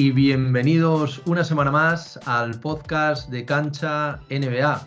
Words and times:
y 0.00 0.12
bienvenidos 0.12 1.20
una 1.26 1.42
semana 1.42 1.72
más 1.72 2.20
al 2.24 2.60
podcast 2.60 3.28
de 3.30 3.44
Cancha 3.44 4.20
NBA. 4.30 4.86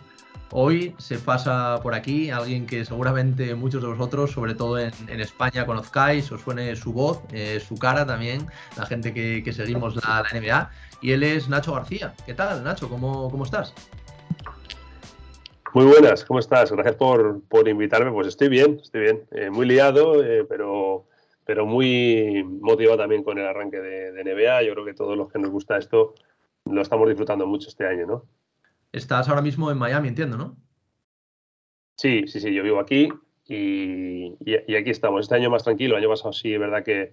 Hoy 0.52 0.96
se 1.00 1.18
pasa 1.18 1.82
por 1.84 1.94
aquí 1.94 2.30
alguien 2.30 2.66
que 2.66 2.86
seguramente 2.86 3.54
muchos 3.54 3.82
de 3.82 3.90
vosotros, 3.90 4.32
sobre 4.32 4.56
todo 4.56 4.80
en, 4.80 4.94
España, 5.10 5.66
conozcáis, 5.66 6.32
os 6.32 6.40
suene 6.40 6.78
su 6.78 6.94
voz, 6.94 7.20
eh, 7.34 7.60
su 7.60 7.76
cara 7.76 8.06
también, 8.06 8.48
la 8.78 8.86
gente 8.86 9.14
que, 9.14 9.52
seguimos 9.52 9.98
la, 9.98 10.24
NBA. 10.34 10.72
Y 11.02 11.12
él 11.12 11.24
es 11.24 11.50
Nacho 11.50 11.74
García. 11.74 12.14
¿Qué 12.26 12.34
tal, 12.34 12.64
Nacho? 12.64 12.88
¿Cómo, 12.88 13.30
cómo 13.30 13.44
estás? 13.44 13.74
Muy 15.74 15.88
buenas, 15.88 16.24
¿cómo 16.24 16.40
estás? 16.40 16.72
Gracias 16.72 16.96
por, 16.96 17.68
invitarme. 17.68 18.12
Pues 18.12 18.28
estoy 18.28 18.48
bien, 18.48 18.80
estoy 18.82 19.02
bien. 19.02 19.24
Eh, 19.32 19.50
muy 19.50 19.66
liado, 19.66 20.24
eh, 20.24 20.46
pero 20.48 21.04
pero 21.52 21.66
muy 21.66 22.46
motivado 22.46 23.00
también 23.00 23.24
con 23.24 23.38
el 23.38 23.46
arranque 23.46 23.78
de, 23.78 24.24
NBA. 24.24 24.64
Yo 24.64 24.72
creo 24.72 24.86
que 24.86 24.94
todos 24.94 25.18
los 25.18 25.30
que 25.30 25.38
nos 25.38 25.50
gusta 25.50 25.78
esto 25.78 26.16
lo 26.64 26.82
estamos 26.82 27.10
disfrutando 27.10 27.46
mucho 27.46 27.68
este 27.68 27.86
año, 27.86 28.08
¿no? 28.08 28.26
Estás 28.94 29.28
ahora 29.28 29.42
mismo 29.42 29.70
en 29.70 29.78
Miami, 29.78 30.08
entiendo, 30.08 30.38
¿no? 30.38 30.56
Sí, 31.98 32.26
sí, 32.28 32.40
sí, 32.40 32.54
yo 32.54 32.64
vivo 32.64 32.80
aquí 32.80 33.10
y, 33.50 34.34
aquí 34.74 34.92
estamos. 34.92 35.24
Este 35.24 35.36
año 35.36 35.50
más 35.50 35.66
tranquilo, 35.66 35.98
el 35.98 36.04
año 36.04 36.10
pasado 36.10 36.32
sí, 36.32 36.54
es 36.54 36.60
verdad 36.62 36.86
que 36.86 37.12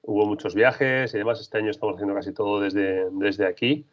hubo 0.00 0.24
muchos 0.24 0.54
viajes 0.54 1.12
y 1.12 1.18
demás. 1.18 1.42
Este 1.42 1.58
año 1.58 1.70
estamos 1.70 1.96
haciendo 1.96 2.14
casi 2.14 2.32
todo 2.32 2.60
desde, 2.60 3.10
desde 3.10 3.44
aquí. 3.46 3.84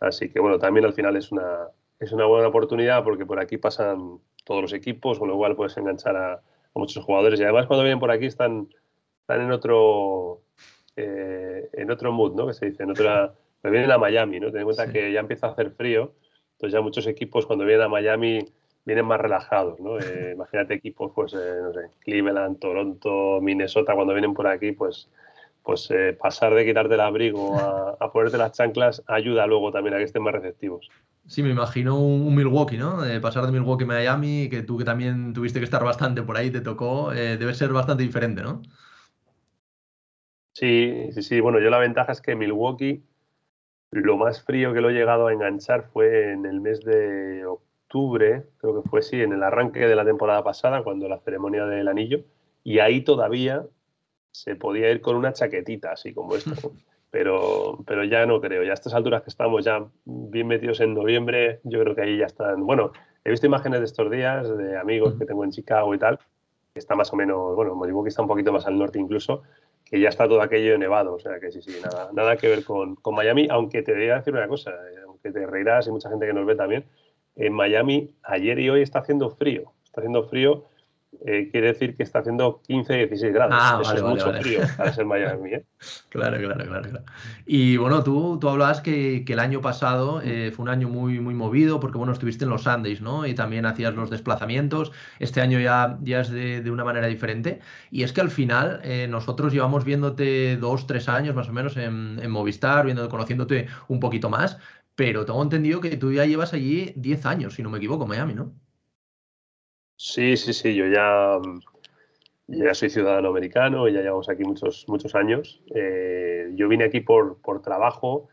Así 0.00 0.28
que 0.28 0.38
bueno, 0.38 0.58
también 0.58 0.84
al 0.84 0.92
final 0.92 1.16
es 1.16 1.32
una, 1.32 1.68
es 1.98 2.12
una 2.12 2.26
buena 2.26 2.48
oportunidad 2.48 3.02
porque 3.04 3.24
por 3.24 3.40
aquí 3.40 3.56
pasan 3.56 4.18
todos 4.44 4.60
los 4.60 4.74
equipos, 4.74 5.18
con 5.18 5.28
lo 5.28 5.38
cual 5.38 5.56
puedes 5.56 5.78
enganchar 5.78 6.14
a, 6.14 6.32
a 6.34 6.42
muchos 6.74 7.02
jugadores. 7.02 7.40
Y 7.40 7.44
además 7.44 7.66
cuando 7.66 7.84
vienen 7.84 8.00
por 8.00 8.10
aquí 8.10 8.26
están 8.26 8.68
están 9.30 9.46
en 9.46 9.52
otro, 9.52 10.42
eh, 10.96 11.68
en 11.72 11.90
otro 11.90 12.10
mood, 12.10 12.34
¿no? 12.34 12.48
Que 12.48 12.54
se 12.54 12.66
dice, 12.66 12.82
en 12.82 12.90
otra... 12.90 13.32
Me 13.62 13.70
vienen 13.70 13.90
a 13.92 13.98
Miami, 13.98 14.40
¿no? 14.40 14.50
Ten 14.50 14.60
en 14.60 14.64
cuenta 14.64 14.90
que 14.90 15.12
ya 15.12 15.20
empieza 15.20 15.46
a 15.46 15.50
hacer 15.50 15.70
frío, 15.72 16.14
entonces 16.52 16.72
ya 16.72 16.80
muchos 16.80 17.06
equipos 17.06 17.46
cuando 17.46 17.64
vienen 17.64 17.84
a 17.84 17.88
Miami 17.88 18.40
vienen 18.86 19.04
más 19.04 19.20
relajados, 19.20 19.78
¿no? 19.78 19.98
Eh, 20.00 20.32
imagínate 20.34 20.74
equipos, 20.74 21.12
pues, 21.14 21.34
eh, 21.34 21.58
no 21.62 21.72
sé, 21.72 21.90
Cleveland, 22.00 22.58
Toronto, 22.58 23.38
Minnesota, 23.40 23.94
cuando 23.94 24.14
vienen 24.14 24.34
por 24.34 24.46
aquí, 24.46 24.72
pues, 24.72 25.08
pues 25.62 25.90
pasar 26.18 26.54
de 26.54 26.64
quitarte 26.64 26.94
el 26.94 27.00
abrigo 27.00 27.54
a, 28.00 28.12
ponerte 28.12 28.38
las 28.38 28.52
chanclas 28.52 29.04
ayuda 29.06 29.46
luego 29.46 29.70
también 29.70 29.94
a 29.94 29.98
que 29.98 30.04
estén 30.04 30.22
más 30.22 30.32
receptivos. 30.32 30.88
Sí, 31.26 31.42
me 31.42 31.50
imagino 31.50 32.00
un, 32.00 32.34
Milwaukee, 32.34 32.78
¿no? 32.78 33.00
Pasar 33.20 33.44
de 33.44 33.52
Milwaukee 33.52 33.84
a 33.84 33.86
Miami, 33.86 34.48
que 34.48 34.62
tú 34.62 34.78
que 34.78 34.84
también 34.84 35.34
tuviste 35.34 35.60
que 35.60 35.66
estar 35.66 35.84
bastante 35.84 36.22
por 36.22 36.38
ahí, 36.38 36.50
te 36.50 36.62
tocó, 36.62 37.10
debe 37.10 37.52
ser 37.52 37.74
bastante 37.74 38.02
diferente, 38.02 38.42
¿no? 38.42 38.62
Sí, 40.52 41.10
sí, 41.12 41.22
sí. 41.22 41.40
Bueno, 41.40 41.60
yo 41.60 41.70
la 41.70 41.78
ventaja 41.78 42.12
es 42.12 42.20
que 42.20 42.34
Milwaukee, 42.34 43.02
lo 43.90 44.16
más 44.16 44.42
frío 44.42 44.72
que 44.72 44.80
lo 44.80 44.90
he 44.90 44.94
llegado 44.94 45.26
a 45.28 45.32
enganchar 45.32 45.84
fue 45.92 46.32
en 46.32 46.46
el 46.46 46.60
mes 46.60 46.84
de 46.84 47.44
octubre, 47.46 48.44
creo 48.58 48.82
que 48.82 48.88
fue 48.88 49.02
sí, 49.02 49.20
en 49.20 49.32
el 49.32 49.42
arranque 49.42 49.80
de 49.80 49.96
la 49.96 50.04
temporada 50.04 50.44
pasada, 50.44 50.82
cuando 50.82 51.08
la 51.08 51.18
ceremonia 51.20 51.64
del 51.66 51.88
anillo, 51.88 52.24
y 52.62 52.78
ahí 52.78 53.02
todavía 53.02 53.66
se 54.32 54.56
podía 54.56 54.90
ir 54.90 55.00
con 55.00 55.16
una 55.16 55.32
chaquetita, 55.32 55.92
así 55.92 56.14
como 56.14 56.36
esto. 56.36 56.52
Pero, 57.12 57.82
pero 57.88 58.04
ya 58.04 58.24
no 58.24 58.40
creo. 58.40 58.62
Ya 58.62 58.70
a 58.70 58.74
estas 58.74 58.94
alturas 58.94 59.24
que 59.24 59.30
estamos 59.30 59.64
ya 59.64 59.84
bien 60.04 60.46
metidos 60.46 60.78
en 60.78 60.94
noviembre, 60.94 61.58
yo 61.64 61.80
creo 61.80 61.96
que 61.96 62.02
ahí 62.02 62.18
ya 62.18 62.26
están. 62.26 62.64
Bueno, 62.64 62.92
he 63.24 63.30
visto 63.30 63.46
imágenes 63.46 63.80
de 63.80 63.86
estos 63.86 64.08
días 64.12 64.56
de 64.56 64.78
amigos 64.78 65.16
que 65.18 65.26
tengo 65.26 65.42
en 65.42 65.50
Chicago 65.50 65.92
y 65.92 65.98
tal, 65.98 66.20
que 66.72 66.78
está 66.78 66.94
más 66.94 67.12
o 67.12 67.16
menos, 67.16 67.56
bueno, 67.56 67.74
Milwaukee 67.74 68.10
está 68.10 68.22
un 68.22 68.28
poquito 68.28 68.52
más 68.52 68.64
al 68.68 68.78
norte 68.78 69.00
incluso, 69.00 69.42
que 69.90 70.00
ya 70.00 70.08
está 70.08 70.28
todo 70.28 70.40
aquello 70.40 70.78
nevado. 70.78 71.14
O 71.14 71.18
sea 71.18 71.40
que 71.40 71.50
sí, 71.50 71.60
sí, 71.60 71.76
nada, 71.82 72.10
nada 72.12 72.36
que 72.36 72.48
ver 72.48 72.64
con, 72.64 72.94
con 72.96 73.14
Miami, 73.14 73.48
aunque 73.50 73.82
te 73.82 73.92
voy 73.92 74.08
a 74.08 74.16
decir 74.16 74.32
una 74.32 74.48
cosa, 74.48 74.70
eh, 74.70 75.00
aunque 75.06 75.32
te 75.32 75.46
reirás 75.46 75.86
y 75.86 75.90
mucha 75.90 76.08
gente 76.08 76.26
que 76.26 76.32
nos 76.32 76.46
ve 76.46 76.54
también, 76.54 76.84
en 77.36 77.52
Miami 77.52 78.14
ayer 78.22 78.58
y 78.58 78.70
hoy 78.70 78.82
está 78.82 79.00
haciendo 79.00 79.30
frío. 79.30 79.72
Está 79.84 80.00
haciendo 80.00 80.22
frío 80.24 80.64
eh, 81.26 81.48
quiere 81.50 81.68
decir 81.68 81.96
que 81.96 82.02
está 82.02 82.20
haciendo 82.20 82.62
15, 82.66 82.94
16 82.94 83.34
grados. 83.34 83.54
Ah, 83.58 83.80
Eso 83.82 83.94
es 83.94 84.02
mucho 84.02 84.32
frío 84.32 84.60
para 84.76 84.92
ser 84.92 85.04
Miami. 85.04 85.54
¿eh? 85.54 85.64
claro, 86.08 86.38
claro, 86.38 86.64
claro, 86.64 87.04
Y 87.46 87.76
bueno, 87.76 88.02
tú, 88.04 88.38
tú 88.40 88.48
hablabas 88.48 88.80
que, 88.80 89.24
el 89.26 89.38
año 89.38 89.60
pasado 89.60 90.22
eh, 90.22 90.52
fue 90.54 90.62
un 90.62 90.68
año 90.68 90.88
muy, 90.88 91.20
muy 91.20 91.34
movido 91.34 91.80
porque 91.80 91.98
bueno, 91.98 92.12
estuviste 92.12 92.44
en 92.44 92.50
los 92.50 92.62
Sundays, 92.62 93.00
¿no? 93.00 93.26
Y 93.26 93.34
también 93.34 93.66
hacías 93.66 93.94
los 93.94 94.08
desplazamientos. 94.08 94.92
Este 95.18 95.40
año 95.40 95.58
ya, 95.58 95.98
ya 96.00 96.20
es 96.20 96.30
de, 96.30 96.70
una 96.70 96.84
manera 96.84 97.08
diferente. 97.08 97.60
Y 97.90 98.04
es 98.04 98.12
que 98.12 98.20
al 98.20 98.30
final 98.30 98.80
nosotros 99.08 99.52
llevamos 99.52 99.84
viéndote 99.84 100.56
dos, 100.56 100.86
tres 100.86 101.08
años 101.08 101.34
más 101.34 101.48
o 101.48 101.52
menos 101.52 101.76
en, 101.76 102.18
en 102.22 102.30
Movistar, 102.30 102.84
viendo, 102.84 103.08
conociéndote 103.08 103.66
un 103.88 104.00
poquito 104.00 104.30
más. 104.30 104.58
Pero 104.94 105.24
tengo 105.24 105.42
entendido 105.42 105.80
que 105.80 105.96
tú 105.96 106.12
ya 106.12 106.24
llevas 106.26 106.52
allí 106.52 106.92
10 106.96 107.26
años, 107.26 107.54
si 107.54 107.62
no 107.62 107.70
me 107.70 107.78
equivoco, 107.78 108.06
Miami, 108.06 108.34
¿no? 108.34 108.54
Sí, 110.02 110.38
sí, 110.38 110.54
sí, 110.54 110.74
yo 110.74 110.86
ya, 110.86 111.38
ya 112.46 112.72
soy 112.72 112.88
ciudadano 112.88 113.28
americano, 113.28 113.86
ya 113.86 114.00
llevamos 114.00 114.30
aquí 114.30 114.44
muchos, 114.44 114.86
muchos 114.88 115.14
años. 115.14 115.62
Eh, 115.74 116.52
yo 116.54 116.68
vine 116.68 116.84
aquí 116.84 117.00
por, 117.00 117.36
por, 117.42 117.60
trabajo, 117.60 118.28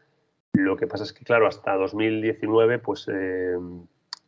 lo 0.53 0.77
que 0.77 0.87
pasa 0.87 1.03
es 1.03 1.11
que, 1.11 1.25
claro, 1.25 1.45
hasta 1.45 1.75
2019, 1.75 2.79
pues 2.79 3.09
eh, 3.13 3.57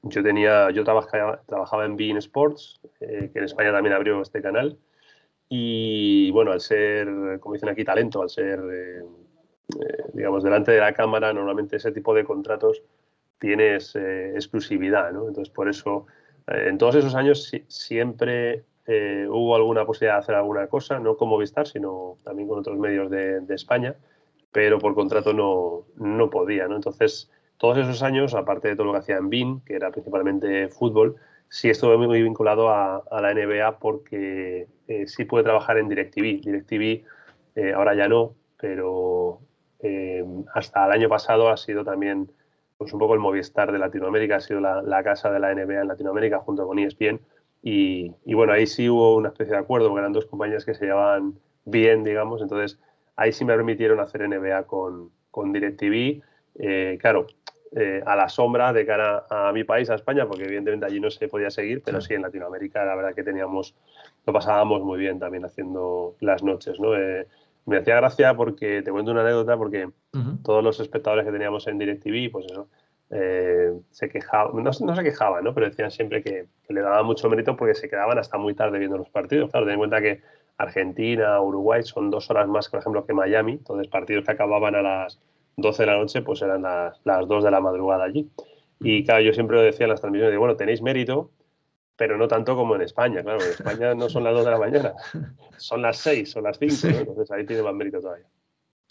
yo 0.02 0.22
tenía, 0.22 0.70
yo 0.72 0.84
trabajaba, 0.84 1.42
trabajaba 1.46 1.86
en 1.86 1.96
Bein 1.96 2.18
Sports, 2.18 2.82
eh, 3.00 3.30
que 3.32 3.40
en 3.40 3.46
España 3.46 3.72
también 3.72 3.96
abrió 3.96 4.22
este 4.22 4.42
canal, 4.42 4.78
y 5.48 6.32
bueno, 6.32 6.52
al 6.52 6.60
ser, 6.60 7.08
como 7.40 7.54
dicen 7.54 7.70
aquí, 7.70 7.86
talento, 7.86 8.22
al 8.22 8.30
ser, 8.30 8.60
digamos, 10.12 10.44
delante 10.44 10.74
de 10.74 10.82
la 10.82 10.92
cámara, 10.94 11.32
normalmente 11.32 11.78
ese 11.78 11.94
tipo 11.94 12.14
de 12.14 12.26
contratos 12.26 12.84
tienes 13.40 13.96
exclusividad, 13.96 15.14
¿no? 15.14 15.30
Entonces, 15.30 15.54
por 15.54 15.70
eso 15.70 16.06
en 16.52 16.78
todos 16.78 16.96
esos 16.96 17.16
años 17.16 17.52
siempre 17.68 18.64
eh, 18.88 19.28
hubo 19.30 19.56
alguna 19.56 19.86
posibilidad 19.86 20.16
de 20.16 20.20
hacer 20.22 20.36
alguna 20.36 20.68
cosa, 20.68 21.00
no 21.00 21.16
como 21.16 21.38
Vistar, 21.38 21.68
sino 21.68 22.18
también 22.24 22.48
con 22.48 22.60
otros 22.60 22.78
medios 22.78 23.10
de, 23.12 23.44
España, 23.50 23.96
pero 24.52 24.80
por 24.80 24.96
contrato 24.96 25.32
no, 25.32 25.86
no 25.98 26.30
podía. 26.32 26.66
Entonces, 26.66 27.30
todos 27.58 27.78
esos 27.78 28.02
años, 28.02 28.34
aparte 28.34 28.70
de 28.70 28.76
todo 28.76 28.88
lo 28.88 28.94
que 28.94 29.00
hacía 29.00 29.18
en 29.18 29.30
BIN, 29.30 29.62
que 29.62 29.76
era 29.76 29.92
principalmente 29.92 30.70
fútbol, 30.70 31.18
sí 31.50 31.70
estuve 31.70 31.98
muy 31.98 32.24
vinculado 32.24 32.70
a, 32.70 33.04
la 33.12 33.34
NBA 33.34 33.78
porque 33.78 34.68
eh, 34.88 35.08
sí 35.08 35.26
pude 35.26 35.44
trabajar 35.44 35.78
en 35.78 35.88
DirecTV. 35.88 36.42
DirecTV 36.42 37.06
eh, 37.56 37.74
ahora 37.74 37.94
ya 37.94 38.08
no, 38.08 38.34
pero 38.58 39.42
hasta 40.54 40.86
el 40.88 40.92
año 40.92 41.08
pasado 41.08 41.50
ha 41.50 41.56
sido 41.56 41.86
también 41.86 42.30
pues 42.80 42.94
un 42.94 43.00
poco 43.00 43.14
el 43.14 43.20
Movistar 43.20 43.74
de 43.74 43.78
Latinoamérica, 43.78 44.38
ha 44.38 44.40
sido 44.40 44.62
la, 44.62 45.04
casa 45.04 45.30
de 45.30 45.40
la 45.42 45.54
NBA 45.54 45.82
en 45.82 45.90
Latinoamérica 45.90 46.40
junto 46.40 46.66
con 46.66 46.80
ESPN. 46.80 47.20
Y, 47.62 48.14
bueno, 48.34 48.54
ahí 48.54 48.66
sí 48.68 48.90
hubo 48.90 49.18
una 49.18 49.28
especie 49.28 49.54
de 49.54 49.60
acuerdo, 49.60 49.90
porque 49.90 50.00
eran 50.00 50.14
dos 50.14 50.26
compañías 50.26 50.64
que 50.64 50.74
se 50.74 50.86
llevaban 50.86 51.38
bien, 51.66 52.06
digamos. 52.06 52.42
Entonces, 52.42 52.80
ahí 53.18 53.34
sí 53.34 53.44
me 53.44 53.54
permitieron 53.54 54.00
hacer 54.00 54.22
NBA 54.30 54.64
con, 54.64 55.12
con 55.30 55.52
DirecTV. 55.52 56.24
Eh, 56.58 56.98
claro, 57.02 57.28
eh, 57.76 58.02
a 58.06 58.16
la 58.16 58.30
sombra 58.30 58.72
de 58.72 58.86
cara 58.86 59.26
a 59.30 59.52
mi 59.52 59.66
país, 59.66 59.90
a 59.90 59.96
España, 59.96 60.26
porque 60.26 60.46
evidentemente 60.46 60.86
allí 60.86 61.02
no 61.02 61.12
se 61.12 61.28
podía 61.28 61.50
seguir, 61.50 61.84
pero 61.84 62.00
sí 62.00 62.14
en 62.14 62.22
Latinoamérica 62.22 62.86
la 62.86 62.96
verdad 62.96 63.14
que 63.14 63.24
teníamos, 63.24 63.76
lo 64.26 64.32
pasábamos 64.32 64.82
muy 64.84 64.98
bien 64.98 65.20
también 65.20 65.44
haciendo 65.44 66.16
las 66.22 66.44
noches, 66.44 66.80
¿no? 66.80 66.96
Eh, 66.96 67.28
me 67.70 67.78
hacía 67.78 67.96
gracia 67.96 68.34
porque, 68.34 68.82
te 68.82 68.92
cuento 68.92 69.12
una 69.12 69.22
anécdota, 69.22 69.56
porque 69.58 69.90
todos 70.44 70.64
los 70.64 70.80
espectadores 70.80 71.26
que 71.26 71.32
teníamos 71.32 71.68
en 71.68 71.78
DirecTV, 71.78 72.32
pues 72.32 72.46
eso, 72.48 72.68
eh, 73.12 73.72
se 73.92 74.10
quejaban, 74.10 74.64
no, 74.64 74.74
se 74.74 75.04
quejaban, 75.04 75.44
¿no? 75.44 75.54
Pero 75.54 75.68
decían 75.68 75.92
siempre 75.92 76.22
que, 76.22 76.48
le 76.68 76.82
daban 76.82 77.06
mucho 77.06 77.30
mérito 77.30 77.56
porque 77.56 77.76
se 77.76 77.90
quedaban 77.90 78.18
hasta 78.20 78.38
muy 78.38 78.54
tarde 78.54 78.80
viendo 78.80 78.98
los 78.98 79.10
partidos. 79.10 79.52
Claro, 79.52 79.66
ten 79.66 79.74
en 79.74 79.80
cuenta 79.80 80.02
que 80.02 80.22
Argentina, 80.58 81.40
Uruguay 81.42 81.84
son 81.84 82.10
dos 82.10 82.30
horas 82.30 82.48
más, 82.48 82.70
por 82.70 82.80
ejemplo, 82.80 83.06
que 83.06 83.14
Miami. 83.14 83.54
Entonces, 83.54 83.88
partidos 83.88 84.26
que 84.26 84.32
acababan 84.32 84.76
a 84.76 84.82
las 84.82 85.20
12 85.58 85.84
de 85.84 85.88
la 85.88 85.98
noche, 85.98 86.22
pues 86.22 86.42
eran 86.42 86.64
las, 86.64 87.00
las 87.04 87.28
2 87.28 87.44
de 87.44 87.52
la 87.52 87.62
madrugada 87.62 88.04
allí. 88.04 88.30
Y 88.80 89.04
claro, 89.04 89.22
yo 89.22 89.34
siempre 89.34 89.58
lo 89.58 89.64
decía 89.64 89.86
en 89.86 89.92
las 89.92 90.02
transmisiones, 90.02 90.32
de, 90.32 90.38
bueno, 90.38 90.56
tenéis 90.56 90.82
mérito 90.82 91.32
pero 92.00 92.18
no 92.18 92.30
tanto 92.30 92.56
como 92.56 92.76
en 92.76 92.82
España, 92.82 93.22
claro, 93.22 93.44
en 93.44 93.52
España 93.52 93.94
no 93.94 94.08
son 94.08 94.24
las 94.24 94.34
2 94.34 94.46
de 94.46 94.52
la 94.52 94.58
mañana, 94.58 94.94
son 95.58 95.82
las 95.82 95.98
6, 95.98 96.32
son 96.32 96.44
las 96.46 96.58
5, 96.58 96.88
entonces 96.88 97.30
ahí 97.30 97.46
tiene 97.46 97.62
más 97.62 97.74
mérito 97.74 98.00
todavía. 98.00 98.26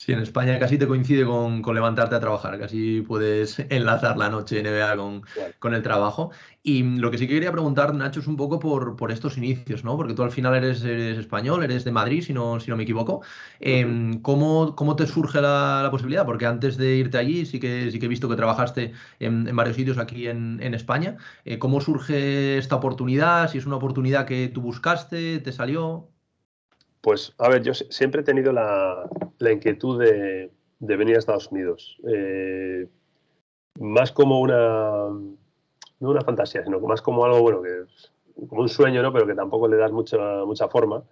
Sí, 0.00 0.12
en 0.12 0.20
España 0.20 0.60
casi 0.60 0.78
te 0.78 0.86
coincide 0.86 1.24
con, 1.24 1.60
levantarte 1.74 2.14
a 2.14 2.20
trabajar, 2.20 2.56
casi 2.56 3.00
puedes 3.02 3.58
enlazar 3.68 4.16
la 4.16 4.28
noche 4.28 4.60
NBA 4.62 4.96
con, 4.96 5.22
con, 5.58 5.74
el 5.74 5.82
trabajo. 5.82 6.30
Y 6.62 6.84
lo 6.84 7.10
que 7.10 7.18
sí 7.18 7.26
que 7.26 7.34
quería 7.34 7.50
preguntar, 7.50 7.92
Nacho, 7.94 8.20
es 8.20 8.28
un 8.28 8.36
poco 8.36 8.60
por, 8.60 8.94
por 8.94 9.10
estos 9.10 9.36
inicios, 9.36 9.82
¿no? 9.82 9.96
Porque 9.96 10.14
tú 10.14 10.22
al 10.22 10.30
final 10.30 10.54
eres, 10.54 10.84
español, 10.84 11.64
eres 11.64 11.82
de 11.82 11.90
Madrid, 11.90 12.22
si 12.22 12.32
no, 12.32 12.60
si 12.60 12.70
no 12.70 12.76
me 12.76 12.84
equivoco. 12.84 13.22
Em, 13.58 14.22
¿cómo, 14.22 14.76
¿cómo, 14.76 14.94
te 14.94 15.04
surge 15.08 15.40
la, 15.40 15.88
posibilidad? 15.90 16.24
Porque 16.24 16.46
antes 16.46 16.76
de 16.76 16.94
irte 16.94 17.18
allí 17.18 17.44
sí 17.44 17.58
que, 17.58 17.90
sí 17.90 17.98
que 17.98 18.06
he 18.06 18.08
visto 18.08 18.28
que 18.28 18.36
trabajaste 18.36 18.92
en, 19.18 19.44
varios 19.56 19.74
sitios 19.74 19.98
aquí 19.98 20.28
en, 20.28 20.74
España. 20.74 21.16
Eh, 21.44 21.58
¿Cómo 21.58 21.80
surge 21.80 22.56
esta 22.58 22.76
oportunidad? 22.76 23.50
Si 23.50 23.58
es 23.58 23.66
una 23.66 23.76
oportunidad 23.76 24.26
que 24.26 24.46
tú 24.48 24.60
buscaste, 24.60 25.40
te 25.40 25.52
salió. 25.52 26.08
Pues, 27.00 27.34
a 27.38 27.48
ver, 27.48 27.62
yo 27.62 27.74
siempre 27.74 28.22
he 28.22 28.24
tenido 28.24 28.52
la, 28.52 29.08
inquietud 29.40 30.02
de, 30.02 30.50
venir 30.80 31.16
a 31.16 31.18
Estados 31.18 31.50
Unidos. 31.52 31.98
Eh, 32.06 32.88
más 33.78 34.12
como 34.12 34.40
una, 34.40 35.08
no 36.00 36.10
una 36.10 36.20
fantasía, 36.22 36.64
sino 36.64 36.80
más 36.80 37.02
como 37.02 37.24
algo, 37.24 37.40
bueno, 37.40 37.62
que 37.62 37.84
como 38.48 38.62
un 38.62 38.68
sueño, 38.68 39.02
¿no? 39.02 39.12
Pero 39.12 39.26
que 39.26 39.34
tampoco 39.34 39.68
le 39.68 39.76
das 39.76 39.92
mucha, 39.92 40.44
mucha 40.44 40.68
forma. 40.68 41.04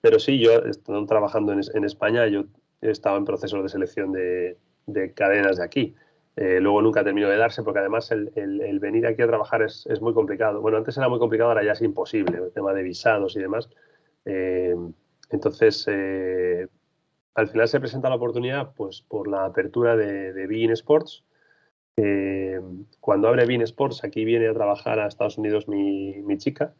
Pero 0.00 0.18
sí, 0.18 0.38
yo 0.38 0.52
estando 0.52 1.04
trabajando 1.06 1.52
en, 1.52 1.84
España, 1.84 2.26
yo 2.26 2.44
estaba 2.80 3.16
en 3.16 3.24
proceso 3.24 3.62
de 3.62 3.68
selección 3.68 4.12
de, 4.12 4.56
de 4.86 5.12
cadenas 5.12 5.56
de 5.58 5.64
aquí. 5.64 5.94
Eh, 6.36 6.60
luego 6.60 6.80
nunca 6.82 7.02
terminó 7.02 7.28
de 7.28 7.36
darse 7.36 7.64
porque 7.64 7.80
además 7.80 8.12
el, 8.12 8.78
venir 8.80 9.06
aquí 9.08 9.22
a 9.22 9.26
trabajar 9.26 9.62
es, 9.62 9.86
es, 9.86 10.00
muy 10.00 10.14
complicado. 10.14 10.60
Bueno, 10.60 10.78
antes 10.78 10.96
era 10.96 11.08
muy 11.08 11.18
complicado, 11.18 11.50
ahora 11.50 11.64
ya 11.64 11.72
es 11.72 11.82
imposible, 11.82 12.38
el 12.38 12.52
tema 12.52 12.72
de 12.72 12.82
visados 12.84 13.34
y 13.34 13.40
demás. 13.40 13.68
Eh, 14.24 14.76
entonces, 15.30 15.84
eh, 15.88 16.68
al 17.34 17.48
final 17.48 17.68
se 17.68 17.80
presenta 17.80 18.08
la 18.08 18.16
oportunidad 18.16 18.72
pues, 18.74 19.02
por 19.02 19.28
la 19.28 19.44
apertura 19.44 19.96
de, 19.96 20.32
de 20.32 20.72
Sports. 20.72 21.24
cuando 23.00 23.28
abre 23.28 23.46
Bein 23.46 23.62
Sports, 23.62 24.04
aquí 24.04 24.24
viene 24.24 24.48
a 24.48 24.54
trabajar 24.54 24.98
a 24.98 25.06
Estados 25.06 25.38
Unidos 25.38 25.68
mi, 25.68 26.36
chica. 26.38 26.74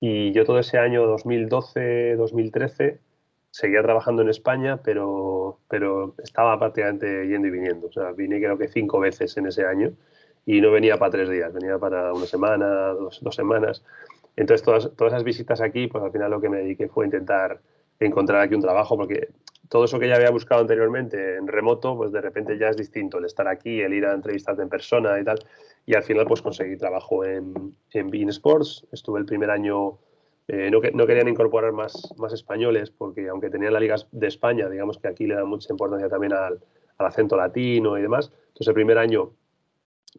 Y 0.00 0.32
yo 0.32 0.44
todo 0.44 0.58
ese 0.58 0.78
año 0.78 1.06
2012-2013 1.16 2.98
seguía 3.50 3.82
trabajando 3.82 4.22
en 4.22 4.30
España, 4.30 4.80
pero, 4.82 5.60
pero 5.68 6.14
estaba 6.22 6.58
prácticamente 6.58 7.28
yendo 7.28 7.48
y 7.48 7.50
viniendo. 7.50 7.88
O 7.88 7.92
sea, 7.92 8.12
vine 8.12 8.38
creo 8.40 8.58
que 8.58 8.68
cinco 8.68 8.98
veces 8.98 9.36
en 9.36 9.46
ese 9.46 9.64
año 9.66 9.92
y 10.46 10.60
no 10.60 10.70
venía 10.72 10.98
para 10.98 11.12
tres 11.12 11.30
días, 11.30 11.52
venía 11.52 11.78
para 11.78 12.12
una 12.12 12.26
semana, 12.26 12.66
dos 12.94 13.34
semanas. 13.34 13.84
Entonces, 14.36 14.64
todas, 14.64 14.90
todas 14.96 15.12
esas 15.12 15.24
visitas 15.24 15.60
aquí, 15.60 15.86
pues 15.86 16.02
al 16.02 16.12
final 16.12 16.30
lo 16.30 16.40
que 16.40 16.48
me 16.48 16.58
dediqué 16.58 16.88
fue 16.88 17.04
intentar 17.04 17.60
encontrar 18.00 18.40
aquí 18.40 18.54
un 18.54 18.62
trabajo, 18.62 18.96
porque 18.96 19.28
todo 19.68 19.84
eso 19.84 19.98
que 19.98 20.08
ya 20.08 20.16
había 20.16 20.30
buscado 20.30 20.60
anteriormente 20.60 21.36
en 21.36 21.46
remoto, 21.46 21.96
pues 21.96 22.12
de 22.12 22.20
repente 22.20 22.58
ya 22.58 22.68
es 22.68 22.76
distinto, 22.76 23.18
el 23.18 23.24
estar 23.24 23.48
aquí, 23.48 23.80
el 23.80 23.94
ir 23.94 24.06
a 24.06 24.14
entrevistarte 24.14 24.62
en 24.62 24.68
persona 24.68 25.18
y 25.20 25.24
tal. 25.24 25.38
Y 25.86 25.94
al 25.94 26.02
final, 26.02 26.26
pues 26.26 26.42
conseguí 26.42 26.76
trabajo 26.76 27.24
en, 27.24 27.74
en 27.92 28.10
Bean 28.10 28.28
Sports. 28.28 28.86
Estuve 28.92 29.20
el 29.20 29.26
primer 29.26 29.50
año 29.50 29.98
eh, 30.48 30.70
no, 30.70 30.80
no, 30.92 31.06
querían 31.06 31.28
incorporar 31.28 31.72
más, 31.72 32.12
más 32.18 32.32
españoles 32.32 32.90
porque 32.90 33.28
aunque 33.28 33.48
tenían 33.48 33.72
la 33.72 33.80
Liga 33.80 33.96
de 34.10 34.26
España, 34.26 34.68
digamos 34.68 34.98
que 34.98 35.08
aquí 35.08 35.26
le 35.26 35.34
dan 35.34 35.46
mucha 35.46 35.72
importancia 35.72 36.08
también 36.08 36.32
al, 36.32 36.60
al, 36.98 37.06
acento 37.06 37.36
latino 37.36 37.96
y 37.96 38.02
demás. 38.02 38.32
Entonces 38.48 38.68
el 38.68 38.74
primer 38.74 38.98
año, 38.98 39.32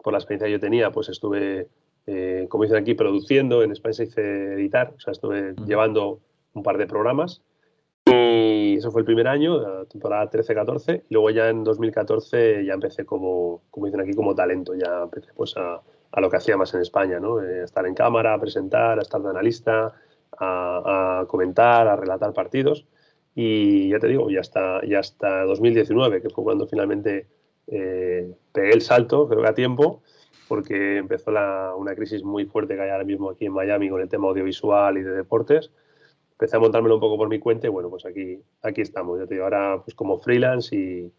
por 0.02 0.14
la 0.14 0.20
experiencia 0.20 0.48
que 0.48 0.54
yo 0.54 0.60
tenía, 0.60 0.92
pues 0.92 1.10
estuve, 1.10 1.68
eh, 2.06 2.48
como 2.50 2.64
dicen 2.64 2.78
aquí, 2.78 2.94
produciendo. 2.94 3.64
En 3.64 3.72
España 3.72 3.94
se 3.94 4.06
dice 4.06 4.54
editar, 4.54 4.94
o 4.96 5.00
sea, 5.00 5.12
estuve 5.12 5.56
llevando 5.66 6.20
un 6.54 6.64
par 6.64 6.78
de 6.78 6.88
programas. 6.88 7.42
Y 8.06 8.76
eso 8.76 8.92
fue 8.92 9.02
el 9.02 9.06
primer 9.06 9.28
año, 9.28 9.60
la 9.60 9.86
temporada 9.86 10.30
13-14. 10.30 11.04
Luego 11.10 11.30
ya 11.30 11.50
en 11.50 11.64
2014 11.64 12.66
ya 12.66 12.74
empecé 12.74 13.06
como, 13.06 13.62
como 13.72 13.86
dicen 13.86 14.02
aquí, 14.02 14.14
como 14.14 14.36
talento. 14.36 14.74
Ya 14.76 15.04
empecé 15.04 15.32
pues 15.34 15.56
a, 15.58 15.82
a 16.14 16.22
lo 16.22 16.30
que 16.30 16.38
hacía 16.38 16.56
más 16.58 16.74
en 16.74 16.82
España, 16.82 17.20
¿no? 17.20 17.42
Eh, 17.42 17.64
estar 17.64 17.86
en 17.88 17.96
cámara, 17.96 18.36
a 18.36 18.40
presentar, 18.40 19.00
a 19.00 19.02
estar 19.02 19.22
de 19.22 19.30
analista, 19.30 19.94
a, 20.40 21.26
comentar, 21.28 21.88
a 21.88 21.96
relatar 21.96 22.34
partidos. 22.34 22.86
Y 23.36 23.90
ya 23.90 24.00
te 24.00 24.08
digo, 24.08 24.30
ya 24.30 24.42
hasta, 24.42 24.86
ya 24.86 25.00
hasta 25.00 25.44
2019, 25.44 26.22
que 26.22 26.30
fue 26.30 26.44
cuando 26.44 26.68
finalmente 26.68 27.28
eh, 27.68 28.32
pegué 28.52 28.74
el 28.74 28.82
salto, 28.82 29.28
creo 29.28 29.42
que 29.42 29.50
a 29.50 29.56
tiempo, 29.56 30.04
porque 30.48 30.98
empezó 30.98 31.32
una 31.32 31.96
crisis 31.96 32.24
muy 32.24 32.46
fuerte 32.46 32.76
que 32.76 32.82
hay 32.82 32.90
ahora 32.90 33.04
mismo 33.04 33.30
aquí 33.30 33.46
en 33.46 33.54
Miami 33.54 33.90
con 33.90 34.02
el 34.02 34.10
tema 34.10 34.28
audiovisual 34.28 34.98
y 34.98 35.04
de 35.04 35.12
deportes. 35.12 35.72
Empecé 36.32 36.58
a 36.58 36.60
montármelo 36.60 36.96
un 36.96 37.02
poco 37.02 37.18
por 37.18 37.30
mi 37.30 37.40
cuenta 37.40 37.68
y 37.68 37.70
bueno, 37.70 37.90
pues 37.90 38.06
aquí, 38.06 38.42
aquí 38.62 38.82
estamos. 38.82 39.20
Ya 39.20 39.28
te 39.28 39.36
digo, 39.36 39.46
ahora 39.46 39.82
pues 39.84 39.96
como 39.96 40.20
freelance 40.20 40.76
y, 40.76 41.14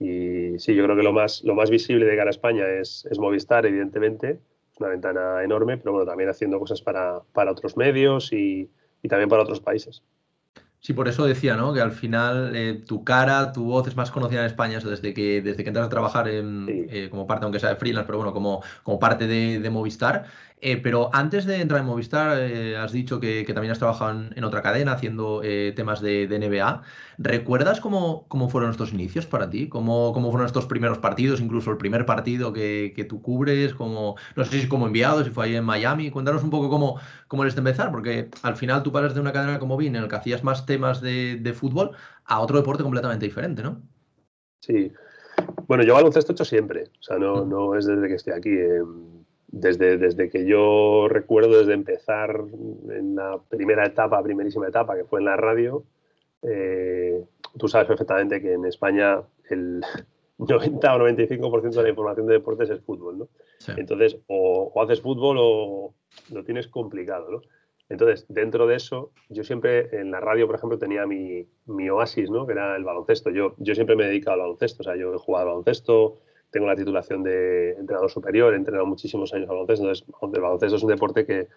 y 0.00 0.58
sí, 0.58 0.74
yo 0.74 0.84
creo 0.84 0.96
que 0.96 1.02
lo 1.02 1.12
más, 1.12 1.42
lo 1.44 1.54
más 1.54 1.70
visible 1.70 2.06
de 2.06 2.16
cara 2.16 2.28
a 2.28 2.30
España 2.30 2.66
es, 2.66 3.06
es 3.10 3.18
Movistar, 3.18 3.66
evidentemente, 3.66 4.40
una 4.80 4.88
ventana 4.88 5.44
enorme, 5.44 5.76
pero 5.76 5.92
bueno, 5.92 6.06
también 6.06 6.30
haciendo 6.30 6.58
cosas 6.58 6.80
para, 6.80 7.20
para 7.32 7.52
otros 7.52 7.76
medios 7.76 8.32
y, 8.32 8.70
también 9.08 9.28
para 9.28 9.42
otros 9.42 9.60
países. 9.60 10.02
Sí, 10.82 10.94
por 10.94 11.08
eso 11.08 11.26
decía, 11.26 11.56
¿no? 11.56 11.74
Que 11.74 11.82
al 11.82 11.92
final 11.92 12.56
eh, 12.56 12.82
tu 12.86 13.04
cara, 13.04 13.52
tu 13.52 13.64
voz 13.64 13.86
es 13.86 13.96
más 13.96 14.10
conocida 14.10 14.40
en 14.40 14.46
España 14.46 14.78
desde 14.80 15.12
que, 15.12 15.42
desde 15.42 15.62
que 15.62 15.68
entras 15.68 15.86
a 15.86 15.90
trabajar 15.90 16.26
en, 16.26 16.64
sí. 16.66 16.86
eh, 16.88 17.08
como 17.10 17.26
parte, 17.26 17.44
aunque 17.44 17.60
sea 17.60 17.68
de 17.68 17.76
freelance, 17.76 18.06
pero 18.06 18.16
bueno, 18.16 18.32
como, 18.32 18.62
como 18.82 18.98
parte 18.98 19.26
de, 19.26 19.60
de 19.60 19.70
Movistar. 19.70 20.24
Eh, 20.62 20.76
pero 20.76 21.08
antes 21.14 21.46
de 21.46 21.60
entrar 21.60 21.80
en 21.80 21.86
Movistar, 21.86 22.36
eh, 22.38 22.76
has 22.76 22.92
dicho 22.92 23.18
que, 23.18 23.44
que, 23.46 23.54
también 23.54 23.72
has 23.72 23.78
trabajado 23.78 24.10
en, 24.10 24.32
en 24.36 24.44
otra 24.44 24.60
cadena 24.60 24.92
haciendo 24.92 25.40
eh, 25.42 25.72
temas 25.74 26.02
de, 26.02 26.26
de, 26.26 26.38
NBA. 26.38 26.82
¿Recuerdas 27.16 27.80
cómo, 27.80 28.26
cómo, 28.28 28.50
fueron 28.50 28.70
estos 28.70 28.92
inicios 28.92 29.24
para 29.24 29.48
ti? 29.48 29.68
¿Cómo, 29.68 30.12
¿Cómo, 30.12 30.30
fueron 30.30 30.46
estos 30.46 30.66
primeros 30.66 30.98
partidos? 30.98 31.40
Incluso 31.40 31.70
el 31.70 31.78
primer 31.78 32.04
partido 32.04 32.52
que, 32.52 32.92
que 32.94 33.04
tú 33.04 33.22
cubres, 33.22 33.72
como, 33.72 34.16
no 34.36 34.44
sé 34.44 34.60
si 34.60 34.68
como 34.68 34.86
enviado, 34.86 35.24
si 35.24 35.30
fue 35.30 35.46
ahí 35.46 35.56
en 35.56 35.64
Miami. 35.64 36.10
Cuéntanos 36.10 36.42
un 36.42 36.50
poco 36.50 36.68
cómo, 36.68 37.00
cómo 37.26 37.42
eres 37.42 37.54
de 37.54 37.60
empezar, 37.60 37.90
porque 37.90 38.28
al 38.42 38.56
final 38.56 38.82
tú 38.82 38.92
pasas 38.92 39.14
de 39.14 39.20
una 39.20 39.32
cadena 39.32 39.58
como 39.58 39.78
BIN 39.78 39.96
en 39.96 40.02
el 40.02 40.08
que 40.10 40.16
hacías 40.16 40.44
más 40.44 40.66
temas 40.72 41.00
de, 41.00 41.36
de 41.36 41.52
fútbol 41.52 41.90
a 42.24 42.40
otro 42.40 42.56
deporte 42.56 42.82
completamente 42.82 43.26
diferente, 43.26 43.62
¿no? 43.62 43.82
Sí. 44.60 44.92
Bueno, 45.66 45.84
yo 45.84 45.94
baloncesto 45.94 46.32
he 46.32 46.34
hecho 46.34 46.44
siempre. 46.44 46.84
O 47.00 47.02
sea, 47.02 47.18
no, 47.18 47.44
no 47.44 47.76
es 47.76 47.86
desde 47.86 48.08
que 48.08 48.14
estoy 48.14 48.32
aquí. 48.34 48.50
Eh 48.50 48.82
desde, 49.52 49.98
desde 49.98 50.30
que 50.30 50.46
yo 50.46 51.08
recuerdo, 51.08 51.58
desde 51.58 51.74
empezar 51.74 52.44
en 52.90 53.16
la 53.16 53.38
primera 53.48 53.84
etapa, 53.84 54.22
primerísima 54.22 54.68
etapa, 54.68 54.96
que 54.96 55.04
fue 55.04 55.20
en 55.20 55.26
la 55.26 55.36
radio, 55.36 55.84
eh, 56.42 57.24
tú 57.58 57.68
sabes 57.68 57.88
perfectamente 57.88 58.40
que 58.40 58.52
en 58.52 58.64
España 58.64 59.22
el 59.48 59.80
90 60.38 60.94
o 60.94 60.98
95% 60.98 61.70
de 61.70 61.82
la 61.82 61.88
información 61.88 62.26
de 62.26 62.34
deportes 62.34 62.70
es 62.70 62.80
fútbol, 62.80 63.18
¿no? 63.18 63.28
Sí. 63.58 63.72
Entonces, 63.76 64.16
o, 64.28 64.70
o, 64.72 64.82
haces 64.82 65.00
fútbol 65.00 65.36
o 65.38 65.94
lo 66.30 66.44
tienes 66.44 66.68
complicado, 66.68 67.30
¿no? 67.30 67.42
Entonces, 67.90 68.24
dentro 68.28 68.66
de 68.66 68.76
eso, 68.76 69.10
yo 69.28 69.44
siempre 69.44 70.00
en 70.00 70.12
la 70.12 70.20
radio, 70.20 70.46
por 70.46 70.56
ejemplo, 70.56 70.78
tenía 70.78 71.06
mi, 71.06 71.46
mi 71.66 71.90
oasis, 71.90 72.30
¿no? 72.30 72.46
Que 72.46 72.52
era 72.52 72.76
el 72.76 72.84
baloncesto. 72.84 73.30
Yo, 73.30 73.54
yo 73.58 73.74
siempre 73.74 73.96
me 73.96 74.04
he 74.04 74.06
dedicado 74.06 74.34
al 74.34 74.40
baloncesto, 74.40 74.82
o 74.82 74.84
sea, 74.84 74.96
yo 74.96 75.12
he 75.12 75.18
jugado 75.18 75.42
al 75.42 75.50
baloncesto, 75.50 76.18
tengo 76.50 76.66
la 76.66 76.76
titulación 76.76 77.22
de 77.24 77.72
entrenador 77.72 78.10
superior, 78.10 78.54
he 78.54 78.56
entrenado 78.56 78.86
muchísimos 78.86 79.34
años 79.34 79.50
al 79.50 79.56
baloncesto, 79.56 79.84
entonces 79.84 80.06
el 80.34 80.40
baloncesto 80.40 80.76
es 80.76 80.82
un 80.82 80.88
deporte 80.88 81.26
que, 81.26 81.48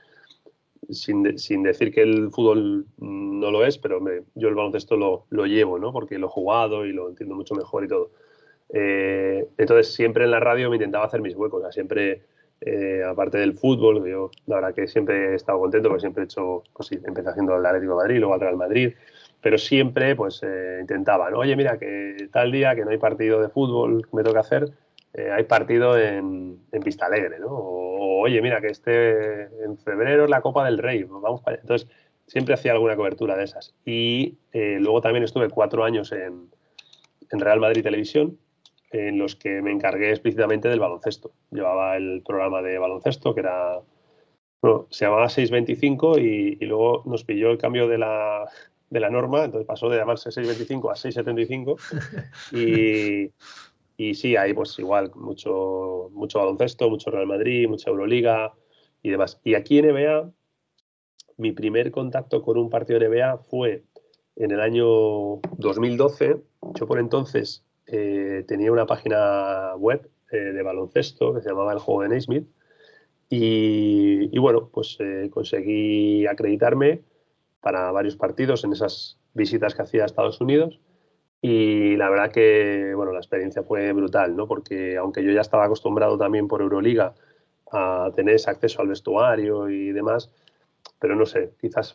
sin, 0.89 1.37
sin 1.37 1.63
decir 1.63 1.93
que 1.93 2.01
el 2.01 2.31
fútbol 2.31 2.87
no 2.97 3.51
lo 3.51 3.65
es, 3.65 3.77
pero 3.77 3.99
yo 4.35 4.47
el 4.49 4.55
baloncesto 4.55 4.97
lo, 4.97 5.25
lo, 5.29 5.45
llevo, 5.45 5.77
¿no? 5.77 5.93
Porque 5.93 6.17
lo 6.17 6.27
he 6.27 6.29
jugado 6.29 6.85
y 6.85 6.93
lo 6.93 7.09
entiendo 7.09 7.35
mucho 7.35 7.55
mejor 7.55 7.85
y 7.85 7.87
todo. 7.87 8.11
Eh, 8.69 9.47
entonces 9.57 9.93
siempre 9.93 10.23
en 10.23 10.31
la 10.31 10.39
radio 10.39 10.69
me 10.69 10.77
intentaba 10.77 11.05
hacer 11.05 11.21
mis 11.21 11.35
huecos, 11.35 11.59
o 11.59 11.61
sea, 11.63 11.71
siempre, 11.71 12.23
eh, 12.61 13.03
aparte 13.05 13.37
del 13.37 13.53
fútbol, 13.53 14.07
yo 14.07 14.31
la 14.47 14.55
verdad 14.55 14.73
que 14.73 14.87
siempre 14.87 15.31
he 15.31 15.35
estado 15.35 15.59
contento 15.59 15.89
porque 15.89 16.01
siempre 16.01 16.23
he 16.23 16.25
hecho, 16.25 16.63
pues 16.73 16.87
sí, 16.87 16.99
empecé 17.05 17.29
haciendo 17.29 17.57
el 17.57 17.65
Atlético 17.65 17.95
Madrid, 17.95 18.19
luego 18.19 18.33
al 18.33 18.39
Real 18.39 18.57
Madrid, 18.57 18.93
pero 19.41 19.57
siempre 19.57 20.15
pues 20.15 20.41
eh, 20.43 20.77
intentaba, 20.81 21.29
¿no? 21.29 21.39
Oye, 21.39 21.55
mira, 21.55 21.77
que 21.77 22.29
tal 22.31 22.51
día 22.51 22.75
que 22.75 22.85
no 22.85 22.91
hay 22.91 22.97
partido 22.97 23.41
de 23.41 23.49
fútbol 23.49 24.07
que 24.09 24.15
me 24.15 24.23
toca 24.23 24.39
hacer, 24.39 24.71
eh, 25.13 25.29
hay 25.31 25.43
partido 25.43 25.97
en, 25.97 26.59
en, 26.71 26.81
Pista 26.81 27.05
Alegre, 27.05 27.39
¿no? 27.39 27.47
O, 27.47 28.21
oye, 28.21 28.41
mira, 28.41 28.61
que 28.61 28.67
este 28.67 29.43
en 29.63 29.77
febrero 29.77 30.23
es 30.23 30.29
la 30.29 30.41
Copa 30.41 30.65
del 30.65 30.77
Rey, 30.77 31.03
pues 31.03 31.21
vamos 31.21 31.41
para 31.41 31.55
allá. 31.55 31.61
Entonces, 31.61 31.87
siempre 32.27 32.53
hacía 32.53 32.71
alguna 32.71 32.95
cobertura 32.95 33.35
de 33.35 33.43
esas. 33.43 33.73
Y 33.85 34.37
eh, 34.53 34.77
luego 34.79 35.01
también 35.01 35.23
estuve 35.23 35.49
cuatro 35.49 35.83
años 35.83 36.11
en, 36.11 36.49
en, 37.29 37.39
Real 37.39 37.59
Madrid 37.59 37.83
Televisión, 37.83 38.39
en 38.93 39.17
los 39.17 39.35
que 39.35 39.61
me 39.61 39.71
encargué 39.71 40.11
explícitamente 40.11 40.69
del 40.69 40.79
baloncesto. 40.79 41.31
Llevaba 41.51 41.97
el 41.97 42.21
programa 42.25 42.61
de 42.61 42.77
baloncesto, 42.77 43.33
que 43.33 43.41
era. 43.41 43.81
Bueno, 44.61 44.87
se 44.91 45.05
llamaba 45.05 45.27
625 45.27 46.19
y, 46.19 46.57
y 46.61 46.65
luego 46.65 47.03
nos 47.05 47.25
pilló 47.25 47.51
el 47.51 47.57
cambio 47.57 47.87
de 47.89 47.97
la, 47.97 48.47
de 48.93 48.99
la 48.99 49.09
norma, 49.09 49.43
entonces 49.43 49.67
pasó 49.67 49.89
de 49.89 49.97
llamarse 49.97 50.31
625 50.31 50.91
a 50.91 50.95
675 50.95 51.77
y, 52.55 53.31
y 53.97 54.13
sí, 54.13 54.35
hay 54.35 54.53
pues 54.53 54.77
igual 54.77 55.11
mucho, 55.15 56.09
mucho 56.13 56.39
baloncesto, 56.39 56.89
mucho 56.89 57.09
Real 57.09 57.27
Madrid, 57.27 57.67
mucha 57.67 57.89
Euroliga 57.89 58.53
y 59.01 59.09
demás. 59.09 59.41
Y 59.43 59.55
aquí 59.55 59.79
en 59.79 59.87
NBA, 59.87 60.31
mi 61.37 61.51
primer 61.51 61.91
contacto 61.91 62.43
con 62.43 62.57
un 62.57 62.69
partido 62.69 62.99
de 62.99 63.09
NBA 63.09 63.37
fue 63.39 63.83
en 64.35 64.51
el 64.51 64.61
año 64.61 65.39
2012. 65.57 66.37
Yo 66.75 66.87
por 66.87 66.99
entonces 66.99 67.65
eh, 67.87 68.43
tenía 68.47 68.71
una 68.71 68.85
página 68.85 69.75
web 69.77 70.09
eh, 70.31 70.37
de 70.37 70.63
baloncesto 70.63 71.33
que 71.33 71.41
se 71.41 71.49
llamaba 71.49 71.73
El 71.73 71.79
Juego 71.79 72.03
de 72.03 72.09
Naismith. 72.09 72.47
Y, 73.29 74.37
bueno, 74.37 74.69
pues 74.71 74.97
eh, 74.99 75.29
conseguí 75.31 76.27
acreditarme 76.27 77.01
para 77.61 77.91
varios 77.91 78.15
partidos 78.15 78.63
en 78.63 78.73
esas 78.73 79.17
visitas 79.33 79.73
que 79.73 79.81
hacía 79.81 80.03
a 80.03 80.05
Estados 80.05 80.39
Unidos. 80.39 80.79
Y 81.41 81.95
la 81.97 82.09
verdad 82.09 82.31
que, 82.31 82.93
bueno, 82.95 83.11
la 83.11 83.19
experiencia 83.19 83.63
fue 83.63 83.91
brutal, 83.91 84.35
¿no? 84.35 84.47
Porque 84.47 84.97
aunque 84.97 85.23
yo 85.23 85.31
ya 85.31 85.41
estaba 85.41 85.65
acostumbrado 85.65 86.17
también 86.17 86.47
por 86.47 86.61
Euroliga 86.61 87.15
a 87.71 88.11
tener 88.15 88.35
ese 88.35 88.51
acceso 88.51 88.81
al 88.81 88.87
vestuario 88.87 89.67
y 89.69 89.91
demás, 89.91 90.29
pero 90.99 91.15
no 91.15 91.25
sé, 91.25 91.53
quizás 91.59 91.91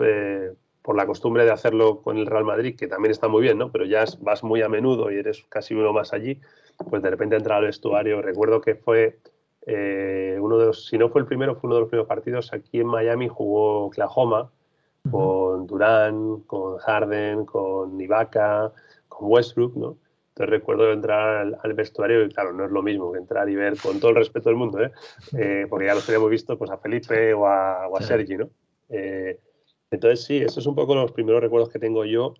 por 0.89 0.97
la 0.97 1.05
costumbre 1.05 1.45
de 1.45 1.51
hacerlo 1.51 2.01
con 2.01 2.17
el 2.17 2.25
Real 2.25 2.47
Madrid, 2.47 2.75
que 2.75 2.89
también 2.89 3.11
está 3.11 3.29
muy 3.29 3.43
bien, 3.43 3.59
¿no? 3.59 3.71
Pero 3.71 3.85
ya 3.85 4.07
vas 4.21 4.43
muy 4.43 4.63
a 4.63 4.71
menudo 4.71 5.11
y 5.11 5.17
eres 5.17 5.45
casi 5.51 5.75
uno 5.75 5.93
más 5.93 6.15
allí, 6.15 6.41
pues 6.89 7.03
de 7.03 7.11
repente 7.11 7.37
entrar 7.37 7.59
al 7.59 7.67
vestuario. 7.67 8.23
Recuerdo 8.23 8.63
que 8.63 8.75
fue 8.75 9.19
eh, 9.67 10.39
uno 10.41 10.57
de 10.57 10.65
los, 10.65 10.87
si 10.87 10.97
no 10.97 11.11
fue 11.11 11.21
el 11.21 11.27
primero, 11.27 11.57
fue 11.57 11.69
uno 11.69 11.75
de 11.75 11.81
los 11.83 11.91
primeros 11.91 12.09
partidos. 12.09 12.55
Aquí 12.55 12.81
en 12.81 12.87
Miami 12.87 13.29
jugó 13.29 13.85
Oklahoma 13.85 14.51
con 15.11 15.67
Durán, 15.67 16.41
con 16.47 16.79
Harden, 16.79 17.45
con 17.45 18.01
Ibaka, 18.01 18.73
con 19.11 19.31
Westbrook, 19.31 19.77
¿no? 19.77 19.99
Entonces 20.31 20.49
recuerdo 20.49 20.91
entrar 20.91 21.55
al, 21.63 21.75
vestuario 21.75 22.25
y 22.25 22.31
claro, 22.31 22.55
no 22.55 22.65
es 22.65 22.71
lo 22.71 22.83
mismo 22.83 23.13
que 23.13 23.19
entrar 23.19 23.47
y 23.51 23.57
ver 23.57 23.77
con 23.77 24.01
todo 24.01 24.13
el 24.13 24.17
respeto 24.17 24.49
del 24.49 24.57
mundo, 24.57 24.83
¿eh? 24.83 24.91
eh 25.37 25.67
porque 25.69 25.85
ya 25.85 25.95
los 25.95 26.09
habíamos 26.09 26.31
visto 26.31 26.57
pues, 26.57 26.71
a 26.71 26.79
Felipe 26.79 27.35
o 27.35 27.47
a, 27.47 27.91
Sergi, 28.01 28.39
¿no? 28.39 28.49
Eh, 28.89 29.39
entonces 29.91 30.25
sí, 30.25 30.39
esos 30.39 30.65
son 30.65 30.73
un 30.73 30.77
poco 30.77 30.95
los 30.95 31.13
primeros 31.13 31.43
recuerdos 31.43 31.71
que 31.71 31.79
tengo 31.79 32.05
yo. 32.05 32.35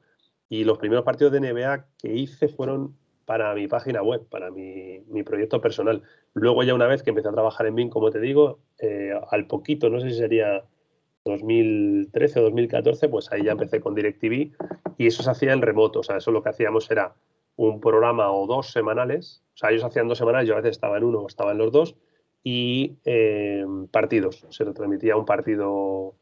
Y 0.51 0.65
los 0.65 0.79
primeros 0.79 1.05
partidos 1.05 1.33
de 1.33 1.41
NBA 1.41 1.87
que 1.99 2.15
hice 2.15 2.49
fueron 2.49 2.97
para 3.27 3.55
mi 3.55 3.69
página 3.69 4.03
web, 4.03 4.27
para 4.31 4.51
mi, 4.51 5.03
proyecto 5.23 5.61
personal. 5.61 6.03
Luego 6.33 6.63
ya 6.63 6.75
una 6.75 6.87
vez 6.87 7.03
que 7.03 7.11
empecé 7.11 7.29
a 7.29 7.33
trabajar 7.33 7.67
en 7.67 7.75
BIM, 7.75 7.91
como 7.91 8.11
te 8.11 8.21
digo, 8.21 8.61
eh, 8.79 9.13
al 9.31 9.47
poquito, 9.47 9.91
no 9.91 10.01
sé 10.01 10.09
si 10.09 10.17
sería 10.17 10.65
2013 11.27 12.41
o 12.41 12.43
2014, 12.45 13.09
pues 13.11 13.31
ahí 13.31 13.45
ya 13.45 13.53
empecé 13.53 13.81
con 13.81 13.95
DirecTV 13.95 14.53
y 14.97 15.07
eso 15.07 15.23
se 15.23 15.31
hacía 15.31 15.53
en 15.53 15.61
remoto, 15.61 16.01
o 16.01 16.03
sea, 16.03 16.17
eso 16.17 16.33
lo 16.33 16.43
que 16.43 16.49
hacíamos 16.49 16.91
era 16.91 17.15
un 17.57 17.81
programa 17.81 18.33
o 18.33 18.47
dos 18.47 18.71
semanales, 18.71 19.43
o 19.55 19.59
sea, 19.59 19.71
ellos 19.71 19.85
hacían 19.85 20.09
dos 20.09 20.17
semanales, 20.17 20.49
yo 20.49 20.55
a 20.55 20.59
veces 20.59 20.71
estaba 20.71 20.97
en 20.97 21.05
uno 21.05 21.21
o 21.21 21.27
estaba 21.27 21.53
en 21.53 21.59
los 21.59 21.71
dos, 21.71 21.97
y 22.43 22.97
eh, 23.05 23.67
partidos, 23.91 24.47
se 24.49 24.65
retransmitía 24.65 25.17
un 25.17 25.27
partido 25.27 26.15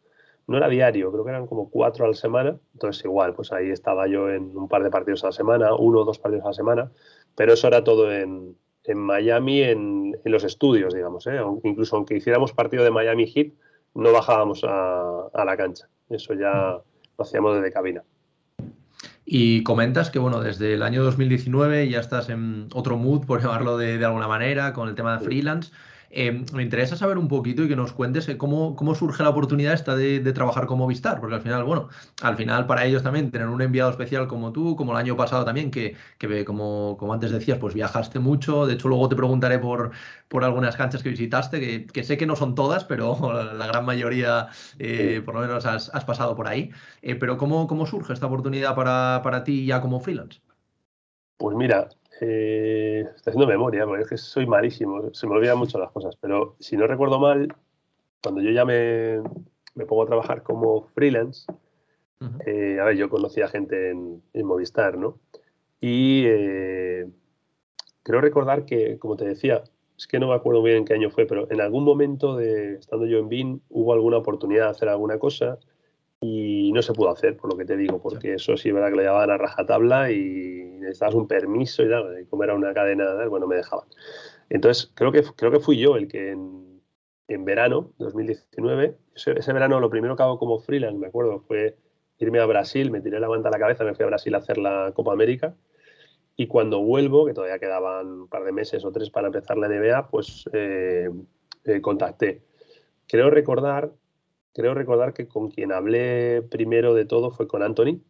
no 0.46 0.56
era 0.56 0.68
diario, 0.68 1.10
creo 1.10 1.24
que 1.24 1.30
eran 1.30 1.46
como 1.46 1.70
cuatro 1.70 2.04
a 2.04 2.08
la 2.08 2.14
semana, 2.14 2.56
entonces 2.74 3.04
igual, 3.04 3.34
pues 3.34 3.52
ahí 3.52 3.70
estaba 3.70 4.06
yo 4.06 4.30
en 4.30 4.56
un 4.56 4.68
par 4.68 4.82
de 4.82 4.90
partidos 4.90 5.24
a 5.24 5.28
la 5.28 5.32
semana, 5.32 5.74
uno 5.74 6.00
o 6.00 6.04
dos 6.04 6.18
partidos 6.18 6.44
a 6.44 6.48
la 6.48 6.54
semana, 6.54 6.92
pero 7.34 7.52
eso 7.52 7.66
era 7.66 7.82
todo 7.82 8.12
en, 8.12 8.56
Miami, 8.94 9.62
en, 9.62 10.16
los 10.24 10.44
estudios, 10.44 10.94
digamos, 10.94 11.26
¿eh? 11.26 11.40
incluso 11.64 11.96
aunque 11.96 12.16
hiciéramos 12.16 12.52
partido 12.52 12.84
de 12.84 12.90
Miami 12.90 13.26
Heat, 13.26 13.52
no 13.94 14.12
bajábamos 14.12 14.62
a, 14.64 15.30
la 15.44 15.56
cancha, 15.56 15.88
eso 16.08 16.34
ya 16.34 16.80
lo 17.18 17.24
hacíamos 17.24 17.56
desde 17.56 17.72
cabina. 17.72 18.04
Y 19.28 19.64
comentas 19.64 20.10
que, 20.10 20.20
bueno, 20.20 20.40
desde 20.40 20.74
el 20.74 20.82
año 20.84 21.02
2019 21.02 21.88
ya 21.88 21.98
estás 21.98 22.28
en 22.28 22.68
otro 22.72 22.96
mood, 22.96 23.26
por 23.26 23.40
llamarlo 23.42 23.76
de, 23.76 23.98
de 23.98 24.04
alguna 24.04 24.28
manera, 24.28 24.72
con 24.72 24.88
el 24.88 24.94
tema 24.94 25.18
de 25.18 25.24
freelance. 25.24 25.72
Em, 26.10 26.44
me 26.52 26.62
interesa 26.62 26.96
saber 26.96 27.18
un 27.18 27.28
poquito 27.28 27.64
y 27.64 27.68
que 27.68 27.76
nos 27.76 27.92
cuentes 27.92 28.28
eh, 28.28 28.36
cómo, 28.36 28.76
cómo 28.76 28.94
surge 28.94 29.22
la 29.22 29.30
oportunidad 29.30 29.74
esta 29.74 29.96
de, 29.96 30.20
trabajar 30.32 30.66
como 30.66 30.86
Vistar, 30.86 31.20
porque 31.20 31.36
al 31.36 31.40
final, 31.40 31.64
bueno, 31.64 31.88
al 32.22 32.36
final 32.36 32.66
para 32.66 32.84
ellos 32.84 33.02
también 33.02 33.30
tener 33.30 33.48
un 33.48 33.62
enviado 33.62 33.90
especial 33.90 34.26
como 34.28 34.52
tú, 34.52 34.76
como 34.76 34.92
el 34.92 34.98
año 34.98 35.16
pasado 35.16 35.44
también, 35.44 35.70
que, 35.70 35.96
que 36.18 36.44
como, 36.44 36.96
como 36.98 37.14
antes 37.14 37.30
decías, 37.30 37.58
pues 37.58 37.74
viajaste 37.74 38.18
mucho, 38.18 38.66
de 38.66 38.74
hecho 38.74 38.88
luego 38.88 39.08
te 39.08 39.16
preguntaré 39.16 39.58
por, 39.58 39.92
por 40.28 40.44
algunas 40.44 40.76
canchas 40.76 41.02
que 41.02 41.10
visitaste, 41.10 41.86
que, 41.86 42.04
sé 42.04 42.16
que 42.16 42.26
no 42.26 42.36
son 42.36 42.54
todas, 42.54 42.84
pero 42.84 43.18
la 43.54 43.66
gran 43.66 43.84
mayoría 43.84 44.48
eh, 44.78 45.22
por 45.24 45.34
lo 45.34 45.40
menos 45.40 45.66
has, 45.66 46.04
pasado 46.04 46.36
por 46.36 46.48
ahí. 46.48 46.70
Eh, 47.02 47.14
pero 47.16 47.36
¿cómo, 47.36 47.66
¿cómo 47.66 47.86
surge 47.86 48.12
esta 48.12 48.26
oportunidad 48.26 48.74
para, 48.74 49.20
para 49.22 49.44
ti 49.44 49.66
ya 49.66 49.80
como 49.80 50.00
freelance? 50.00 50.40
Pues 51.38 51.56
mira, 51.56 51.88
eh, 52.20 53.04
estoy 53.14 53.30
haciendo 53.30 53.46
memoria, 53.46 53.86
porque 53.86 54.02
es 54.02 54.08
que 54.08 54.16
soy 54.16 54.46
malísimo, 54.46 55.12
se 55.12 55.26
me 55.26 55.34
olvidan 55.34 55.58
mucho 55.58 55.78
las 55.78 55.90
cosas, 55.90 56.16
pero 56.16 56.56
si 56.58 56.76
no 56.76 56.86
recuerdo 56.86 57.18
mal, 57.18 57.54
cuando 58.22 58.40
yo 58.40 58.50
ya 58.50 58.64
me, 58.64 59.20
pongo 59.86 60.02
a 60.02 60.06
trabajar 60.06 60.42
como 60.42 60.82
freelance, 60.94 61.46
eh, 62.46 62.78
a 62.80 62.84
ver, 62.84 62.96
yo 62.96 63.10
conocía 63.10 63.48
gente 63.48 63.90
en, 63.90 64.22
Movistar, 64.34 64.96
¿no? 64.96 65.18
Y 65.80 66.24
eh, 66.26 67.06
creo 68.02 68.20
recordar 68.20 68.64
que, 68.64 68.98
como 68.98 69.16
te 69.16 69.26
decía, 69.26 69.64
es 69.98 70.06
que 70.06 70.18
no 70.18 70.28
me 70.28 70.34
acuerdo 70.34 70.62
bien 70.62 70.78
en 70.78 70.84
qué 70.84 70.94
año 70.94 71.10
fue, 71.10 71.26
pero 71.26 71.50
en 71.50 71.60
algún 71.60 71.84
momento 71.84 72.36
de 72.36 72.74
estando 72.74 73.06
yo 73.06 73.18
en 73.18 73.28
BIN 73.28 73.62
hubo 73.68 73.92
alguna 73.92 74.18
oportunidad 74.18 74.64
de 74.64 74.70
hacer 74.70 74.88
alguna 74.88 75.18
cosa 75.18 75.58
y 76.20 76.55
no 76.76 76.82
se 76.82 76.92
pudo 76.92 77.10
hacer, 77.10 77.36
por 77.36 77.50
lo 77.50 77.58
que 77.58 77.64
te 77.64 77.76
digo, 77.76 78.00
porque 78.00 78.34
eso 78.34 78.56
sí, 78.56 78.70
verdad 78.70 78.90
que 78.90 78.96
lo 78.96 79.02
llevaban 79.02 79.30
a 79.30 79.36
rajatabla 79.36 80.12
y 80.12 80.76
necesitabas 80.78 81.14
un 81.14 81.26
permiso 81.26 81.82
y 81.82 81.90
tal, 81.90 82.20
y 82.20 82.26
como 82.26 82.44
era 82.44 82.54
una 82.54 82.72
cadena, 82.72 83.26
bueno, 83.28 83.46
me 83.46 83.56
dejaban. 83.56 83.86
Entonces, 84.48 84.92
creo 84.94 85.10
que, 85.10 85.22
creo 85.34 85.50
que 85.50 85.60
fui 85.60 85.78
yo 85.78 85.96
el 85.96 86.06
que 86.06 86.30
en, 86.30 86.80
en 87.28 87.44
verano, 87.44 87.92
2019, 87.98 88.96
ese, 89.14 89.52
verano 89.52 89.80
lo 89.80 89.90
primero 89.90 90.16
que 90.16 90.22
hago 90.22 90.38
como 90.38 90.60
freelance, 90.60 90.98
me 90.98 91.08
acuerdo, 91.08 91.40
fue 91.40 91.76
irme 92.18 92.38
a 92.38 92.46
Brasil, 92.46 92.90
me 92.90 93.00
tiré 93.00 93.18
la 93.20 93.28
manta 93.28 93.48
a 93.48 93.52
la 93.52 93.58
cabeza, 93.58 93.84
me 93.84 93.94
fui 93.94 94.04
a 94.04 94.08
Brasil 94.08 94.34
a 94.34 94.38
hacer 94.38 94.58
la 94.58 94.92
Copa 94.94 95.12
América. 95.12 95.54
Y 96.36 96.46
cuando 96.46 96.80
vuelvo, 96.82 97.26
que 97.26 97.32
todavía 97.32 97.58
quedaban 97.58 98.06
un 98.06 98.28
par 98.28 98.44
de 98.44 98.52
meses 98.52 98.84
o 98.84 98.92
tres 98.92 99.10
para 99.10 99.28
empezar 99.28 99.56
la 99.56 99.68
NBA, 99.68 100.08
pues 100.08 100.44
eh, 100.52 101.10
eh, 101.64 101.80
contacté. 101.80 102.42
Creo 103.08 103.30
recordar 103.30 103.92
creo 104.56 104.72
recordar 104.72 105.12
que 105.12 105.28
con 105.28 105.50
quien 105.50 105.70
hablé 105.70 106.40
primero 106.40 106.94
de 106.94 107.04
todo 107.04 107.30
fue 107.30 107.46
con 107.46 107.62
Anthony 107.62 108.00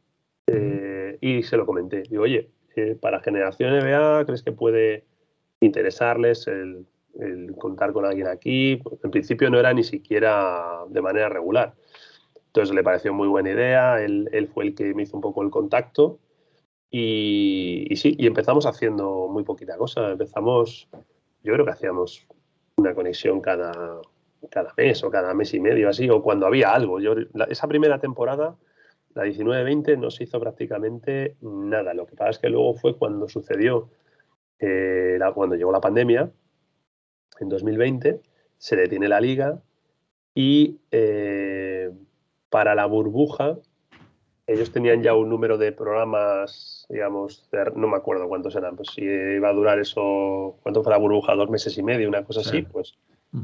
eh, 0.47 1.19
y 1.21 1.43
se 1.43 1.57
lo 1.57 1.67
comenté. 1.67 2.05
Digo, 2.09 2.23
oye, 2.23 2.51
eh, 2.77 2.97
para 3.01 3.21
Generación 3.21 3.77
NBA, 3.77 4.25
¿crees 4.27 4.45
que 4.45 4.53
puede 4.53 5.05
interesarles 5.61 6.47
el, 6.47 6.87
contar 7.59 7.93
con 7.93 8.05
alguien 8.05 8.29
aquí? 8.29 8.81
En 9.03 9.11
principio 9.11 9.51
no 9.51 9.59
era 9.59 9.75
ni 9.75 9.83
siquiera 9.83 10.85
de 10.89 11.03
manera 11.03 11.29
regular. 11.29 11.75
Entonces 12.47 12.75
le 12.75 12.85
pareció 12.85 13.13
muy 13.13 13.27
buena 13.27 13.51
idea, 13.51 14.01
él, 14.01 14.49
fue 14.55 14.67
el 14.67 14.75
que 14.77 14.95
me 14.95 15.03
hizo 15.03 15.17
un 15.17 15.23
poco 15.23 15.43
el 15.43 15.51
contacto 15.51 16.21
y, 16.91 17.87
y, 17.91 17.97
sí, 17.97 18.15
y 18.19 18.27
empezamos 18.29 18.67
haciendo 18.67 19.27
muy 19.29 19.43
poquita 19.43 19.77
cosa. 19.77 20.13
Empezamos, 20.13 20.89
yo 21.43 21.53
creo 21.55 21.65
que 21.65 21.73
hacíamos 21.73 22.25
una 22.77 22.95
conexión 22.95 23.41
cada, 23.41 24.01
cada 24.51 24.73
mes 24.77 25.03
o 25.03 25.11
cada 25.11 25.35
mes 25.35 25.55
y 25.55 25.61
medio 25.61 25.89
así, 25.89 26.09
o 26.11 26.23
cuando 26.23 26.47
había 26.47 26.73
algo. 26.73 27.01
Yo, 27.01 27.15
esa 27.49 27.69
primera 27.69 27.99
temporada, 27.99 28.57
la 29.15 29.25
19-20, 29.25 29.99
no 29.99 30.11
se 30.11 30.25
hizo 30.25 30.41
prácticamente 30.41 31.37
nada. 31.41 31.95
Lo 31.95 32.07
que 32.07 32.17
pasa 32.17 32.31
es 32.31 32.39
que 32.39 32.49
luego 32.49 32.75
fue 32.75 32.97
cuando 32.97 33.29
sucedió, 33.29 33.91
eh, 34.59 35.19
cuando 35.35 35.57
llegó 35.57 35.73
la 35.73 35.81
pandemia, 35.81 36.31
en 37.41 37.49
2020, 37.49 38.21
se 38.59 38.77
detiene 38.77 39.09
la 39.09 39.21
liga 39.21 39.61
y 40.35 40.79
eh, 40.91 41.91
para 42.49 42.75
la 42.75 42.87
burbuja 42.87 43.59
ellos 44.47 44.71
tenían 44.71 45.03
ya 45.03 45.15
un 45.15 45.29
número 45.29 45.59
de 45.59 45.73
programas, 45.73 46.87
digamos, 46.89 47.49
no 47.75 47.89
me 47.89 47.97
acuerdo 47.97 48.29
cuántos 48.29 48.55
eran, 48.55 48.77
pues 48.77 48.91
si 48.95 49.03
iba 49.03 49.49
a 49.49 49.53
durar 49.53 49.81
eso, 49.81 50.57
¿cuánto 50.63 50.85
fue 50.85 50.93
la 50.93 50.99
burbuja? 50.99 51.35
Dos 51.35 51.51
meses 51.51 51.77
y 51.79 51.83
medio, 51.83 52.09
una 52.09 52.25
cosa 52.25 52.41
así, 52.41 52.63
pues 52.63 52.97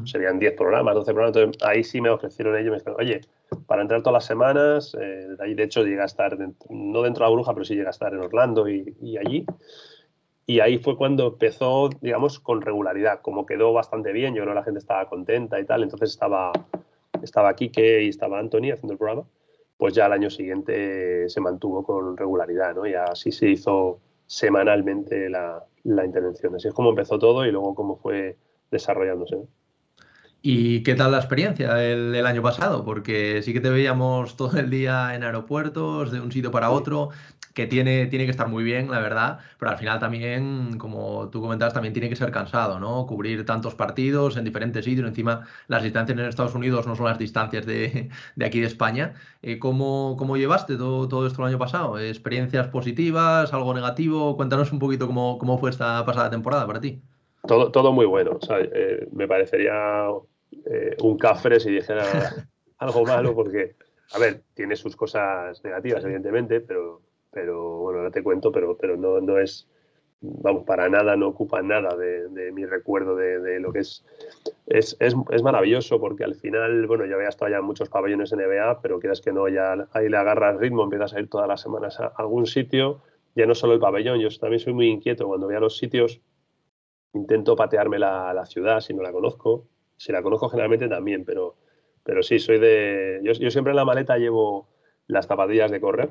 serían 0.05 0.39
10 0.39 0.55
programas, 0.55 0.95
12 0.95 1.13
programas. 1.13 1.37
Entonces, 1.37 1.63
ahí 1.69 1.85
sí 1.85 2.01
me 2.01 2.11
ofrecieron 2.11 2.57
ellos, 2.57 2.71
me 2.71 2.79
dijeron, 2.79 2.97
oye, 2.99 3.21
para 3.67 3.83
entrar 3.83 4.03
todas 4.03 4.15
las 4.15 4.25
semanas, 4.27 4.97
eh, 5.01 5.29
ahí 5.41 5.55
de 5.55 5.65
hecho 5.65 5.85
llega 5.85 6.03
a 6.03 6.07
estar, 6.07 6.37
no 6.71 7.03
dentro 7.03 7.25
de 7.25 7.31
la 7.31 7.35
bruja, 7.35 7.53
pero 7.53 7.65
sí 7.65 7.75
llega 7.75 7.89
a 7.89 7.91
estar 7.91 8.13
en 8.13 8.21
Orlando 8.21 8.69
y, 8.69 9.17
allí. 9.19 9.45
Y 10.47 10.61
ahí 10.61 10.79
fue 10.79 10.97
cuando 10.97 11.29
empezó, 11.29 11.89
digamos, 12.01 12.41
con 12.41 12.63
regularidad. 12.63 13.21
Como 13.21 13.47
quedó 13.47 13.73
bastante 13.73 14.13
bien, 14.13 14.35
yo 14.35 14.43
creo 14.43 14.55
que 14.55 14.61
la 14.61 14.65
gente 14.65 14.81
estaba 14.81 15.09
contenta 15.09 15.61
y 15.61 15.65
tal. 15.65 15.83
Entonces 15.83 16.11
estaba, 16.11 16.53
estaba 17.23 17.55
Kike 17.55 18.03
y 18.03 18.09
estaba 18.09 18.39
Anthony 18.39 18.73
haciendo 18.73 18.93
el 18.93 18.99
programa. 18.99 19.25
Pues 19.77 19.95
ya 19.95 20.07
al 20.07 20.13
año 20.13 20.31
siguiente 20.31 21.29
se 21.29 21.41
mantuvo 21.41 21.85
con 21.85 22.17
regularidad, 22.17 22.75
¿no? 22.75 22.87
Y 22.87 22.95
así 22.95 23.31
se 23.33 23.51
hizo 23.51 24.01
semanalmente 24.27 25.29
la, 25.31 25.65
la 25.85 26.05
intervención. 26.05 26.55
Así 26.57 26.69
es 26.69 26.75
como 26.75 26.91
empezó 26.91 27.19
todo 27.19 27.47
y 27.47 27.53
luego 27.53 27.75
cómo 27.75 27.97
fue 27.97 28.37
desarrollándose. 28.71 29.39
¿Y 30.45 30.83
qué 30.83 30.97
tal 30.97 31.13
la 31.13 31.19
experiencia 31.19 31.81
el, 31.85 32.27
año 32.27 32.43
pasado? 32.43 32.85
Porque 32.85 33.43
sí 33.43 33.53
que 33.53 33.61
te 33.61 33.71
veíamos 33.71 34.37
todo 34.37 34.59
el 34.59 34.71
día 34.71 35.15
en 35.15 35.23
aeropuertos, 35.23 36.11
de 36.11 36.21
un 36.21 36.33
sitio 36.33 36.51
para 36.51 36.71
otro, 36.71 37.11
que 37.55 37.69
tiene, 37.69 38.07
tiene 38.07 38.25
que 38.25 38.33
estar 38.33 38.49
muy 38.49 38.65
bien, 38.65 38.91
la 38.91 38.99
verdad, 38.99 39.39
pero 39.59 39.71
al 39.71 39.79
final 39.79 40.01
también, 40.01 40.79
como 40.79 41.29
tú 41.31 41.41
comentabas, 41.41 41.75
también 41.75 41.93
tiene 41.93 42.09
que 42.09 42.17
ser 42.17 42.33
cansado, 42.33 42.81
¿no? 42.81 43.07
Cubrir 43.07 43.45
tantos 43.47 43.77
partidos 43.77 44.37
en 44.37 44.45
diferentes 44.45 44.85
sitios, 44.85 45.07
encima 45.07 45.47
las 45.69 45.85
distancias 45.85 46.19
en 46.19 46.25
Estados 46.25 46.55
Unidos 46.57 46.89
no 46.89 46.97
son 46.97 47.07
las 47.07 47.19
distancias 47.19 47.65
de, 47.65 48.11
aquí 48.45 48.61
de 48.61 48.67
España. 48.67 49.15
Eh, 49.43 49.61
¿cómo, 49.61 50.17
¿cómo, 50.19 50.37
llevaste 50.37 50.77
todo, 50.77 51.07
todo 51.09 51.27
esto 51.27 51.43
el 51.43 51.49
año 51.51 51.59
pasado? 51.59 52.01
¿Experiencias 52.01 52.67
positivas, 52.69 53.53
algo 53.53 53.75
negativo? 53.75 54.37
Cuéntanos 54.37 54.73
un 54.73 54.81
poquito 54.81 55.07
cómo, 55.07 55.39
cómo 55.39 55.59
fue 55.59 55.71
esta 55.71 56.05
pasada 56.05 56.31
temporada 56.31 56.67
para 56.67 56.81
ti. 56.81 57.01
Todo, 57.47 57.71
todo 57.71 57.93
muy 57.93 58.07
bueno. 58.07 58.39
O 58.41 58.45
sea, 58.45 58.59
eh, 58.61 59.09
me 59.13 59.27
parecería 59.29 60.07
eh, 60.67 60.97
un 61.03 61.19
cafre 61.19 61.61
si 61.61 61.71
dijera 61.71 62.05
algo 62.79 63.05
malo, 63.05 63.35
porque, 63.35 63.77
a 64.13 64.19
ver, 64.19 64.43
tiene 64.55 64.77
sus 64.77 64.97
cosas 64.97 65.63
negativas, 65.65 66.05
evidentemente, 66.05 66.61
pero, 66.61 67.01
pero 67.31 67.79
bueno, 67.79 68.03
no 68.03 68.11
te 68.11 68.23
cuento, 68.23 68.53
pero, 68.53 68.77
pero 68.77 68.97
no, 68.97 69.21
no, 69.21 69.39
es, 69.39 69.69
vamos, 70.23 70.65
para 70.65 70.89
nada 70.89 71.17
no 71.17 71.29
ocupa 71.29 71.63
nada 71.63 71.97
de, 71.97 72.53
mi 72.53 72.65
recuerdo 72.65 73.17
de, 73.17 73.61
lo 73.61 73.73
que 73.73 73.81
es. 73.81 74.05
Es, 74.67 74.97
es. 75.01 75.43
maravilloso 75.43 76.01
porque 76.01 76.25
al 76.25 76.35
final, 76.35 76.87
bueno, 76.87 77.05
yo 77.05 77.17
había 77.17 77.29
estado 77.29 77.51
ya 77.51 77.59
en 77.59 77.65
muchos 77.65 77.89
pabellones 77.89 78.33
NBA, 78.33 78.81
pero 78.81 79.01
quieras 79.01 79.21
que 79.21 79.33
no, 79.33 79.49
ya 79.49 79.89
ahí 79.93 80.09
le 80.09 80.17
agarras 80.17 80.59
ritmo, 80.59 80.85
empiezas 80.85 81.15
a 81.15 81.21
ir 81.21 81.29
todas 81.29 81.49
las 81.49 81.61
semanas 81.61 81.99
a 82.01 82.13
algún 82.17 82.47
sitio, 82.47 83.01
ya 83.35 83.47
no 83.47 83.55
solo 83.55 83.75
el 83.75 83.81
pabellón, 83.81 84.21
yo 84.21 84.29
también 84.39 84.61
soy 84.61 84.73
muy 84.73 84.89
inquieto 84.89 85.27
cuando 85.27 85.47
voy 85.47 85.57
a 85.57 85.61
los 85.61 85.77
sitios, 85.77 86.21
intento 87.13 87.57
patearme 87.57 87.99
la, 87.99 88.33
la 88.33 88.47
ciudad 88.47 88.81
si 88.81 88.95
no 88.95 89.03
la 89.03 89.13
conozco, 89.13 89.67
si 89.97 90.13
la 90.13 90.23
conozco 90.23 90.49
generalmente 90.49 90.89
también, 90.89 91.25
pero, 91.25 91.57
pero 92.03 92.23
sí, 92.23 92.39
soy 92.39 92.59
de... 92.59 93.21
Yo, 93.23 93.33
yo 93.33 93.51
siempre 93.51 93.73
en 93.73 93.77
la 93.77 93.85
maleta 93.85 94.19
llevo 94.19 94.69
las 95.07 95.27
zapatillas 95.27 95.71
de 95.71 95.81
correr. 95.81 96.11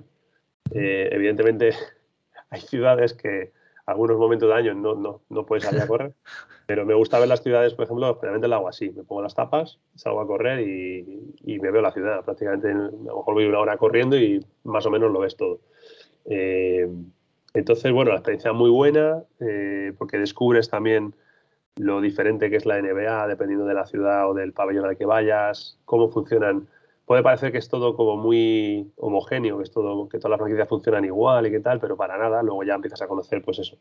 Eh, 0.74 1.10
evidentemente 1.12 1.72
hay 2.50 2.62
ciudades 2.62 3.14
que 3.14 3.52
algunos 3.86 4.18
momentos 4.18 4.50
de 4.50 4.56
año 4.56 4.74
no, 4.74 4.96
no, 4.96 5.22
no 5.30 5.46
puedes 5.46 5.66
salir 5.66 5.82
a 5.82 5.88
correr, 5.88 6.14
pero 6.66 6.86
me 6.86 6.94
gusta 6.94 7.20
ver 7.20 7.28
las 7.28 7.42
ciudades, 7.42 7.74
por 7.74 7.86
ejemplo, 7.86 8.16
generalmente 8.16 8.48
lo 8.48 8.56
hago 8.56 8.68
así, 8.70 8.92
me 8.92 9.04
pongo 9.04 9.22
las 9.22 9.36
tapas, 9.36 9.80
salgo 9.96 10.22
a 10.22 10.28
correr 10.28 10.62
y, 10.62 11.36
y 11.44 11.60
me 11.60 11.72
veo 11.72 11.82
la 11.82 11.92
ciudad. 11.92 12.24
Prácticamente 12.24 12.70
a 12.70 12.74
lo 12.74 13.18
mejor 13.18 13.34
voy 13.34 13.46
una 13.46 13.60
hora 13.60 13.78
corriendo 13.78 14.18
y 14.18 14.46
más 14.64 14.86
o 14.86 14.92
menos 14.92 15.12
lo 15.12 15.20
ves 15.20 15.36
todo. 15.36 15.60
Eh, 16.26 16.88
entonces, 17.54 17.92
bueno, 17.92 18.12
la 18.12 18.18
experiencia 18.18 18.54
muy 18.54 18.70
buena 18.70 19.24
eh, 19.40 19.94
porque 19.98 20.18
descubres 20.18 20.70
también 20.70 21.16
lo 21.76 22.02
diferente 22.02 22.50
que 22.50 22.58
es 22.58 22.66
la 22.66 22.82
NBA 22.82 23.28
dependiendo 23.28 23.66
de 23.66 23.74
la 23.74 23.86
ciudad 23.86 24.30
o 24.30 24.34
del 24.34 24.54
pabellón 24.54 24.86
al 24.86 24.98
que 24.98 25.06
vayas, 25.06 25.80
cómo 25.86 26.10
funcionan 26.10 26.68
puede 27.12 27.24
parecer 27.24 27.52
que 27.52 27.58
es 27.58 27.68
todo 27.68 27.98
como 27.98 28.16
muy 28.16 28.90
homogéneo, 28.96 29.58
que 29.58 29.64
es 29.64 29.72
todo, 29.72 30.08
que 30.08 30.18
todas 30.18 30.30
las 30.32 30.40
franquicias 30.40 30.70
funcionan 30.70 31.04
igual 31.04 31.46
y 31.46 31.52
qué 31.52 31.60
tal, 31.60 31.78
pero 31.78 31.98
para 31.98 32.18
nada, 32.18 32.42
luego 32.42 32.64
ya 32.64 32.76
empiezas 32.76 33.02
a 33.02 33.08
conocer, 33.10 33.42
pues 33.42 33.60
eso, 33.60 33.78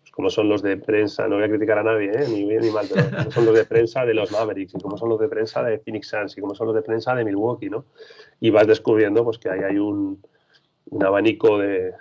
pues 0.00 0.10
como 0.12 0.30
son 0.30 0.48
los 0.48 0.62
de 0.62 0.78
prensa, 0.78 1.28
no 1.28 1.36
voy 1.36 1.44
a 1.44 1.48
criticar 1.50 1.76
a 1.76 1.82
nadie, 1.82 2.10
¿eh? 2.10 2.26
ni 2.26 2.46
bien 2.46 2.62
ni 2.62 2.70
mal, 2.70 2.86
pero 2.88 3.10
como 3.10 3.30
son 3.30 3.44
los 3.44 3.54
de 3.54 3.66
prensa 3.66 4.06
de 4.06 4.14
los 4.14 4.32
Mavericks, 4.32 4.74
y 4.74 4.80
como 4.80 4.96
son 4.96 5.10
los 5.10 5.20
de 5.20 5.28
prensa 5.28 5.62
de 5.62 5.78
Phoenix 5.80 6.08
Suns, 6.08 6.38
y 6.38 6.40
como 6.40 6.54
son 6.54 6.68
los 6.68 6.76
de 6.76 6.80
prensa 6.80 7.14
de 7.14 7.22
Milwaukee, 7.22 7.68
¿no? 7.68 7.84
Y 8.40 8.48
vas 8.48 8.66
descubriendo, 8.66 9.24
pues 9.24 9.38
que 9.38 9.50
ahí 9.50 9.60
hay 9.60 9.78
un, 9.78 10.22
abanico 11.02 11.58
de, 11.58 11.92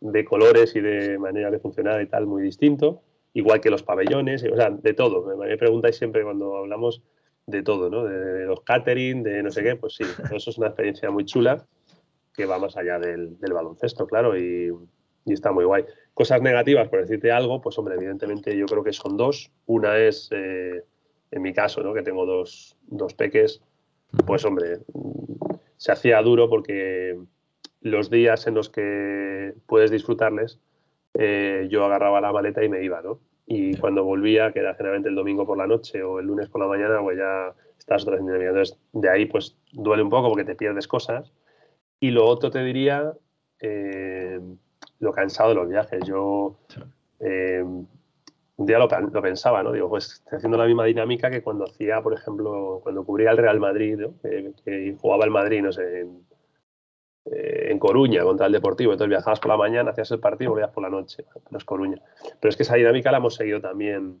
de 0.00 0.24
colores 0.24 0.74
y 0.74 0.80
de 0.80 1.18
manera 1.18 1.50
de 1.50 1.58
funcionar 1.58 2.00
y 2.00 2.06
tal 2.06 2.26
muy 2.26 2.42
distinto, 2.42 3.02
igual 3.34 3.60
que 3.60 3.70
los 3.70 3.82
pabellones, 3.82 4.44
o 4.44 4.56
sea, 4.56 4.70
de 4.70 4.94
todo. 4.94 5.36
Me 5.36 5.58
preguntáis 5.58 5.96
siempre 5.96 6.22
cuando 6.22 6.56
hablamos 6.56 7.02
de 7.46 7.62
todo, 7.62 7.90
¿no? 7.90 8.04
De, 8.04 8.46
los 8.46 8.62
catering, 8.62 9.22
de 9.22 9.42
no 9.42 9.50
sé 9.50 9.62
qué, 9.62 9.76
pues 9.76 9.96
sí, 9.96 10.04
eso 10.34 10.50
es 10.50 10.58
una 10.58 10.68
experiencia 10.68 11.10
muy 11.10 11.24
chula 11.24 11.66
que 12.32 12.46
va 12.46 12.58
más 12.58 12.76
allá 12.76 12.98
del, 12.98 13.36
baloncesto, 13.40 14.06
claro, 14.06 14.36
y, 14.36 14.72
está 15.26 15.52
muy 15.52 15.64
guay. 15.64 15.84
Cosas 16.14 16.42
negativas, 16.42 16.88
por 16.88 17.00
decirte 17.00 17.30
algo, 17.30 17.60
pues 17.60 17.78
hombre, 17.78 17.94
evidentemente 17.94 18.56
yo 18.56 18.66
creo 18.66 18.82
que 18.82 18.92
son 18.92 19.16
dos. 19.16 19.50
Una 19.66 19.98
es, 19.98 20.28
eh, 20.32 20.82
en 21.30 21.42
mi 21.42 21.52
caso, 21.52 21.82
¿no? 21.82 21.94
Que 21.94 22.02
tengo 22.02 22.26
dos, 22.26 22.76
dos 22.86 23.14
peques, 23.14 23.62
pues 24.26 24.44
hombre, 24.44 24.80
se 25.76 25.92
hacía 25.92 26.20
duro 26.22 26.48
porque 26.48 27.18
los 27.80 28.10
días 28.10 28.46
en 28.46 28.54
los 28.54 28.68
que 28.68 29.54
puedes 29.66 29.90
disfrutarles, 29.90 30.58
eh, 31.14 31.66
yo 31.70 31.84
agarraba 31.84 32.20
la 32.20 32.32
maleta 32.32 32.64
y 32.64 32.68
me 32.68 32.82
iba, 32.82 33.00
¿no? 33.02 33.20
y 33.46 33.76
cuando 33.76 34.04
volvía, 34.04 34.52
que 34.52 34.60
era 34.60 34.74
generalmente 34.74 35.08
el 35.08 35.14
domingo 35.14 35.46
por 35.46 35.58
la 35.58 35.66
noche 35.66 36.02
o 36.02 36.18
el 36.18 36.26
lunes 36.26 36.48
por 36.48 36.60
la 36.60 36.66
mañana, 36.66 37.00
pues 37.02 37.18
ya 37.18 37.54
estás 37.78 38.02
otra 38.02 38.16
vez 38.16 38.24
en 38.24 38.42
Entonces, 38.42 38.78
de 38.92 39.10
ahí 39.10 39.26
pues 39.26 39.56
duele 39.72 40.02
un 40.02 40.10
poco 40.10 40.28
porque 40.28 40.44
te 40.44 40.54
pierdes 40.54 40.88
cosas. 40.88 41.32
Y 42.00 42.10
lo 42.10 42.24
otro 42.26 42.50
te 42.50 42.62
diría, 42.64 43.12
eh, 43.60 44.40
lo 45.00 45.12
cansado 45.12 45.50
de 45.50 45.54
los 45.56 45.68
viajes. 45.68 46.04
Yo 46.06 46.56
eh, 47.20 47.62
un 47.62 48.66
día 48.66 48.78
lo, 48.78 48.88
pensaba, 48.88 49.62
¿no? 49.62 49.72
Digo, 49.72 49.88
pues 49.90 50.14
estoy 50.14 50.38
haciendo 50.38 50.56
la 50.56 50.66
misma 50.66 50.84
dinámica 50.84 51.30
que 51.30 51.42
cuando 51.42 51.64
hacía, 51.64 52.00
por 52.02 52.14
ejemplo, 52.14 52.80
cuando 52.82 53.04
cubría 53.04 53.30
el 53.30 53.36
Real 53.36 53.60
Madrid, 53.60 53.96
¿no? 53.96 54.14
que 54.22 54.96
jugaba 54.98 55.24
el 55.24 55.30
Madrid, 55.30 55.62
no 55.62 55.72
sé, 55.72 56.00
en, 56.00 56.24
eh, 57.26 57.68
en 57.70 57.78
Coruña 57.78 58.22
contra 58.22 58.46
el 58.46 58.52
Deportivo. 58.52 58.92
Entonces 58.92 59.08
viajabas 59.08 59.40
por 59.40 59.50
la 59.50 59.56
mañana, 59.56 59.92
hacías 59.92 60.10
el 60.10 60.20
partido, 60.20 60.50
volvías 60.50 60.70
por 60.70 60.82
la 60.82 60.90
noche. 60.90 61.24
Pero 61.32 61.56
es 61.56 61.64
Coruña. 61.64 62.02
Pero 62.40 62.50
es 62.50 62.56
que 62.56 62.64
esa 62.64 62.74
dinámica 62.74 63.10
la 63.10 63.18
hemos 63.18 63.34
seguido 63.34 63.60
también 63.60 64.20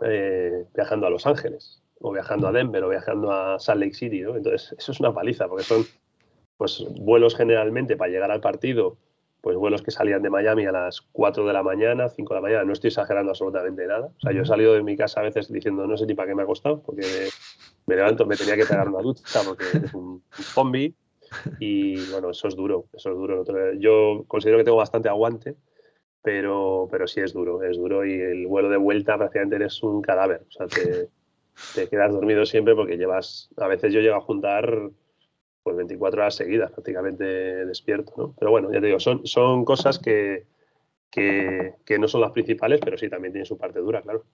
eh, 0.00 0.64
viajando 0.74 1.06
a 1.06 1.10
Los 1.10 1.26
Ángeles, 1.26 1.82
o 2.00 2.12
viajando 2.12 2.48
a 2.48 2.52
Denver, 2.52 2.82
o 2.84 2.88
viajando 2.88 3.30
a 3.30 3.58
Salt 3.58 3.80
Lake 3.80 3.94
City. 3.94 4.22
¿no? 4.22 4.36
Entonces, 4.36 4.74
eso 4.78 4.92
es 4.92 5.00
una 5.00 5.12
paliza, 5.12 5.48
porque 5.48 5.64
son 5.64 5.84
pues, 6.56 6.84
vuelos 6.98 7.36
generalmente 7.36 7.96
para 7.96 8.10
llegar 8.10 8.30
al 8.30 8.40
partido, 8.40 8.96
pues 9.42 9.58
vuelos 9.58 9.82
que 9.82 9.90
salían 9.90 10.22
de 10.22 10.30
Miami 10.30 10.64
a 10.64 10.72
las 10.72 11.02
4 11.02 11.46
de 11.46 11.52
la 11.52 11.62
mañana, 11.62 12.08
5 12.08 12.32
de 12.32 12.40
la 12.40 12.42
mañana. 12.42 12.64
No 12.64 12.72
estoy 12.72 12.88
exagerando 12.88 13.32
absolutamente 13.32 13.86
nada. 13.86 14.06
O 14.06 14.20
sea, 14.20 14.32
yo 14.32 14.40
he 14.40 14.46
salido 14.46 14.72
de 14.72 14.82
mi 14.82 14.96
casa 14.96 15.20
a 15.20 15.24
veces 15.24 15.52
diciendo, 15.52 15.86
no 15.86 15.98
sé 15.98 16.06
ni 16.06 16.14
para 16.14 16.28
qué 16.28 16.34
me 16.34 16.44
ha 16.44 16.46
costado, 16.46 16.80
porque 16.80 17.02
me 17.84 17.96
levanto, 17.96 18.24
me 18.24 18.36
tenía 18.36 18.56
que 18.56 18.64
pegar 18.64 18.88
una 18.88 19.02
ducha 19.02 19.40
porque 19.44 19.64
es 19.84 19.92
un 19.92 20.22
zombie 20.32 20.94
y 21.60 22.10
bueno, 22.10 22.30
eso 22.30 22.48
es 22.48 22.56
duro, 22.56 22.86
eso 22.92 23.10
es 23.10 23.16
duro. 23.16 23.44
Yo 23.78 24.24
considero 24.26 24.58
que 24.58 24.64
tengo 24.64 24.76
bastante 24.76 25.08
aguante, 25.08 25.56
pero, 26.22 26.88
pero 26.90 27.06
sí 27.06 27.20
es 27.20 27.32
duro, 27.32 27.62
es 27.62 27.76
duro 27.76 28.04
y 28.04 28.14
el 28.14 28.46
vuelo 28.46 28.68
de 28.70 28.76
vuelta 28.76 29.18
prácticamente 29.18 29.56
eres 29.56 29.82
un 29.82 30.00
cadáver. 30.02 30.42
O 30.48 30.52
sea, 30.52 30.66
te, 30.66 31.08
te 31.74 31.88
quedas 31.88 32.12
dormido 32.12 32.46
siempre 32.46 32.74
porque 32.74 32.96
llevas, 32.96 33.50
a 33.56 33.68
veces 33.68 33.92
yo 33.92 34.00
llego 34.00 34.16
a 34.16 34.20
juntar 34.20 34.90
pues 35.62 35.76
24 35.76 36.20
horas 36.20 36.36
seguidas 36.36 36.70
prácticamente 36.70 37.24
despierto, 37.24 38.12
¿no? 38.16 38.34
Pero 38.38 38.50
bueno, 38.50 38.72
ya 38.72 38.80
te 38.80 38.86
digo, 38.86 39.00
son, 39.00 39.26
son 39.26 39.64
cosas 39.64 39.98
que, 39.98 40.44
que, 41.10 41.98
no 41.98 42.06
son 42.06 42.20
las 42.20 42.32
principales, 42.32 42.80
pero 42.84 42.98
sí 42.98 43.08
también 43.08 43.32
tienen 43.32 43.46
su 43.46 43.56
parte 43.56 43.80
dura, 43.80 44.02
claro. 44.02 44.24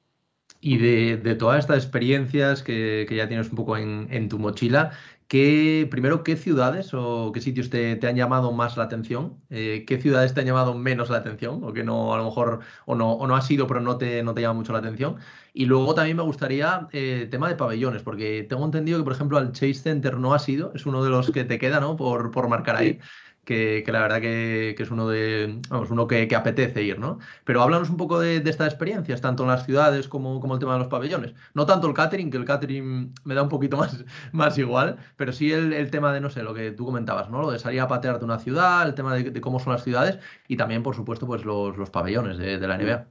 Y 0.61 0.79
de, 0.79 1.17
de, 1.17 1.35
todas 1.37 1.61
estas 1.61 1.85
experiencias 1.85 2.63
que, 2.63 3.07
que, 3.09 3.15
ya 3.15 3.29
tienes 3.29 3.49
un 3.51 3.57
poco 3.57 3.77
en, 3.77 4.09
en 4.11 4.29
tu 4.29 4.39
mochila, 4.39 4.91
¿Qué, 5.31 5.87
primero, 5.89 6.25
¿qué 6.25 6.37
ciudades 6.37 6.93
o 6.93 7.31
qué 7.33 7.41
sitios 7.41 7.71
te, 7.71 7.95
te 7.95 8.09
han 8.09 8.17
llamado 8.17 8.51
más 8.51 8.77
la 8.77 8.83
atención? 8.83 9.41
Eh, 9.49 9.85
¿Qué 9.87 10.01
ciudades 10.01 10.35
te 10.35 10.41
han 10.41 10.47
llamado 10.47 10.75
menos 10.75 11.09
la 11.09 11.19
atención? 11.19 11.63
O 11.63 11.73
que 11.73 11.85
no, 11.85 12.13
a 12.13 12.17
lo 12.19 12.25
mejor, 12.25 12.59
o 12.85 12.97
no, 12.97 13.13
o 13.13 13.29
no 13.29 13.37
ha 13.37 13.41
sido, 13.41 13.69
pero 13.69 13.81
no 13.81 13.97
te, 13.97 14.25
no 14.25 14.35
te 14.35 14.41
llama 14.41 14.55
mucho 14.55 14.73
la 14.73 14.81
atención. 14.81 15.19
Y 15.53 15.67
luego 15.67 15.95
también 15.95 16.17
me 16.17 16.25
gustaría 16.25 16.89
el 16.91 17.23
eh, 17.23 17.27
tema 17.31 17.49
de 17.49 17.55
pabellones, 17.55 18.03
porque 18.03 18.45
tengo 18.49 18.65
entendido 18.65 18.99
que, 18.99 19.05
por 19.05 19.13
ejemplo, 19.13 19.39
al 19.39 19.53
Chase 19.53 19.75
Center 19.75 20.19
no 20.19 20.35
ha 20.35 20.41
sido, 20.41 20.73
es 20.75 20.85
uno 20.85 21.05
de 21.05 21.11
los 21.11 21.31
que 21.31 21.45
te 21.45 21.61
queda, 21.61 21.79
¿no? 21.79 21.97
Por, 21.97 22.33
por 22.33 22.49
marcar 22.49 22.75
ahí 22.75 22.99
que, 23.45 23.85
la 23.89 24.01
verdad 24.01 24.21
que, 24.21 24.77
es 24.79 24.91
uno 24.91 25.09
de 25.09 25.61
vamos, 25.69 25.91
uno 25.91 26.07
que, 26.07 26.29
apetece 26.35 26.83
ir, 26.83 26.99
¿no? 26.99 27.19
Pero 27.45 27.63
háblanos 27.63 27.91
un 27.91 27.97
poco 27.97 28.21
de, 28.21 28.37
estas 28.37 28.69
experiencias, 28.69 29.21
tanto 29.21 29.43
en 29.43 29.49
las 29.49 29.65
ciudades 29.65 30.09
como, 30.09 30.41
como 30.41 30.55
el 30.55 30.61
tema 30.61 30.75
de 30.75 30.81
los 30.81 30.89
pabellones. 30.89 31.35
No 31.55 31.67
tanto 31.67 31.89
el 31.89 31.95
catering, 31.95 32.31
que 32.31 32.37
el 32.37 32.45
catering 32.45 33.13
me 33.25 33.35
da 33.35 33.43
un 33.43 33.49
poquito 33.49 33.77
más, 33.79 34.05
más 34.33 34.59
igual, 34.59 34.99
pero 35.17 35.33
sí 35.33 35.53
el, 35.53 35.91
tema 35.91 36.13
de, 36.13 36.21
no 36.21 36.31
sé, 36.31 36.43
lo 36.43 36.55
que 36.55 36.71
tú 36.73 36.85
comentabas, 36.85 37.31
¿no? 37.31 37.41
Lo 37.41 37.51
de 37.51 37.59
salir 37.59 37.81
a 37.81 37.89
patearte 37.89 38.25
una 38.25 38.39
ciudad, 38.39 38.87
el 38.87 38.95
tema 38.95 39.15
de, 39.15 39.41
cómo 39.41 39.59
son 39.59 39.73
las 39.73 39.83
ciudades 39.83 40.19
y 40.47 40.57
también, 40.57 40.83
por 40.83 40.95
supuesto, 40.95 41.27
pues 41.27 41.45
los, 41.45 41.77
los 41.77 41.91
pabellones 41.91 42.39
de, 42.39 42.59
la 42.61 42.79
NBA. 42.79 43.07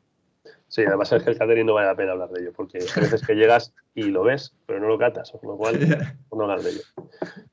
Sí, 0.67 0.83
además 0.85 1.11
es 1.11 1.23
que 1.23 1.31
el 1.31 1.37
catering 1.37 1.65
no 1.65 1.73
vale 1.73 1.87
la 1.87 1.95
pena 1.95 2.11
hablar 2.11 2.29
de 2.29 2.41
ello, 2.41 2.53
porque 2.55 2.77
hay 2.77 3.01
veces 3.01 3.25
que 3.25 3.33
llegas 3.33 3.73
y 3.95 4.03
lo 4.03 4.23
ves, 4.23 4.53
pero 4.67 4.79
no 4.79 4.87
lo 4.87 4.99
catas, 4.99 5.31
con 5.31 5.49
lo 5.49 5.57
cual 5.57 5.79
no 6.31 6.43
hablar 6.43 6.61
de 6.61 6.69
ello. 6.69 6.81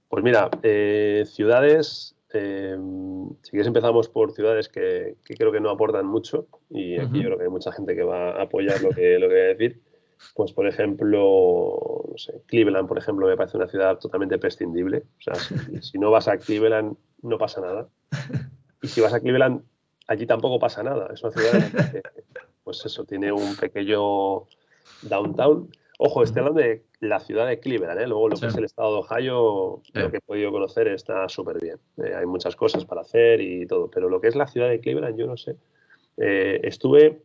Pues 0.09 0.23
mira, 0.23 0.51
eh, 0.63 1.25
ciudades, 1.27 2.16
eh, 2.33 2.77
si 3.43 3.51
quieres 3.51 3.67
empezamos 3.67 4.09
por 4.09 4.33
ciudades 4.33 4.69
que, 4.69 5.17
creo 5.25 5.53
que 5.53 5.61
no 5.61 5.71
aportan 5.71 6.07
mucho 6.07 6.49
y 6.71 6.99
aquí 6.99 7.19
yo 7.19 7.27
creo 7.27 7.39
que 7.39 7.45
hay 7.45 7.51
mucha 7.51 7.73
gente 7.73 7.95
que 7.95 8.03
va 8.03 8.33
a 8.33 8.43
apoyar 8.43 8.81
lo 8.83 8.91
que, 8.91 9.19
lo 9.19 9.29
que 9.29 9.35
voy 9.35 9.43
a 9.43 9.55
decir. 9.55 9.83
Pues 10.35 10.53
por 10.53 10.67
ejemplo, 10.67 12.05
no 12.11 12.19
sé, 12.19 12.43
Cleveland, 12.47 12.89
por 12.89 12.99
ejemplo, 12.99 13.27
me 13.27 13.37
parece 13.37 13.59
una 13.59 13.69
ciudad 13.69 13.99
totalmente 13.99 14.39
prescindible. 14.39 15.05
O 15.19 15.23
sea, 15.23 15.35
si, 15.83 15.99
no 15.99 16.11
vas 16.11 16.27
a 16.27 16.39
Cleveland 16.39 16.97
no 17.23 17.39
pasa 17.39 17.61
nada. 17.61 17.89
Y 18.83 18.89
si 18.89 19.01
vas 19.01 19.13
a 19.13 19.21
Cleveland, 19.21 19.63
allí 20.09 20.27
tampoco 20.27 20.59
pasa 20.59 20.83
nada. 20.83 21.11
Es 21.13 21.23
una 21.23 21.33
ciudad 21.33 21.91
que, 21.93 22.03
pues 22.65 22.85
eso, 22.85 23.05
tiene 23.05 23.31
un 23.31 23.57
pequeño 23.57 24.45
downtown 25.03 25.71
Ojo, 25.99 26.23
estoy 26.23 26.41
hablando 26.41 26.61
de 26.61 26.85
la 27.01 27.21
ciudad 27.21 27.47
de 27.47 27.59
Cleveland, 27.59 28.01
¿eh? 28.01 28.07
luego 28.07 28.29
lo 28.29 28.37
que 28.37 28.47
es 28.47 28.55
el 28.57 28.65
estado 28.65 28.93
de 28.93 28.99
Ohio, 28.99 29.83
lo 29.95 30.11
que 30.11 30.19
he 30.19 30.21
podido 30.21 30.53
conocer 30.53 30.89
está 30.89 31.27
súper 31.29 31.59
bien. 31.59 31.79
Eh, 31.97 32.15
hay 32.15 32.27
muchas 32.27 32.55
cosas 32.55 32.85
para 32.85 33.01
hacer 33.01 33.41
y 33.41 33.67
todo, 33.67 33.91
pero 33.91 34.11
lo 34.11 34.21
que 34.21 34.29
es 34.29 34.37
la 34.37 34.47
ciudad 34.47 34.69
de 34.69 34.81
Cleveland, 34.81 35.19
yo 35.19 35.27
no 35.27 35.37
sé. 35.37 35.57
Eh, 36.19 36.61
estuve 36.65 37.23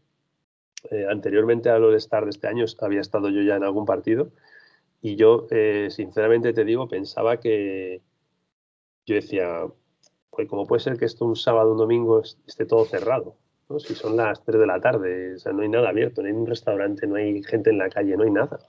anteriormente 1.10 1.70
a 1.70 1.78
lo 1.78 1.92
de 1.92 1.98
estar 1.98 2.24
de 2.24 2.32
este 2.32 2.48
año, 2.48 2.66
había 2.80 3.02
estado 3.02 3.30
yo 3.30 3.42
ya 3.44 3.56
en 3.56 3.64
algún 3.64 3.86
partido 3.86 4.32
y 5.02 5.16
yo, 5.16 5.48
sinceramente 5.90 6.54
te 6.54 6.66
digo, 6.66 6.88
pensaba 6.88 7.40
que 7.40 8.02
yo 9.06 9.16
decía, 9.16 9.68
pues, 10.32 10.48
¿cómo 10.48 10.66
puede 10.66 10.80
ser 10.82 10.98
que 10.98 11.06
esto 11.06 11.26
un 11.26 11.36
sábado, 11.36 11.74
un 11.74 11.78
domingo 11.78 12.22
esté 12.48 12.66
todo 12.66 12.86
cerrado? 12.86 13.36
Si 13.80 13.96
son 13.96 14.18
las 14.18 14.44
3 14.44 14.60
de 14.60 14.68
la 14.68 14.80
tarde, 14.80 15.36
o 15.36 15.40
sea, 15.40 15.54
no 15.54 15.62
hay 15.62 15.70
nada 15.70 15.90
abierto, 15.90 16.22
no 16.22 16.28
hay 16.28 16.34
un 16.34 16.48
restaurante, 16.48 17.08
no 17.08 17.16
hay 17.16 17.44
gente 17.44 17.70
en 17.70 17.78
la 17.78 17.90
calle, 17.90 18.16
no 18.18 18.24
hay 18.24 18.32
nada. 18.32 18.60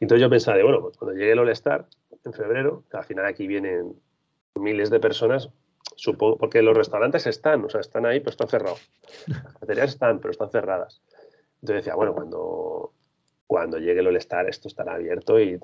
Entonces 0.00 0.22
yo 0.22 0.30
pensaba, 0.30 0.56
de, 0.56 0.62
bueno, 0.62 0.80
pues 0.82 0.96
cuando 0.96 1.16
llegue 1.16 1.32
el 1.32 1.38
All-Star 1.38 1.86
en 2.24 2.32
febrero, 2.32 2.84
que 2.90 2.96
al 2.96 3.04
final 3.04 3.26
aquí 3.26 3.46
vienen 3.46 3.94
miles 4.54 4.90
de 4.90 5.00
personas, 5.00 5.50
supongo, 5.96 6.36
porque 6.38 6.62
los 6.62 6.76
restaurantes 6.76 7.26
están, 7.26 7.64
o 7.64 7.70
sea, 7.70 7.80
están 7.80 8.06
ahí, 8.06 8.20
pero 8.20 8.30
están 8.30 8.48
cerrados. 8.48 8.90
Las 9.26 9.42
cafeterías 9.54 9.90
están, 9.90 10.18
pero 10.18 10.32
están 10.32 10.50
cerradas. 10.50 11.02
Entonces 11.60 11.84
decía, 11.84 11.94
bueno, 11.94 12.14
cuando, 12.14 12.92
cuando 13.46 13.78
llegue 13.78 14.00
el 14.00 14.06
All-Star 14.06 14.48
esto 14.48 14.68
estará 14.68 14.94
abierto 14.94 15.40
y 15.40 15.58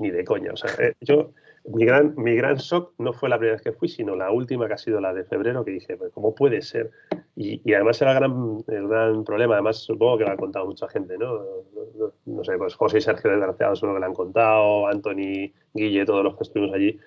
ni 0.00 0.10
de 0.10 0.24
coña. 0.24 0.52
O 0.52 0.56
sea, 0.56 0.70
eh, 0.78 0.94
yo, 1.00 1.32
mi 1.66 1.86
gran, 1.86 2.14
mi 2.16 2.34
gran 2.36 2.56
shock 2.56 2.92
no 2.98 3.12
fue 3.12 3.28
la 3.28 3.38
primera 3.38 3.56
vez 3.56 3.62
que 3.62 3.72
fui, 3.72 3.88
sino 3.88 4.14
la 4.14 4.30
última 4.30 4.66
que 4.66 4.74
ha 4.74 4.78
sido 4.78 5.00
la 5.00 5.14
de 5.14 5.24
febrero, 5.24 5.64
que 5.64 5.70
dije, 5.70 5.96
¿cómo 6.12 6.34
puede 6.34 6.60
ser? 6.60 6.90
Y, 7.36 7.72
además 7.72 8.00
era 8.02 8.12
el 8.12 8.18
gran, 8.18 8.64
el 8.68 8.88
gran 8.88 9.24
problema, 9.24 9.54
además 9.54 9.78
supongo 9.78 10.18
que 10.18 10.24
lo 10.24 10.32
ha 10.32 10.36
contado 10.36 10.66
mucha 10.66 10.88
gente, 10.88 11.16
¿no? 11.16 11.42
No, 12.26 12.44
sé, 12.44 12.58
pues 12.58 12.74
José 12.74 12.98
y 12.98 13.00
Sergio 13.00 13.30
Desgraciado 13.30 13.74
lo 13.82 13.94
que 13.94 14.00
le 14.00 14.06
han 14.06 14.14
contado, 14.14 14.86
Anthony, 14.88 15.52
Guille, 15.72 16.04
todos 16.04 16.22
los 16.22 16.36
que 16.36 16.42
estuvimos 16.42 16.74
allí, 16.74 16.98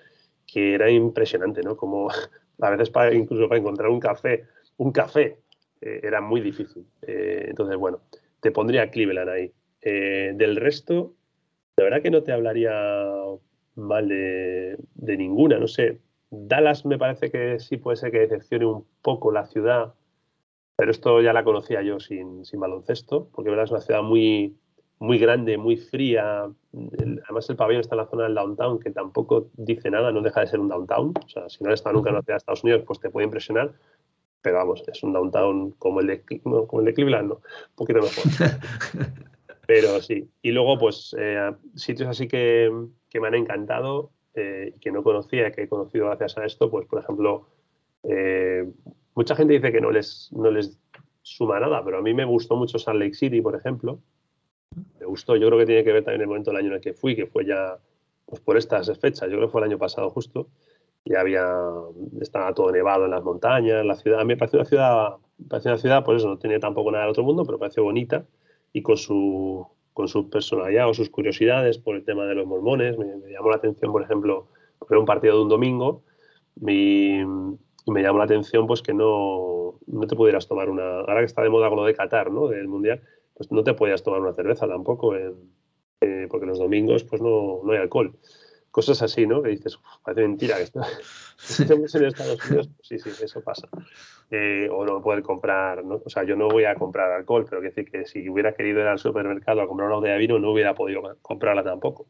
que 0.46 0.74
era 0.74 0.90
impresionante, 0.90 1.62
¿no? 1.62 1.76
Como 1.76 2.08
a 2.60 2.70
veces 2.70 2.90
para, 2.90 3.14
incluso 3.14 3.48
para 3.48 3.60
encontrar 3.60 3.88
un 3.88 4.00
café, 4.00 4.44
un 4.78 4.90
café, 4.90 5.38
eh, 5.80 6.00
era 6.02 6.20
muy 6.20 6.40
difícil. 6.40 6.84
Eh, 7.02 7.46
entonces, 7.50 7.76
bueno, 7.76 8.00
te 8.40 8.50
pondría 8.50 8.90
Cleveland 8.90 9.30
ahí. 9.30 9.52
del 9.80 10.56
resto, 10.56 11.14
la 11.76 11.84
verdad 11.84 12.02
que 12.02 12.10
no 12.10 12.24
te 12.24 12.32
hablaría 12.32 12.72
mal 13.78 14.08
de, 14.08 14.76
ninguna, 15.16 15.58
no 15.58 15.68
sé. 15.68 16.00
Dallas 16.30 16.84
me 16.84 16.98
parece 16.98 17.30
que 17.30 17.58
sí 17.58 17.78
puede 17.78 17.96
ser 17.96 18.10
que 18.10 18.18
decepcione 18.18 18.66
un 18.66 18.84
poco 19.00 19.32
la 19.32 19.46
ciudad, 19.46 19.94
pero 20.76 20.90
esto 20.90 21.20
ya 21.22 21.32
la 21.32 21.44
conocía 21.44 21.82
yo 21.82 21.98
sin, 22.00 22.42
baloncesto, 22.54 23.28
porque 23.32 23.50
verdad 23.50 23.64
es 23.64 23.70
una 23.70 23.80
ciudad 23.80 24.02
muy, 24.02 24.56
muy 24.98 25.18
grande, 25.18 25.56
muy 25.56 25.76
fría. 25.76 26.50
además, 27.24 27.48
el 27.48 27.56
pabellón 27.56 27.80
está 27.80 27.94
en 27.94 28.00
la 28.00 28.08
zona 28.08 28.24
del 28.24 28.34
downtown, 28.34 28.78
que 28.78 28.90
tampoco 28.90 29.48
dice 29.54 29.90
nada, 29.90 30.12
no 30.12 30.20
deja 30.20 30.40
de 30.40 30.48
ser 30.48 30.60
un 30.60 30.68
downtown. 30.68 31.14
O 31.24 31.28
sea, 31.28 31.48
si 31.48 31.64
no 31.64 31.70
has 31.70 31.80
estado 31.80 31.94
nunca 31.94 32.10
en 32.10 32.16
la 32.16 32.22
ciudad 32.22 32.34
de 32.34 32.38
Estados 32.38 32.64
Unidos, 32.64 32.82
pues 32.86 33.00
te 33.00 33.10
puede 33.10 33.24
impresionar. 33.24 33.72
Pero 34.42 34.56
vamos, 34.56 34.84
es 34.86 35.02
un 35.02 35.12
downtown 35.12 35.72
como 35.78 36.00
el 36.00 36.06
de, 36.06 36.24
como 36.42 36.80
el 36.80 36.86
de 36.86 36.94
Cleveland, 36.94 37.28
¿no? 37.28 37.34
Un 37.36 37.74
poquito 37.74 38.00
mejor. 38.00 38.24
Pero 39.66 40.00
sí. 40.00 40.30
Y 40.40 40.52
luego, 40.52 40.78
pues, 40.78 41.14
eh, 41.18 41.52
sitios 41.74 42.08
así 42.08 42.26
que, 42.26 42.70
me 43.14 43.28
han 43.28 43.34
encantado 43.34 44.10
eh, 44.34 44.74
que 44.80 44.92
no 44.92 45.02
conocía, 45.02 45.50
que 45.50 45.62
he 45.62 45.68
conocido 45.68 46.06
gracias 46.06 46.38
a 46.38 46.44
esto, 46.44 46.70
pues, 46.70 46.86
por 46.86 47.02
ejemplo, 47.02 47.48
eh, 48.04 48.68
mucha 49.14 49.34
gente 49.34 49.54
dice 49.54 49.72
que 49.72 49.80
no 49.80 49.90
les, 49.90 50.30
no 50.32 50.50
les 50.50 50.78
suma 51.22 51.60
nada, 51.60 51.84
pero 51.84 51.98
a 51.98 52.02
mí 52.02 52.14
me 52.14 52.24
gustó 52.24 52.56
mucho 52.56 52.78
Salt 52.78 53.00
Lake 53.00 53.14
City, 53.14 53.40
por 53.40 53.54
ejemplo. 53.54 53.98
Me 55.00 55.06
gustó, 55.06 55.36
yo 55.36 55.48
creo 55.48 55.58
que 55.58 55.66
tiene 55.66 55.84
que 55.84 55.92
ver 55.92 56.04
también 56.04 56.22
el 56.22 56.28
momento 56.28 56.50
del 56.50 56.58
año 56.58 56.68
en 56.68 56.74
el 56.74 56.80
que 56.80 56.94
fui, 56.94 57.16
que 57.16 57.26
fue 57.26 57.44
ya 57.44 57.78
pues 58.26 58.40
por 58.42 58.58
estas 58.58 58.86
fechas, 58.98 59.28
yo 59.30 59.36
creo 59.36 59.48
que 59.48 59.52
fue 59.52 59.62
el 59.62 59.68
año 59.68 59.78
pasado 59.78 60.10
justo, 60.10 60.48
y 61.04 61.14
había, 61.14 61.48
estaba 62.20 62.52
todo 62.52 62.70
nevado 62.70 63.06
en 63.06 63.10
las 63.10 63.24
montañas, 63.24 63.84
la 63.84 63.94
ciudad, 63.94 64.20
a 64.20 64.24
mí 64.24 64.28
me 64.28 64.36
pareció 64.36 64.58
una 64.58 64.68
ciudad, 64.68 65.16
pareció 65.48 65.70
una 65.70 65.78
ciudad, 65.78 66.04
pues 66.04 66.18
eso, 66.18 66.28
no 66.28 66.38
tenía 66.38 66.60
tampoco 66.60 66.90
nada 66.92 67.04
del 67.04 67.12
otro 67.12 67.24
mundo, 67.24 67.44
pero 67.46 67.58
pareció 67.58 67.82
bonita 67.84 68.26
y 68.72 68.82
con 68.82 68.98
su, 68.98 69.66
con 69.98 70.06
su 70.06 70.30
personalidad 70.30 70.88
o 70.88 70.94
sus 70.94 71.10
curiosidades 71.10 71.76
por 71.76 71.96
el 71.96 72.04
tema 72.04 72.24
de 72.24 72.36
los 72.36 72.46
mormones. 72.46 72.96
Me, 72.96 73.32
llamó 73.32 73.50
la 73.50 73.56
atención, 73.56 73.90
por 73.90 74.00
ejemplo, 74.00 74.46
era 74.88 75.00
un 75.00 75.04
partido 75.04 75.34
de 75.34 75.42
un 75.42 75.48
domingo, 75.48 76.04
y 76.60 77.18
me 77.88 78.02
llamó 78.02 78.18
la 78.18 78.24
atención 78.26 78.68
pues 78.68 78.80
que 78.80 78.94
no, 78.94 79.80
no 79.88 80.06
te 80.06 80.14
pudieras 80.14 80.46
tomar 80.46 80.70
una, 80.70 81.00
ahora 81.00 81.18
que 81.18 81.24
está 81.24 81.42
de 81.42 81.48
moda 81.50 81.68
con 81.68 81.84
de 81.84 81.94
Qatar, 81.94 82.30
¿no? 82.30 82.46
Del 82.46 82.68
Mundial, 82.68 83.02
pues 83.34 83.50
no 83.50 83.64
te 83.64 83.74
podías 83.74 84.04
tomar 84.04 84.20
una 84.20 84.32
cerveza 84.34 84.68
tampoco, 84.68 85.16
eh, 85.16 85.34
porque 86.30 86.46
los 86.46 86.60
domingos 86.60 87.02
pues 87.02 87.20
no, 87.20 87.62
no 87.64 87.72
hay 87.72 87.78
alcohol 87.78 88.14
cosas 88.70 89.02
así, 89.02 89.26
¿no? 89.26 89.42
Que 89.42 89.48
dices, 89.48 89.80
parece 90.04 90.22
mentira 90.22 90.58
que 90.58 90.62
esto, 90.62 90.80
estemos 91.60 91.92
en 91.96 92.04
Estados 92.04 92.44
Unidos. 92.46 92.70
Sí, 92.82 93.00
sí, 93.00 93.10
eso 93.20 93.40
pasa. 93.40 93.68
Eh, 94.30 94.68
o 94.70 94.84
no 94.84 95.00
poder 95.00 95.22
comprar, 95.22 95.82
¿no? 95.82 96.02
O 96.04 96.10
sea, 96.10 96.22
yo 96.22 96.36
no 96.36 96.48
voy 96.48 96.64
a 96.64 96.74
comprar 96.74 97.10
alcohol, 97.12 97.46
pero 97.48 97.62
quiero 97.62 97.74
decir 97.74 97.90
que 97.90 98.04
si 98.04 98.28
hubiera 98.28 98.52
querido 98.52 98.80
ir 98.80 98.86
al 98.86 98.98
supermercado 98.98 99.62
a 99.62 99.66
comprar 99.66 99.86
una 99.86 99.96
botella 99.96 100.14
de 100.14 100.18
vino, 100.18 100.38
no 100.38 100.52
hubiera 100.52 100.74
podido 100.74 101.00
comprarla 101.22 101.64
tampoco. 101.64 102.08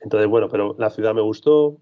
Entonces, 0.00 0.28
bueno, 0.28 0.48
pero 0.50 0.74
la 0.78 0.90
ciudad 0.90 1.14
me 1.14 1.22
gustó. 1.22 1.78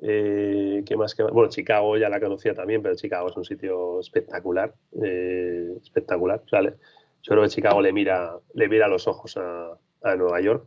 Eh, 0.00 0.82
¿Qué 0.84 0.96
más? 0.96 1.16
Bueno, 1.16 1.48
Chicago 1.48 1.96
ya 1.96 2.08
la 2.08 2.18
conocía 2.18 2.52
también, 2.52 2.82
pero 2.82 2.96
Chicago 2.96 3.28
es 3.28 3.36
un 3.36 3.44
sitio 3.44 4.00
espectacular. 4.00 4.74
Eh, 5.00 5.74
espectacular. 5.80 6.42
O 6.52 6.60
yo 6.60 7.30
creo 7.30 7.42
que 7.42 7.48
Chicago 7.48 7.80
le 7.80 7.92
mira, 7.92 8.38
le 8.54 8.68
mira 8.68 8.88
los 8.88 9.06
ojos 9.06 9.36
a, 9.36 9.78
a 10.02 10.16
Nueva 10.16 10.40
York 10.40 10.66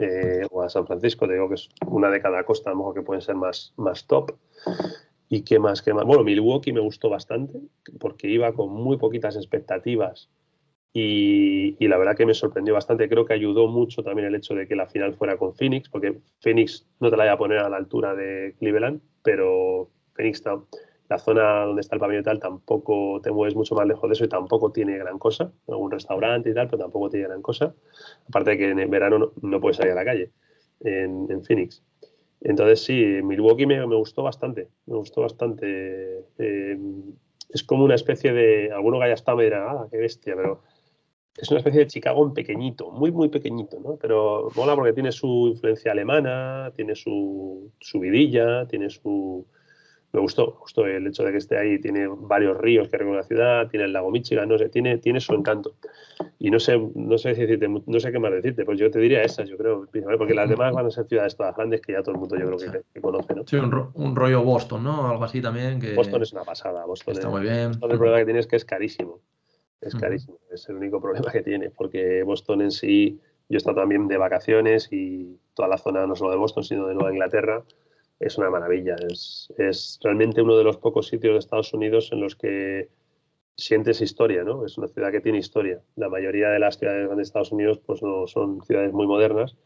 eh, 0.00 0.46
o 0.50 0.62
a 0.62 0.68
San 0.68 0.86
Francisco, 0.86 1.28
digo 1.28 1.48
que 1.48 1.54
es 1.54 1.68
una 1.86 2.10
de 2.10 2.20
cada 2.20 2.44
costa, 2.44 2.70
a 2.70 2.72
lo 2.72 2.78
mejor 2.78 2.94
que 2.94 3.02
pueden 3.02 3.20
ser 3.20 3.36
más, 3.36 3.74
más 3.76 4.06
top. 4.06 4.32
¿Y 5.34 5.44
qué 5.44 5.58
más? 5.58 5.80
Qué 5.80 5.94
más? 5.94 6.04
Bueno, 6.04 6.24
Milwaukee 6.24 6.74
me 6.74 6.80
gustó 6.80 7.08
bastante 7.08 7.58
porque 7.98 8.28
iba 8.28 8.52
con 8.52 8.70
muy 8.70 8.98
poquitas 8.98 9.34
expectativas 9.34 10.28
y, 10.92 11.74
la 11.88 11.96
verdad 11.96 12.14
que 12.14 12.26
me 12.26 12.34
sorprendió 12.34 12.74
bastante. 12.74 13.08
Creo 13.08 13.24
que 13.24 13.32
ayudó 13.32 13.66
mucho 13.66 14.02
también 14.02 14.28
el 14.28 14.34
hecho 14.34 14.54
de 14.54 14.68
que 14.68 14.76
la 14.76 14.88
final 14.88 15.14
fuera 15.14 15.38
con 15.38 15.54
Phoenix, 15.54 15.88
porque 15.88 16.20
Phoenix 16.40 16.86
no 17.00 17.10
te 17.10 17.16
la 17.16 17.24
voy 17.24 17.32
a 17.32 17.38
poner 17.38 17.58
a 17.60 17.70
la 17.70 17.78
altura 17.78 18.14
de 18.14 18.56
Cleveland, 18.58 19.00
pero 19.22 19.88
Phoenix 20.12 20.42
la 21.08 21.18
zona 21.18 21.64
donde 21.64 21.80
está 21.80 21.96
el 21.96 22.00
pabellón 22.00 22.20
y 22.20 22.24
tal 22.24 22.38
tampoco 22.38 23.18
te 23.22 23.30
mueves 23.30 23.54
mucho 23.54 23.74
más 23.74 23.86
lejos 23.86 24.10
de 24.10 24.12
eso 24.12 24.24
y 24.26 24.28
tampoco 24.28 24.70
tiene 24.70 24.98
gran 24.98 25.18
cosa. 25.18 25.50
Algún 25.66 25.90
restaurante 25.90 26.50
y 26.50 26.54
tal, 26.54 26.66
pero 26.66 26.82
tampoco 26.82 27.08
tiene 27.08 27.28
gran 27.28 27.40
cosa. 27.40 27.74
Aparte 28.28 28.50
de 28.50 28.58
que 28.58 28.68
en 28.68 28.90
verano 28.90 29.32
no, 29.40 29.60
puedes 29.62 29.78
salir 29.78 29.92
a 29.92 29.94
la 29.94 30.04
calle 30.04 30.30
en, 30.80 31.42
Phoenix. 31.42 31.82
Entonces 32.44 32.84
sí, 32.84 32.94
Milwaukee 33.22 33.66
me, 33.66 33.84
gustó 33.84 34.22
bastante. 34.22 34.68
Me 34.86 34.96
gustó 34.96 35.22
bastante. 35.22 36.26
Eh, 36.38 36.78
es 37.50 37.62
como 37.62 37.84
una 37.84 37.94
especie 37.94 38.32
de. 38.32 38.72
Alguno 38.72 38.98
que 38.98 39.04
haya 39.04 39.14
estado 39.14 39.38
me 39.38 39.44
dirá, 39.44 39.70
ah, 39.70 39.88
qué 39.90 39.98
bestia, 39.98 40.34
pero 40.36 40.62
es 41.36 41.50
una 41.50 41.58
especie 41.58 41.80
de 41.80 41.86
Chicago 41.86 42.26
en 42.26 42.34
pequeñito, 42.34 42.90
muy, 42.90 43.10
muy 43.10 43.28
pequeñito, 43.28 43.80
¿no? 43.80 43.96
Pero 43.96 44.50
mola 44.54 44.74
porque 44.74 44.92
tiene 44.92 45.12
su 45.12 45.48
influencia 45.48 45.92
alemana, 45.92 46.72
tiene 46.76 46.94
su, 46.94 47.70
su 47.80 48.00
vidilla, 48.00 48.66
tiene 48.66 48.90
su, 48.90 49.46
me 50.12 50.20
gustó, 50.20 50.58
el 50.84 51.06
hecho 51.06 51.24
de 51.24 51.32
que 51.32 51.38
esté 51.38 51.56
ahí, 51.56 51.80
tiene 51.80 52.06
varios 52.06 52.58
ríos 52.58 52.88
que 52.88 52.98
recorren 52.98 53.16
la 53.16 53.24
ciudad, 53.24 53.68
tiene 53.68 53.86
el 53.86 53.94
lago 53.94 54.10
Michigan, 54.10 54.46
no 54.46 54.58
sé, 54.58 54.68
tiene, 54.68 54.98
tiene 54.98 55.20
su 55.20 55.32
encanto. 55.32 55.74
Y 56.38 56.50
no 56.50 56.60
sé, 56.60 56.78
no 56.94 57.16
sé 57.16 57.30
decirte, 57.30 57.66
no 57.66 58.00
sé 58.00 58.12
qué 58.12 58.18
más 58.18 58.30
decirte, 58.30 58.66
pues 58.66 58.78
yo 58.78 58.90
te 58.90 58.98
diría 58.98 59.22
esas, 59.22 59.48
yo 59.48 59.56
creo, 59.56 59.88
porque 60.18 60.34
las 60.34 60.50
demás 60.50 60.74
van 60.74 60.84
a 60.84 60.90
ser 60.90 61.06
ciudades 61.06 61.34
todas 61.34 61.56
grandes 61.56 61.80
que 61.80 61.92
ya 61.92 62.02
todo 62.02 62.14
el 62.14 62.20
mundo 62.20 62.36
yo 62.36 62.46
creo 62.46 62.82
que, 62.92 63.00
conoce, 63.00 63.34
¿no? 63.34 63.46
Sí, 63.46 63.56
un, 63.56 64.14
rollo 64.14 64.42
Boston, 64.42 64.84
¿no? 64.84 65.08
Algo 65.08 65.24
así 65.24 65.40
también. 65.40 65.80
Que... 65.80 65.94
Boston 65.94 66.22
es 66.22 66.32
una 66.34 66.44
pasada, 66.44 66.84
Boston 66.84 67.14
está 67.14 67.30
muy 67.30 67.40
bien. 67.40 67.72
el 67.72 67.78
problema 67.78 68.18
que 68.18 68.24
tiene 68.26 68.40
es 68.40 68.46
que 68.46 68.56
es 68.56 68.66
carísimo, 68.66 69.20
es 69.80 69.94
carísimo, 69.94 70.38
es 70.52 70.68
el 70.68 70.76
único 70.76 71.00
problema 71.00 71.32
que 71.32 71.42
tiene, 71.42 71.70
porque 71.70 72.22
Boston 72.22 72.60
en 72.60 72.70
sí, 72.70 73.18
yo 73.48 73.56
he 73.56 73.58
estado 73.58 73.80
también 73.80 74.08
de 74.08 74.18
vacaciones 74.18 74.88
y 74.92 75.38
toda 75.54 75.68
la 75.68 75.78
zona, 75.78 76.06
no 76.06 76.16
solo 76.16 76.32
de 76.32 76.36
Boston, 76.36 76.64
sino 76.64 76.86
de 76.86 76.94
Nueva 76.94 77.12
Inglaterra, 77.12 77.64
es 78.22 78.38
una 78.38 78.50
maravilla. 78.50 78.96
Es, 79.10 79.52
es, 79.58 79.98
realmente 80.02 80.42
uno 80.42 80.56
de 80.56 80.64
los 80.64 80.76
pocos 80.76 81.08
sitios 81.08 81.34
de 81.34 81.38
Estados 81.40 81.74
Unidos 81.74 82.10
en 82.12 82.20
los 82.20 82.36
que 82.36 82.88
sientes 83.56 84.00
historia, 84.00 84.44
¿no? 84.44 84.64
Es 84.64 84.78
una 84.78 84.88
ciudad 84.88 85.10
que 85.10 85.20
tiene 85.20 85.38
historia. 85.38 85.80
La 85.96 86.08
mayoría 86.08 86.48
de 86.48 86.58
las 86.58 86.78
ciudades 86.78 87.14
de 87.14 87.22
Estados 87.22 87.52
Unidos 87.52 87.80
pues 87.84 88.02
no 88.02 88.26
son 88.26 88.62
ciudades 88.62 88.92
muy 88.92 89.06
modernas, 89.06 89.56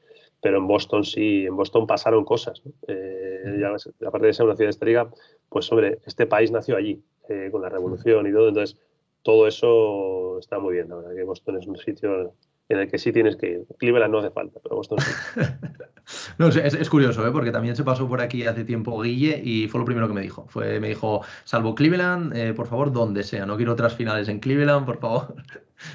pero 0.40 0.58
en 0.58 0.66
Boston 0.66 1.04
sí, 1.04 1.44
en 1.46 1.54
Boston 1.54 1.86
pasaron 1.86 2.24
cosas. 2.24 2.62
Eh, 2.88 3.62
aparte 4.06 4.26
de 4.26 4.32
ser 4.32 4.46
una 4.46 4.56
ciudad 4.56 4.70
histórica, 4.70 5.10
pues 5.50 5.66
sobre 5.66 5.98
este 6.06 6.26
país 6.26 6.50
nació 6.50 6.76
allí, 6.76 7.02
eh, 7.28 7.48
con 7.52 7.62
la 7.62 7.68
revolución 7.68 8.26
y 8.26 8.32
todo. 8.32 8.48
Entonces, 8.48 8.78
todo 9.22 9.46
eso 9.46 10.38
está 10.38 10.58
muy 10.58 10.74
bien. 10.74 10.88
La 10.88 10.96
verdad 10.96 11.14
que 11.14 11.24
Boston 11.24 11.58
es 11.58 11.66
un 11.66 11.76
sitio 11.76 12.34
en 12.68 12.78
el 12.78 12.90
que 12.90 12.98
sí 12.98 13.12
tienes 13.12 13.36
que 13.36 13.48
ir. 13.48 13.66
Cleveland 13.78 14.12
no 14.12 14.18
hace 14.18 14.30
falta, 14.30 14.58
pero 14.62 14.76
Boston 14.76 14.98
sí. 15.00 15.12
no, 16.38 16.48
es, 16.48 16.56
es, 16.56 16.90
curioso, 16.90 17.26
¿eh? 17.26 17.30
porque 17.30 17.52
también 17.52 17.76
se 17.76 17.84
pasó 17.84 18.08
por 18.08 18.20
aquí 18.20 18.46
hace 18.46 18.64
tiempo 18.64 19.00
Guille 19.00 19.40
y 19.42 19.68
fue 19.68 19.80
lo 19.80 19.84
primero 19.84 20.08
que 20.08 20.14
me 20.14 20.22
dijo. 20.22 20.46
Me 20.54 20.88
dijo, 20.88 21.22
salvo 21.44 21.74
Cleveland, 21.74 22.36
eh, 22.36 22.54
por 22.54 22.66
favor, 22.66 22.92
donde 22.92 23.22
sea. 23.22 23.46
No 23.46 23.56
quiero 23.56 23.72
otras 23.72 23.94
finales 23.94 24.28
en 24.28 24.40
Cleveland, 24.40 24.86
por 24.86 24.98
favor. 24.98 25.36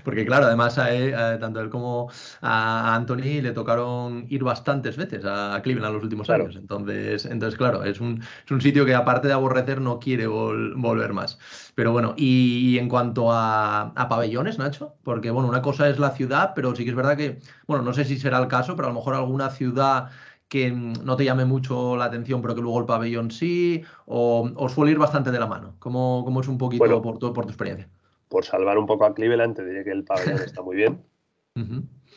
Porque 0.03 0.25
claro, 0.25 0.45
además 0.45 0.77
a, 0.77 0.93
él, 0.93 1.13
tanto 1.39 1.59
él 1.61 1.69
como 1.69 2.09
a 2.41 2.95
Anthony 2.95 3.41
le 3.41 3.51
tocaron 3.51 4.25
ir 4.29 4.43
bastantes 4.43 4.97
veces 4.97 5.23
a 5.25 5.59
Cleveland 5.63 5.95
los 5.95 6.03
últimos 6.03 6.29
años. 6.29 6.55
Entonces, 6.55 7.25
entonces 7.25 7.57
claro, 7.57 7.83
es 7.83 7.99
un, 7.99 8.21
es 8.45 8.51
un, 8.51 8.61
sitio 8.61 8.85
que 8.85 8.95
aparte 8.95 9.27
de 9.27 9.33
aborrecer 9.33 9.81
no 9.81 9.99
quiere 9.99 10.27
volver 10.27 11.13
más. 11.13 11.39
Pero 11.75 11.91
bueno, 11.91 12.13
y, 12.17 12.77
en 12.77 12.89
cuanto 12.89 13.31
a, 13.31 13.91
a, 13.95 14.09
pabellones, 14.09 14.57
Nacho, 14.57 14.95
porque 15.03 15.31
bueno, 15.31 15.49
una 15.49 15.61
cosa 15.61 15.89
es 15.89 15.99
la 15.99 16.11
ciudad, 16.11 16.53
pero 16.55 16.75
sí 16.75 16.83
que 16.83 16.91
es 16.91 16.95
verdad 16.95 17.17
que, 17.17 17.39
bueno, 17.67 17.83
no 17.83 17.93
sé 17.93 18.05
si 18.05 18.17
será 18.17 18.39
el 18.39 18.47
caso, 18.47 18.75
pero 18.75 18.87
a 18.87 18.91
lo 18.91 18.95
mejor 18.95 19.15
alguna 19.15 19.49
ciudad 19.49 20.09
que 20.51 20.69
no 20.69 21.15
te 21.15 21.23
llame 21.23 21.45
mucho 21.45 21.95
la 21.95 22.05
atención, 22.05 22.41
pero 22.41 22.53
que 22.53 22.61
luego 22.61 22.79
el 22.79 22.85
pabellón 22.85 23.31
sí, 23.31 23.83
o, 24.05 24.51
o 24.53 24.67
suele 24.67 24.91
ir 24.91 24.97
bastante 24.97 25.31
de 25.31 25.39
la 25.39 25.47
mano. 25.47 25.75
¿Cómo, 25.79 26.23
cómo 26.25 26.41
es 26.41 26.49
un 26.49 26.57
poquito 26.57 27.01
por, 27.01 27.19
tu, 27.19 27.31
por 27.31 27.45
tu 27.45 27.51
experiencia? 27.51 27.87
Por 28.31 28.45
salvar 28.45 28.77
un 28.77 28.85
poco 28.85 29.05
a 29.05 29.13
Cleveland, 29.13 29.57
te 29.57 29.65
diré 29.65 29.83
que 29.83 29.91
el 29.91 30.05
pabellón 30.05 30.39
está 30.45 30.63
muy 30.63 30.77
bien. 30.77 31.03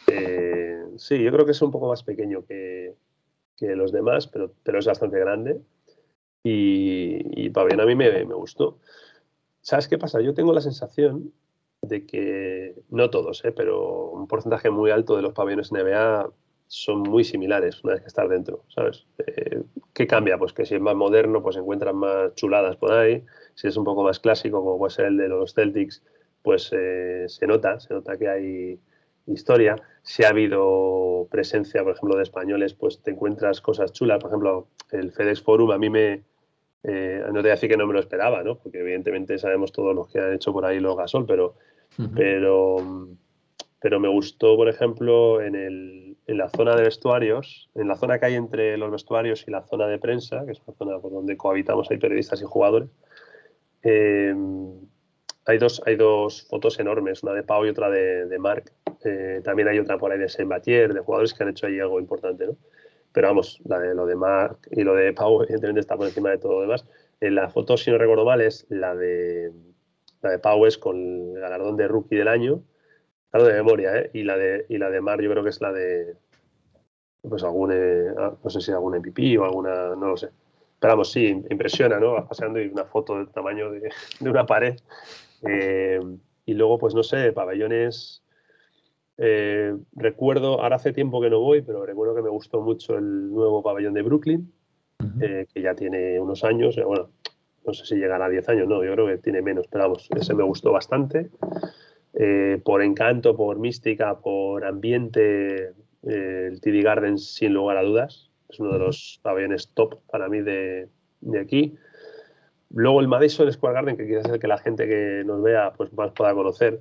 Eh, 0.07 0.85
sí, 0.97 1.21
yo 1.23 1.33
creo 1.33 1.45
que 1.45 1.51
es 1.51 1.61
un 1.61 1.73
poco 1.73 1.89
más 1.89 2.05
pequeño 2.05 2.47
que, 2.47 2.95
los 3.61 3.93
demás, 3.93 4.27
pero, 4.29 4.53
pero 4.63 4.79
es 4.79 4.87
bastante 4.87 5.19
grande. 5.19 5.61
y, 6.45 7.45
y 7.45 7.51
pabellón 7.51 7.81
a 7.81 7.87
mí 7.87 7.95
me, 7.97 8.11
me, 8.25 8.35
gustó. 8.35 8.79
¿Sabes 9.61 9.89
qué 9.89 9.99
pasa? 9.99 10.21
Yo 10.21 10.35
tengo 10.35 10.53
la 10.53 10.61
sensación 10.61 11.33
de 11.83 12.07
que, 12.07 12.77
no 12.91 13.11
todos, 13.11 13.45
¿eh? 13.45 13.53
pero 13.53 14.11
un 14.11 14.29
porcentaje 14.29 14.71
muy 14.71 14.91
alto 14.91 15.17
de 15.17 15.23
los 15.23 15.33
pabellones 15.33 15.73
NBA 15.73 16.31
son 16.67 17.03
muy 17.03 17.25
similares 17.25 17.83
una 17.85 17.95
vez 17.95 18.03
que 18.03 18.09
estás 18.09 18.29
dentro, 18.29 18.65
¿sabes? 18.69 19.07
Eh, 19.27 19.63
¿Qué 19.93 20.07
cambia? 20.07 20.39
Pues 20.39 20.53
que 20.53 20.67
si 20.67 20.75
es 20.75 20.81
más 20.81 20.97
moderno, 20.97 21.43
pues 21.43 21.57
encuentran 21.57 21.97
más 21.97 22.35
chuladas 22.35 22.77
por 22.77 22.93
ahí. 22.93 23.25
Si 23.55 23.69
es 23.69 23.77
un 23.77 23.85
poco 23.85 24.03
más 24.03 24.19
clásico, 24.19 24.63
como 24.63 24.79
puede 24.79 24.91
ser 24.91 25.07
el 25.07 25.17
de 25.17 25.29
los 25.29 25.55
Celtics, 25.55 26.03
pues 26.43 26.71
eh, 26.73 27.25
se 27.29 27.47
nota, 27.47 27.79
se 27.81 27.95
nota 27.95 28.17
que 28.17 28.29
hay 28.29 28.81
historia. 29.27 29.77
Si 30.03 30.25
ha 30.25 30.29
habido 30.29 31.27
presencia, 31.31 31.83
por 31.83 31.95
ejemplo, 31.95 32.17
de 32.17 32.25
españoles, 32.25 32.75
pues 32.75 33.03
te 33.03 33.13
encuentras 33.13 33.61
cosas 33.61 33.93
chulas. 33.93 34.19
Por 34.21 34.31
ejemplo, 34.31 34.69
el 34.91 35.13
FedEx 35.13 35.43
Forum 35.43 35.71
a 35.71 35.79
mí 35.79 35.91
me... 35.91 36.23
Eh, 36.83 37.23
no 37.29 37.35
te 37.37 37.41
voy 37.41 37.49
a 37.49 37.55
decir 37.55 37.71
que 37.71 37.79
no 37.79 37.87
me 37.87 37.95
lo 37.95 38.01
esperaba, 38.01 38.43
¿no? 38.43 38.59
Porque 38.59 38.81
evidentemente 38.81 39.39
sabemos 39.39 39.73
todos 39.73 39.95
los 39.95 40.09
que 40.09 40.19
han 40.19 40.35
hecho 40.35 40.53
por 40.53 40.67
ahí 40.67 40.81
los 40.81 40.97
gasol, 40.97 41.25
pero, 41.25 41.55
pero, 42.15 42.77
pero 43.81 44.01
me 44.01 44.09
gustó, 44.09 44.57
por 44.57 44.69
ejemplo, 44.69 45.43
en, 45.43 45.55
el, 45.55 46.17
en 46.27 46.39
la 46.39 46.49
zona 46.49 46.75
de 46.77 46.83
vestuarios, 46.83 47.71
en 47.75 47.89
la 47.89 47.97
zona 47.97 48.19
que 48.19 48.27
hay 48.27 48.35
entre 48.35 48.77
los 48.79 48.91
vestuarios 48.91 49.45
y 49.47 49.51
la 49.51 49.63
zona 49.63 49.87
de 49.87 49.99
prensa, 49.99 50.45
que 50.47 50.53
es 50.53 50.63
una 50.67 50.77
zona 50.77 50.99
por 50.99 51.13
donde 51.13 51.37
cohabitamos 51.37 51.91
hay 51.91 51.99
periodistas 51.99 52.41
y 52.41 52.45
jugadores, 52.45 52.89
eh, 53.83 54.35
hay 55.47 55.59
dos, 55.59 55.83
hay 55.85 55.97
dos 55.97 56.47
fotos 56.49 56.79
enormes, 56.79 57.23
una 57.23 57.35
de 57.35 57.43
Pau 57.43 57.65
y 57.67 57.69
otra 57.69 57.91
de, 57.91 58.27
de 58.27 58.39
Marc. 58.39 58.73
Eh, 59.05 59.43
también 59.45 59.69
hay 59.69 59.79
otra 59.79 59.99
por 59.99 60.11
ahí 60.11 60.19
de 60.19 60.29
saint 60.29 60.51
de 60.65 61.01
jugadores 61.01 61.35
que 61.35 61.43
han 61.43 61.51
hecho 61.51 61.67
ahí 61.67 61.79
algo 61.79 62.01
importante, 62.01 62.47
¿no? 62.47 62.57
Pero 63.13 63.29
vamos, 63.29 63.61
la 63.65 63.79
de, 63.79 63.95
lo 63.95 64.07
de 64.07 64.17
Marc 64.17 64.67
y 64.71 64.83
lo 64.83 64.95
de 64.95 65.13
Pau, 65.13 65.43
evidentemente, 65.43 65.81
está 65.81 65.97
por 65.97 66.07
encima 66.07 66.31
de 66.31 66.39
todo 66.39 66.55
lo 66.55 66.61
demás. 66.63 66.87
En 67.21 67.35
la 67.35 67.49
foto, 67.51 67.77
si 67.77 67.91
no 67.91 67.99
recuerdo 67.99 68.25
mal, 68.25 68.41
es 68.41 68.67
la 68.71 68.95
de, 68.95 69.53
la 70.23 70.31
de 70.31 70.39
Pau 70.39 70.65
es 70.67 70.79
con 70.79 70.97
el 71.35 71.41
galardón 71.41 71.77
de 71.77 71.89
rookie 71.89 72.17
del 72.17 72.29
año, 72.29 72.63
de 73.43 73.53
memoria, 73.55 73.97
¿eh? 73.97 74.11
Y 74.13 74.23
la 74.23 74.37
de, 74.37 74.67
y 74.69 74.79
la 74.79 74.91
de 74.91 75.01
Marc 75.01 75.21
yo 75.23 75.31
creo 75.31 75.43
que 75.43 75.51
es 75.51 75.61
la 75.61 75.73
de, 75.73 76.17
pues 77.29 77.43
algún, 77.43 77.73
eh, 77.73 78.15
ah, 78.19 78.35
no 78.43 78.51
sé 78.51 78.61
si 78.61 78.71
algún 78.71 78.97
MVP 78.97 79.39
o 79.39 79.45
alguna, 79.45 79.97
no 79.97 80.09
lo 80.09 80.17
sé. 80.17 80.29
Pero 80.79 80.93
vamos, 80.93 81.11
sí, 81.11 81.43
impresiona, 81.51 81.99
¿no? 81.99 82.13
Vas 82.13 82.29
paseando 82.29 82.61
y 82.61 82.69
una 82.69 82.85
foto 82.85 83.17
del 83.17 83.29
tamaño 83.29 83.71
de, 83.71 83.91
de 84.21 84.31
una 84.31 84.47
pared 84.47 84.77
eh, 85.49 86.01
y 86.47 86.55
luego, 86.55 86.79
pues 86.79 86.95
no 86.95 87.03
sé, 87.03 87.33
pabellones. 87.33 88.23
Eh, 89.17 89.75
recuerdo, 89.93 90.61
ahora 90.61 90.77
hace 90.77 90.93
tiempo 90.93 91.21
que 91.21 91.31
no 91.31 91.41
voy, 91.41 91.63
pero 91.63 91.87
recuerdo 91.87 92.15
que 92.15 92.23
me 92.23 92.29
gustó 92.29 92.61
mucho 92.61 92.97
el 92.97 93.31
nuevo 93.31 93.63
pabellón 93.63 93.95
de 93.95 94.03
Brooklyn, 94.03 94.53
que 95.21 95.63
ya 95.63 95.75
tiene 95.75 96.19
unos 96.19 96.45
años. 96.45 96.77
bueno, 96.85 97.11
no 97.65 97.73
sé 97.73 97.87
si 97.87 97.95
llegará 97.95 98.27
a 98.27 98.29
10 98.29 98.49
años, 98.49 98.69
no, 98.69 98.85
yo 98.85 98.93
creo 98.93 99.07
que 99.07 99.19
tiene 99.19 99.41
menos, 99.41 99.67
pero 99.71 99.85
vamos, 99.85 100.09
ese 100.15 100.35
me 100.35 100.43
gustó 100.43 100.73
bastante. 100.73 101.31
Por 102.63 102.83
encanto, 102.83 103.37
por 103.37 103.59
mística, 103.59 104.21
por 104.21 104.65
ambiente, 104.65 105.73
el 106.03 106.61
TD 106.61 106.83
Garden, 106.83 107.19
sin 107.19 107.55
lugar 107.55 107.77
a 107.77 107.83
dudas, 107.83 108.31
es 108.49 108.61
uno 108.61 108.73
de 108.73 108.79
los 108.79 109.19
pabellones 109.23 109.71
top 109.75 110.01
para 110.11 110.29
mí 110.29 110.41
de, 110.41 110.89
de 111.21 111.41
aquí. 111.41 111.75
Luego 112.71 113.01
el 113.01 113.09
Madison 113.09 113.53
Square 113.53 113.75
Garden, 113.75 113.97
que 113.97 114.07
quizás 114.07 114.27
es 114.27 114.33
el 114.33 114.39
que 114.39 114.49
la 114.49 114.59
gente 114.59 114.87
que 114.87 115.23
nos 115.25 115.43
vea 115.43 115.73
pues 115.77 115.93
más 115.93 116.13
pueda 116.13 116.35
conocer, 116.35 116.81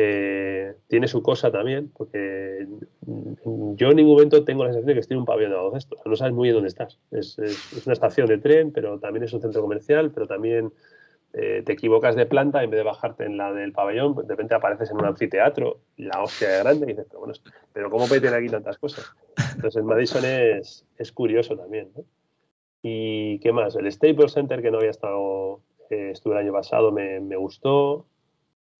eh, 0.00 0.74
tiene 0.86 1.08
su 1.08 1.22
cosa 1.22 1.50
también, 1.50 1.90
porque 1.96 2.68
yo 3.74 3.90
en 3.90 3.96
ningún 3.96 4.12
momento 4.12 4.44
tengo 4.44 4.62
la 4.62 4.68
sensación 4.68 4.86
de 4.86 4.94
que 4.94 5.00
estoy 5.00 5.14
en 5.16 5.20
un 5.20 5.26
pabellón 5.26 5.50
de 5.50 5.56
baloncesto. 5.56 5.96
O 6.04 6.08
no 6.08 6.14
sabes 6.14 6.32
muy 6.34 6.44
bien 6.44 6.54
dónde 6.54 6.68
estás. 6.68 7.00
Es, 7.10 7.36
una 7.84 7.94
estación 7.94 8.28
de 8.28 8.38
tren, 8.38 8.70
pero 8.70 9.00
también 9.00 9.24
es 9.24 9.32
un 9.32 9.40
centro 9.40 9.60
comercial, 9.60 10.12
pero 10.12 10.28
también 10.28 10.72
eh, 11.34 11.62
te 11.64 11.72
equivocas 11.72 12.16
de 12.16 12.26
planta, 12.26 12.62
en 12.62 12.70
vez 12.70 12.78
de 12.78 12.84
bajarte 12.84 13.24
en 13.24 13.36
la 13.36 13.52
del 13.52 13.72
pabellón, 13.72 14.14
de 14.14 14.22
repente 14.28 14.54
apareces 14.54 14.90
en 14.90 14.96
un 14.96 15.04
anfiteatro, 15.04 15.80
la 15.96 16.22
hostia 16.22 16.48
de 16.48 16.58
grande, 16.60 16.86
y 16.86 16.88
dices, 16.88 17.06
pero 17.08 17.20
bueno, 17.20 17.34
pero 17.72 17.90
¿cómo 17.90 18.06
puede 18.06 18.20
tener 18.20 18.36
aquí 18.36 18.48
tantas 18.48 18.78
cosas? 18.78 19.12
Entonces 19.54 19.76
el 19.76 19.84
Madison 19.84 20.24
es, 20.24 20.86
es 20.96 21.12
curioso 21.12 21.56
también. 21.56 21.90
¿Y 22.82 23.38
qué 23.40 23.52
más? 23.52 23.76
El 23.76 23.90
Staples 23.90 24.32
Center, 24.32 24.62
que 24.62 24.70
no 24.70 24.78
había 24.78 24.90
estado, 24.90 25.60
eh, 25.90 26.10
estuve 26.12 26.34
el 26.34 26.40
año 26.40 26.52
pasado, 26.52 26.92
me, 26.92 27.36
gustó, 27.36 28.06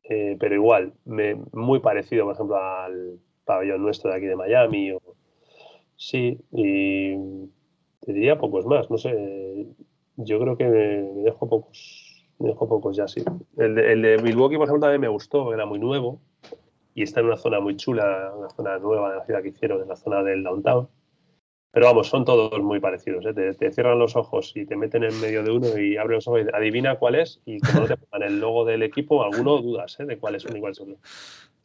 eh, 0.05 0.37
pero 0.39 0.55
igual, 0.55 0.95
me, 1.05 1.35
muy 1.53 1.81
parecido, 1.81 2.25
por 2.25 2.35
ejemplo, 2.35 2.57
al 2.57 3.19
pabellón 3.45 3.83
nuestro 3.83 4.11
de 4.11 4.17
aquí 4.17 4.27
de 4.27 4.37
Miami. 4.37 4.97
sí, 5.97 6.41
y 6.53 7.17
te 8.01 8.13
diría 8.13 8.39
pocos 8.39 8.65
más, 8.67 8.91
no 8.91 8.99
sé, 8.99 9.67
yo 10.17 10.41
creo 10.41 10.57
que 10.57 10.65
me, 10.65 11.23
dejo 11.25 11.49
pocos, 11.49 12.08
me 12.08 12.08
dejo 12.39 12.69
pocos 12.69 12.97
ya, 12.97 13.09
sí. 13.09 13.23
El 13.57 13.75
de, 13.75 13.93
el 13.93 14.03
de 14.03 14.19
Milwaukee, 14.19 14.57
por 14.57 14.67
ejemplo, 14.67 14.81
también 14.81 15.01
me 15.01 15.09
gustó, 15.09 15.53
era 15.53 15.67
muy 15.67 15.79
nuevo 15.79 16.21
y 16.95 17.03
está 17.03 17.21
en 17.21 17.27
una 17.27 17.37
zona 17.37 17.61
muy 17.61 17.77
chula, 17.77 18.33
una 18.37 18.51
zona 18.51 18.79
nueva 18.79 19.11
de 19.11 19.17
la 19.19 19.25
ciudad 19.25 19.43
que 19.43 19.49
hicieron, 19.49 19.83
en 19.83 19.89
la 19.89 19.97
zona 19.97 20.23
del 20.23 20.43
downtown. 20.43 20.89
Pero 21.71 21.87
vamos, 21.87 22.09
son 22.09 22.25
todos 22.25 22.61
muy 22.63 22.81
parecidos. 22.81 23.25
¿eh? 23.27 23.35
Te, 23.35 23.73
cierran 23.73 23.99
los 23.99 24.17
ojos 24.17 24.53
y 24.55 24.65
te 24.65 24.77
meten 24.77 25.05
en 25.05 25.21
medio 25.21 25.43
de 25.43 25.51
uno 25.51 25.79
y 25.79 25.97
abren 25.97 26.17
los 26.17 26.29
ojos 26.29 26.41
y 26.43 26.57
adivina 26.57 26.97
cuál 26.97 27.17
es. 27.17 27.41
Y 27.45 27.61
como 27.61 27.81
no 27.81 27.87
te 27.87 27.97
pongan 27.97 28.29
el 28.29 28.41
logo 28.41 28.65
del 28.65 28.83
equipo, 28.83 29.23
alguno 29.23 29.59
dudas 29.59 29.99
¿eh? 30.01 30.07
de 30.07 30.19
cuáles 30.19 30.43
son 30.43 30.57
y 30.57 30.61
cuáles 30.61 30.79
son. 30.79 30.97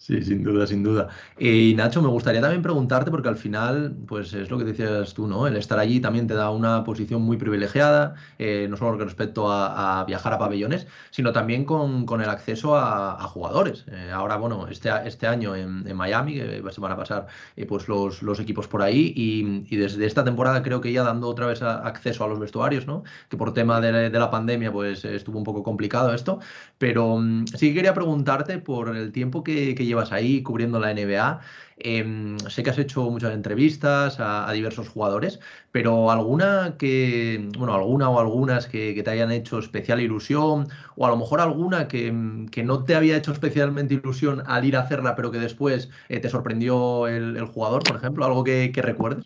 Sí, 0.04 0.22
sin 0.22 0.44
duda, 0.44 0.68
sin 0.68 0.84
duda. 0.84 1.08
Y 1.40 1.76
Nacho, 1.78 2.02
me 2.02 2.10
gustaría 2.10 2.42
también 2.42 2.62
preguntarte, 2.62 3.10
porque 3.10 3.30
al 3.30 3.38
final, 3.38 3.96
pues 4.06 4.34
es 4.34 4.52
lo 4.52 4.58
que 4.58 4.66
decías 4.66 5.14
tú, 5.14 5.28
¿no? 5.28 5.48
El 5.48 5.56
estar 5.56 5.80
allí 5.80 6.02
también 6.02 6.28
te 6.28 6.34
da 6.34 6.50
una 6.50 6.84
posición 6.84 7.22
muy 7.22 7.38
privilegiada, 7.38 8.16
eh, 8.38 8.68
no 8.70 8.76
solo 8.76 8.98
con 8.98 9.08
respecto 9.08 9.50
a, 9.50 10.04
viajar 10.06 10.34
a 10.34 10.40
pabellones, 10.40 10.88
sino 11.10 11.32
también 11.32 11.64
con, 11.64 12.06
el 12.22 12.30
acceso 12.30 12.76
a, 12.76 13.18
jugadores. 13.30 13.86
Eh, 13.88 14.12
ahora, 14.14 14.36
bueno, 14.36 14.68
este, 14.68 14.90
este 15.06 15.26
año 15.26 15.56
en, 15.56 15.96
Miami, 15.96 16.34
que 16.34 16.62
se 16.70 16.82
van 16.82 16.92
a 16.92 16.98
pasar 16.98 17.28
eh, 17.56 17.66
pues 17.66 17.88
los, 17.88 18.22
los, 18.24 18.42
equipos 18.42 18.68
por 18.68 18.82
ahí, 18.82 19.14
y, 19.16 19.78
desde 19.78 19.93
esta 19.98 20.24
temporada 20.24 20.64
creo 20.64 20.82
que 20.82 20.92
ya 20.92 21.04
dando 21.04 21.28
otra 21.28 21.48
vez 21.48 21.62
acceso 21.62 22.24
a 22.24 22.28
los 22.28 22.40
vestuarios, 22.40 22.88
¿no? 22.88 23.04
Que 23.30 23.38
por 23.38 23.54
tema 23.54 23.82
de, 23.82 24.10
la 24.10 24.32
pandemia, 24.32 24.72
pues 24.72 25.06
estuvo 25.06 25.38
un 25.38 25.44
poco 25.44 25.64
complicado 25.64 26.14
esto, 26.14 26.40
pero 26.78 27.18
mm, 27.18 27.48
sí 27.48 27.70
que 27.70 27.76
quería 27.76 27.94
preguntarte 27.94 28.58
por 28.60 28.96
el 28.96 29.12
tiempo 29.12 29.44
que, 29.44 29.76
que 29.76 29.86
llevas 29.86 30.12
ahí 30.12 30.44
cubriendo 30.44 30.80
la 30.80 30.94
NBA. 30.94 31.42
Em, 31.78 32.38
sé 32.40 32.64
que 32.64 32.70
has 32.70 32.78
hecho 32.78 33.10
muchas 33.10 33.34
entrevistas 33.34 34.18
a, 34.20 34.52
diversos 34.54 34.88
jugadores, 34.90 35.40
pero 35.72 36.12
alguna 36.12 36.76
que, 36.78 37.50
bueno, 37.58 37.74
alguna 37.74 38.10
o 38.10 38.20
algunas 38.20 38.68
que, 38.68 39.02
te 39.04 39.10
hayan 39.12 39.32
hecho 39.32 39.60
especial 39.60 40.00
ilusión, 40.00 40.68
o 40.96 41.06
a 41.06 41.10
lo 41.10 41.18
mejor 41.18 41.42
alguna 41.42 41.88
que, 41.88 42.12
no 42.12 42.84
te 42.86 42.96
había 42.96 43.18
hecho 43.18 43.32
especialmente 43.32 43.96
ilusión 43.96 44.44
al 44.46 44.66
ir 44.66 44.78
a 44.78 44.82
hacerla, 44.82 45.16
pero 45.16 45.32
que 45.32 45.40
después 45.40 45.90
eh, 46.10 46.20
te 46.20 46.30
sorprendió 46.30 47.08
el, 47.08 47.44
jugador, 47.46 47.84
por 47.84 47.98
ejemplo, 47.98 48.26
algo 48.26 48.44
que, 48.44 48.72
recuerdes. 48.82 49.26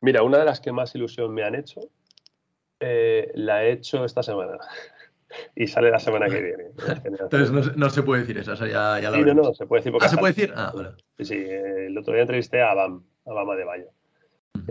Mira, 0.00 0.22
una 0.22 0.38
de 0.38 0.44
las 0.44 0.60
que 0.60 0.72
más 0.72 0.94
ilusión 0.94 1.32
me 1.34 1.42
han 1.42 1.54
hecho, 1.54 1.80
eh, 2.80 3.30
la 3.34 3.64
he 3.64 3.72
hecho 3.72 4.04
esta 4.04 4.22
semana 4.22 4.58
y 5.54 5.66
sale 5.66 5.90
la 5.90 5.98
semana 5.98 6.28
que 6.28 6.40
viene. 6.40 6.64
Entonces 7.04 7.76
no, 7.76 7.90
se 7.90 8.02
puede 8.02 8.22
decir 8.22 8.38
eso, 8.38 8.54
ya, 8.66 8.98
ya 9.00 9.12
sí, 9.12 9.20
no, 9.22 9.34
no, 9.34 9.54
se 9.54 9.66
puede 9.66 9.82
decir. 9.82 9.98
¿Ah, 10.00 10.08
se 10.08 10.16
puede 10.16 10.32
decir? 10.32 10.52
Ah, 10.56 10.72
Sí, 11.18 11.24
sí, 11.24 11.44
el 11.46 11.96
otro 11.98 12.14
día 12.14 12.22
entrevisté 12.22 12.62
a 12.62 12.74
Bam, 12.74 13.04
a 13.26 13.32
Bama 13.32 13.56
de 13.56 13.64
Bayo. 13.64 13.90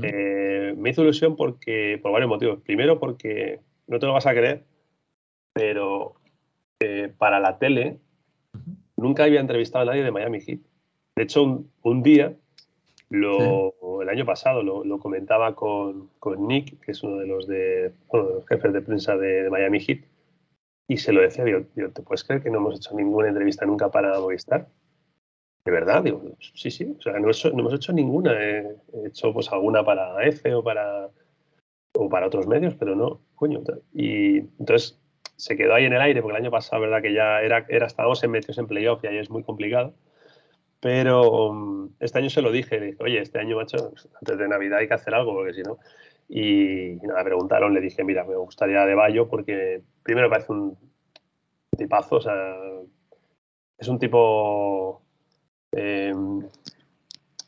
Eh, 0.02 0.74
me 0.78 0.90
hizo 0.90 1.04
ilusión 1.04 1.36
porque, 1.36 2.00
por 2.02 2.12
varios 2.12 2.30
motivos. 2.30 2.62
Primero 2.62 3.00
porque, 3.00 3.60
no 3.88 4.00
te 4.00 4.06
lo 4.06 4.14
vas 4.14 4.26
a 4.26 4.34
creer, 4.34 4.64
pero 5.54 6.16
eh, 6.80 7.14
para 7.18 7.40
la 7.40 7.58
tele 7.58 8.00
nunca 8.96 9.24
había 9.24 9.40
entrevistado 9.40 9.84
a 9.84 9.86
nadie 9.86 10.04
de 10.04 10.12
Miami 10.12 10.40
Heat. 10.42 10.60
De 11.16 11.24
hecho, 11.24 11.66
un, 11.82 12.04
día, 12.04 12.36
lo, 13.10 14.02
el 14.02 14.10
año 14.10 14.26
pasado, 14.26 14.64
lo, 14.64 15.00
comentaba 15.00 15.56
con, 15.56 16.10
con, 16.20 16.48
Nick, 16.48 16.80
que 16.80 16.92
es 16.92 17.04
uno 17.04 17.18
de 17.18 17.28
los, 17.28 17.48
de, 17.48 17.92
los 18.14 18.48
jefes 18.48 18.74
de 18.74 18.82
prensa 18.82 19.18
de, 19.18 19.50
Miami 19.50 19.80
Heat, 19.80 20.00
y 20.88 20.98
se 20.98 21.12
lo 21.12 21.22
decía, 21.22 21.44
digo, 21.44 21.62
¿te 21.76 22.02
puedes 22.02 22.24
creer 22.24 22.42
que 22.42 22.50
no 22.50 22.58
hemos 22.58 22.78
hecho 22.78 22.96
ninguna 22.96 23.30
entrevista 23.30 23.66
nunca 23.66 23.90
para 23.90 24.20
Movistar? 24.20 24.68
¿De 25.66 25.72
verdad? 25.72 26.04
Digo, 26.04 26.24
sí, 26.40 26.72
sí, 26.72 26.96
o 26.98 27.02
sea, 27.02 27.14
no, 27.20 27.30
hemos 27.30 27.74
hecho 27.74 27.94
ninguna. 27.94 28.34
He 28.34 28.78
hecho 29.06 29.34
pues 29.34 29.52
alguna 29.52 29.84
para 29.84 30.24
EFE 30.26 30.56
o 30.56 30.64
para, 30.64 31.10
o 31.94 32.10
para 32.10 32.28
otros 32.28 32.48
medios, 32.48 32.74
pero 32.76 32.96
no, 32.96 33.22
coño. 33.36 33.62
Y 33.94 34.38
entonces 34.38 35.00
se 35.36 35.58
quedó 35.58 35.76
ahí 35.76 35.86
en 35.86 35.94
el 35.94 36.02
aire, 36.02 36.22
porque 36.22 36.38
el 36.38 36.44
año 36.44 36.52
pasado, 36.52 36.82
verdad 36.82 37.02
que 37.02 37.14
ya 37.14 37.42
era, 37.42 37.66
era 37.70 37.86
estábamos 37.86 38.24
en 38.24 38.32
metidos 38.32 38.58
en 38.58 38.68
playoff 38.68 39.04
y 39.04 39.08
ahí 39.08 39.18
es 39.18 39.30
muy 39.30 39.44
complicado. 39.44 39.94
Pero 40.80 41.50
um, 41.50 41.90
este 42.00 42.20
año 42.20 42.30
se 42.30 42.42
lo 42.42 42.52
dije, 42.52 42.80
dije, 42.80 42.98
oye, 43.00 43.20
este 43.22 43.40
año, 43.40 43.58
macho, 43.58 43.94
antes 44.20 44.38
de 44.38 44.48
Navidad 44.48 44.80
hay 44.80 44.88
que 44.88 44.94
hacer 44.94 45.14
algo, 45.14 45.34
porque 45.34 45.54
si 45.54 45.62
no, 45.62 45.78
y, 46.30 46.96
nada, 47.06 47.20
me 47.20 47.26
preguntaron, 47.26 47.74
le 47.74 47.82
dije, 47.82 48.04
mira, 48.04 48.24
me 48.24 48.36
gustaría 48.36 48.86
de 48.86 48.96
Bayo 48.96 49.28
porque 49.28 49.82
primero 50.04 50.28
me 50.28 50.32
parece 50.32 50.54
un 50.54 50.78
tipazo, 51.78 52.18
o 52.18 52.22
sea, 52.22 52.56
es 53.78 53.88
un 53.88 54.00
tipo... 54.00 55.02
Eh, 55.72 56.14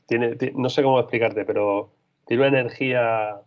tiene, 0.08 0.36
no 0.56 0.70
sé 0.70 0.84
cómo 0.84 1.00
explicarte, 1.00 1.46
pero 1.46 1.94
tiene 2.26 2.48
una 2.48 2.60
energía 2.60 3.42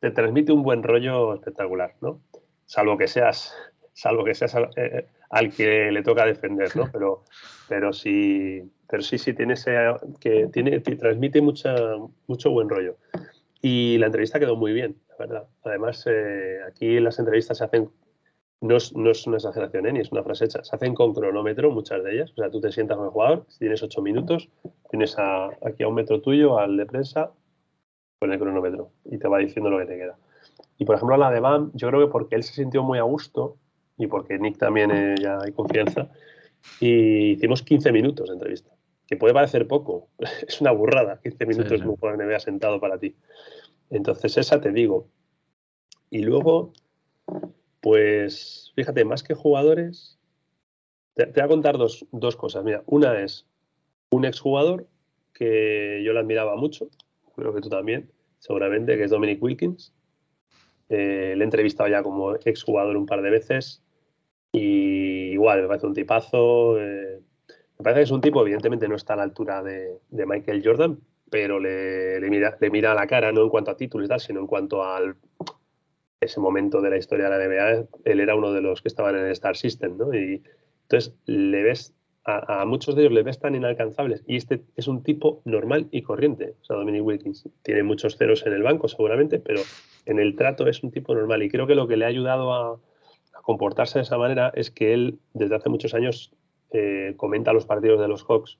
te 0.00 0.10
transmite 0.10 0.52
un 0.52 0.62
buen 0.62 0.82
rollo 0.82 1.34
espectacular, 1.34 1.94
¿no? 2.00 2.20
Salvo 2.64 2.96
que 2.96 3.06
seas, 3.06 3.54
salvo 3.92 4.24
que 4.24 4.34
seas 4.34 4.56
eh, 4.76 5.06
al, 5.28 5.52
que 5.52 5.92
le 5.92 6.02
toca 6.02 6.24
defender, 6.24 6.74
¿no? 6.74 6.88
Pero, 6.92 7.24
pero 7.68 7.92
sí, 7.92 8.68
pero 8.90 9.02
sí, 9.02 9.18
sí, 9.18 9.32
tiene 9.32 9.54
ese, 9.54 9.76
que 10.18 10.48
tiene, 10.52 10.80
transmite 10.80 11.40
mucha, 11.40 11.74
mucho 12.26 12.50
buen 12.50 12.68
rollo. 12.68 12.96
Y 13.62 13.98
la 13.98 14.06
entrevista 14.06 14.40
quedó 14.40 14.56
muy 14.56 14.72
bien, 14.72 14.96
la 15.10 15.16
verdad. 15.16 15.48
Además, 15.62 16.04
eh, 16.06 16.58
aquí 16.66 16.98
las 16.98 17.18
entrevistas 17.18 17.58
se 17.58 17.64
hacen, 17.64 17.88
no 18.60 18.76
es, 18.76 18.94
no 18.96 19.10
es 19.10 19.26
una 19.28 19.36
exageración, 19.36 19.86
¿eh? 19.86 19.92
ni 19.92 20.00
es 20.00 20.10
una 20.10 20.24
frase 20.24 20.46
hecha, 20.46 20.64
se 20.64 20.74
hacen 20.74 20.94
con 20.94 21.14
cronómetro, 21.14 21.70
muchas 21.70 22.02
de 22.02 22.14
ellas. 22.14 22.32
O 22.32 22.34
sea, 22.34 22.50
tú 22.50 22.60
te 22.60 22.72
sientas 22.72 22.96
con 22.96 23.06
el 23.06 23.12
jugador, 23.12 23.44
si 23.48 23.60
tienes 23.60 23.80
ocho 23.82 24.02
minutos, 24.02 24.48
tienes 24.90 25.16
aquí 25.18 25.84
a 25.84 25.88
un 25.88 25.94
metro 25.94 26.20
tuyo, 26.20 26.58
al 26.58 26.76
de 26.76 26.86
prensa, 26.86 27.30
con 28.18 28.32
el 28.32 28.38
cronómetro 28.38 28.90
y 29.04 29.18
te 29.18 29.28
va 29.28 29.38
diciendo 29.38 29.70
lo 29.70 29.78
que 29.78 29.86
te 29.86 29.98
queda. 29.98 30.16
Y 30.78 30.84
por 30.84 30.96
ejemplo, 30.96 31.16
la 31.16 31.30
de 31.30 31.38
Bam, 31.38 31.70
yo 31.74 31.88
creo 31.88 32.00
que 32.00 32.10
porque 32.10 32.34
él 32.34 32.42
se 32.42 32.54
sintió 32.54 32.82
muy 32.82 32.98
a 32.98 33.02
gusto 33.02 33.56
y 33.96 34.08
porque 34.08 34.38
Nick 34.38 34.58
también 34.58 34.90
eh, 34.90 35.14
ya 35.20 35.38
hay 35.42 35.52
confianza, 35.52 36.08
y 36.80 37.32
hicimos 37.32 37.62
15 37.62 37.92
minutos 37.92 38.28
de 38.28 38.34
entrevista, 38.34 38.70
que 39.10 39.16
puede 39.16 39.34
parecer 39.34 39.66
poco, 39.66 40.08
es 40.46 40.60
una 40.60 40.70
burrada, 40.70 41.20
15 41.20 41.46
minutos 41.46 41.80
sí, 41.80 41.84
sí. 41.84 41.84
un 41.84 42.16
me 42.16 42.26
vea 42.26 42.38
sentado 42.38 42.80
para 42.80 42.96
ti. 42.96 43.16
Entonces, 43.90 44.38
esa 44.38 44.60
te 44.60 44.70
digo. 44.70 45.08
Y 46.10 46.20
luego, 46.20 46.72
pues, 47.80 48.72
fíjate, 48.76 49.04
más 49.04 49.24
que 49.24 49.34
jugadores, 49.34 50.16
te, 51.14 51.26
te 51.26 51.40
voy 51.40 51.44
a 51.44 51.48
contar 51.48 51.76
dos, 51.76 52.06
dos 52.12 52.36
cosas. 52.36 52.62
Mira, 52.62 52.84
una 52.86 53.20
es 53.20 53.46
un 54.10 54.24
exjugador 54.24 54.86
que 55.34 56.02
yo 56.04 56.12
le 56.12 56.20
admiraba 56.20 56.54
mucho, 56.54 56.88
creo 57.34 57.52
que 57.52 57.60
tú 57.60 57.68
también, 57.68 58.12
seguramente, 58.38 58.96
que 58.96 59.04
es 59.04 59.10
Dominic 59.10 59.42
Wilkins. 59.42 59.92
Eh, 60.88 61.34
le 61.36 61.42
he 61.42 61.44
entrevistado 61.44 61.88
ya 61.88 62.04
como 62.04 62.36
exjugador 62.36 62.96
un 62.96 63.06
par 63.06 63.22
de 63.22 63.30
veces 63.30 63.82
y 64.52 65.30
igual, 65.32 65.62
me 65.62 65.68
parece 65.68 65.86
un 65.86 65.94
tipazo. 65.94 66.80
Eh, 66.80 67.09
me 67.80 67.84
parece 67.84 68.00
que 68.00 68.04
es 68.04 68.10
un 68.10 68.20
tipo, 68.20 68.42
evidentemente 68.42 68.86
no 68.88 68.94
está 68.94 69.14
a 69.14 69.16
la 69.16 69.22
altura 69.22 69.62
de, 69.62 70.00
Michael 70.10 70.60
Jordan, 70.62 70.98
pero 71.30 71.58
le, 71.58 72.20
le, 72.20 72.28
mira, 72.28 72.58
le 72.60 72.70
mira 72.70 72.92
a 72.92 72.94
la 72.94 73.06
cara, 73.06 73.32
no 73.32 73.42
en 73.42 73.48
cuanto 73.48 73.70
a 73.70 73.76
títulos 73.76 74.04
y 74.04 74.08
tal, 74.10 74.20
sino 74.20 74.40
en 74.40 74.46
cuanto 74.46 74.84
al 74.84 75.16
ese 76.20 76.40
momento 76.40 76.82
de 76.82 76.90
la 76.90 76.98
historia 76.98 77.30
de 77.30 77.38
la 77.38 77.46
NBA, 77.46 77.88
él 78.04 78.20
era 78.20 78.34
uno 78.34 78.52
de 78.52 78.60
los 78.60 78.82
que 78.82 78.88
estaban 78.88 79.16
en 79.16 79.24
el 79.24 79.32
Star 79.32 79.56
System, 79.56 79.96
¿no? 79.96 80.12
Y 80.12 80.42
entonces 80.82 81.14
le 81.24 81.62
ves 81.62 81.94
a, 82.26 82.66
muchos 82.66 82.94
de 82.94 83.00
ellos 83.00 83.14
les 83.14 83.24
ves 83.24 83.38
tan 83.38 83.54
inalcanzables 83.54 84.22
y 84.26 84.36
este 84.36 84.62
es 84.76 84.86
un 84.86 85.02
tipo 85.02 85.40
normal 85.46 85.88
y 85.90 86.02
corriente. 86.02 86.54
O 86.60 86.64
sea, 86.66 86.76
Dominic 86.76 87.02
Wilkins 87.02 87.48
tiene 87.62 87.82
muchos 87.82 88.18
ceros 88.18 88.44
en 88.44 88.52
el 88.52 88.62
banco 88.62 88.88
seguramente, 88.88 89.38
pero 89.38 89.62
en 90.04 90.18
el 90.20 90.36
trato 90.36 90.68
es 90.68 90.82
un 90.82 90.90
tipo 90.90 91.14
normal 91.14 91.42
y 91.42 91.48
creo 91.48 91.66
que 91.66 91.74
lo 91.74 91.88
que 91.88 91.96
le 91.96 92.04
ha 92.04 92.08
ayudado 92.08 92.52
a 92.52 92.78
comportarse 93.42 93.98
de 93.98 94.02
esa 94.02 94.18
manera 94.18 94.52
es 94.54 94.70
que 94.70 94.92
él 94.92 95.18
desde 95.32 95.56
hace 95.56 95.70
muchos 95.70 95.94
años 95.94 96.34
eh, 96.72 97.14
comenta 97.16 97.52
los 97.52 97.66
partidos 97.66 98.00
de 98.00 98.08
los 98.08 98.24
Hawks 98.24 98.58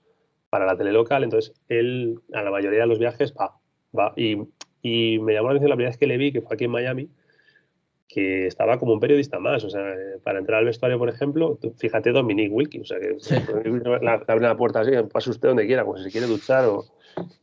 para 0.49 0.65
la 0.65 0.77
tele 0.77 0.91
local, 0.91 1.23
entonces 1.23 1.53
él 1.69 2.19
a 2.33 2.43
la 2.43 2.51
mayoría 2.51 2.81
de 2.81 2.87
los 2.87 2.99
viajes 2.99 3.33
va, 3.33 3.57
va 3.97 4.13
y, 4.17 4.37
y 4.81 5.19
me 5.19 5.33
llamó 5.33 5.47
la 5.47 5.53
atención 5.53 5.69
la 5.69 5.75
primera 5.75 5.91
vez 5.91 5.97
que 5.97 6.07
le 6.07 6.17
vi, 6.17 6.31
que 6.31 6.41
fue 6.41 6.55
aquí 6.55 6.65
en 6.65 6.71
Miami, 6.71 7.09
que 8.11 8.45
estaba 8.47 8.77
como 8.77 8.93
un 8.93 8.99
periodista 8.99 9.39
más. 9.39 9.63
O 9.63 9.69
sea, 9.69 9.95
para 10.23 10.39
entrar 10.39 10.59
al 10.59 10.65
vestuario, 10.65 10.99
por 10.99 11.09
ejemplo, 11.09 11.57
fíjate 11.77 12.11
Dominic 12.11 12.51
Wilkins, 12.51 12.91
o 12.91 12.93
sea, 12.93 12.99
que 12.99 13.19
sí. 13.19 13.35
la, 14.01 14.23
abre 14.27 14.47
la 14.47 14.57
puerta 14.57 14.81
así, 14.81 14.91
pase 15.11 15.29
usted 15.29 15.47
donde 15.47 15.65
quiera, 15.65 15.85
como 15.85 15.97
si 15.97 16.03
se 16.03 16.11
quiere 16.11 16.27
duchar. 16.27 16.65
O... 16.65 16.85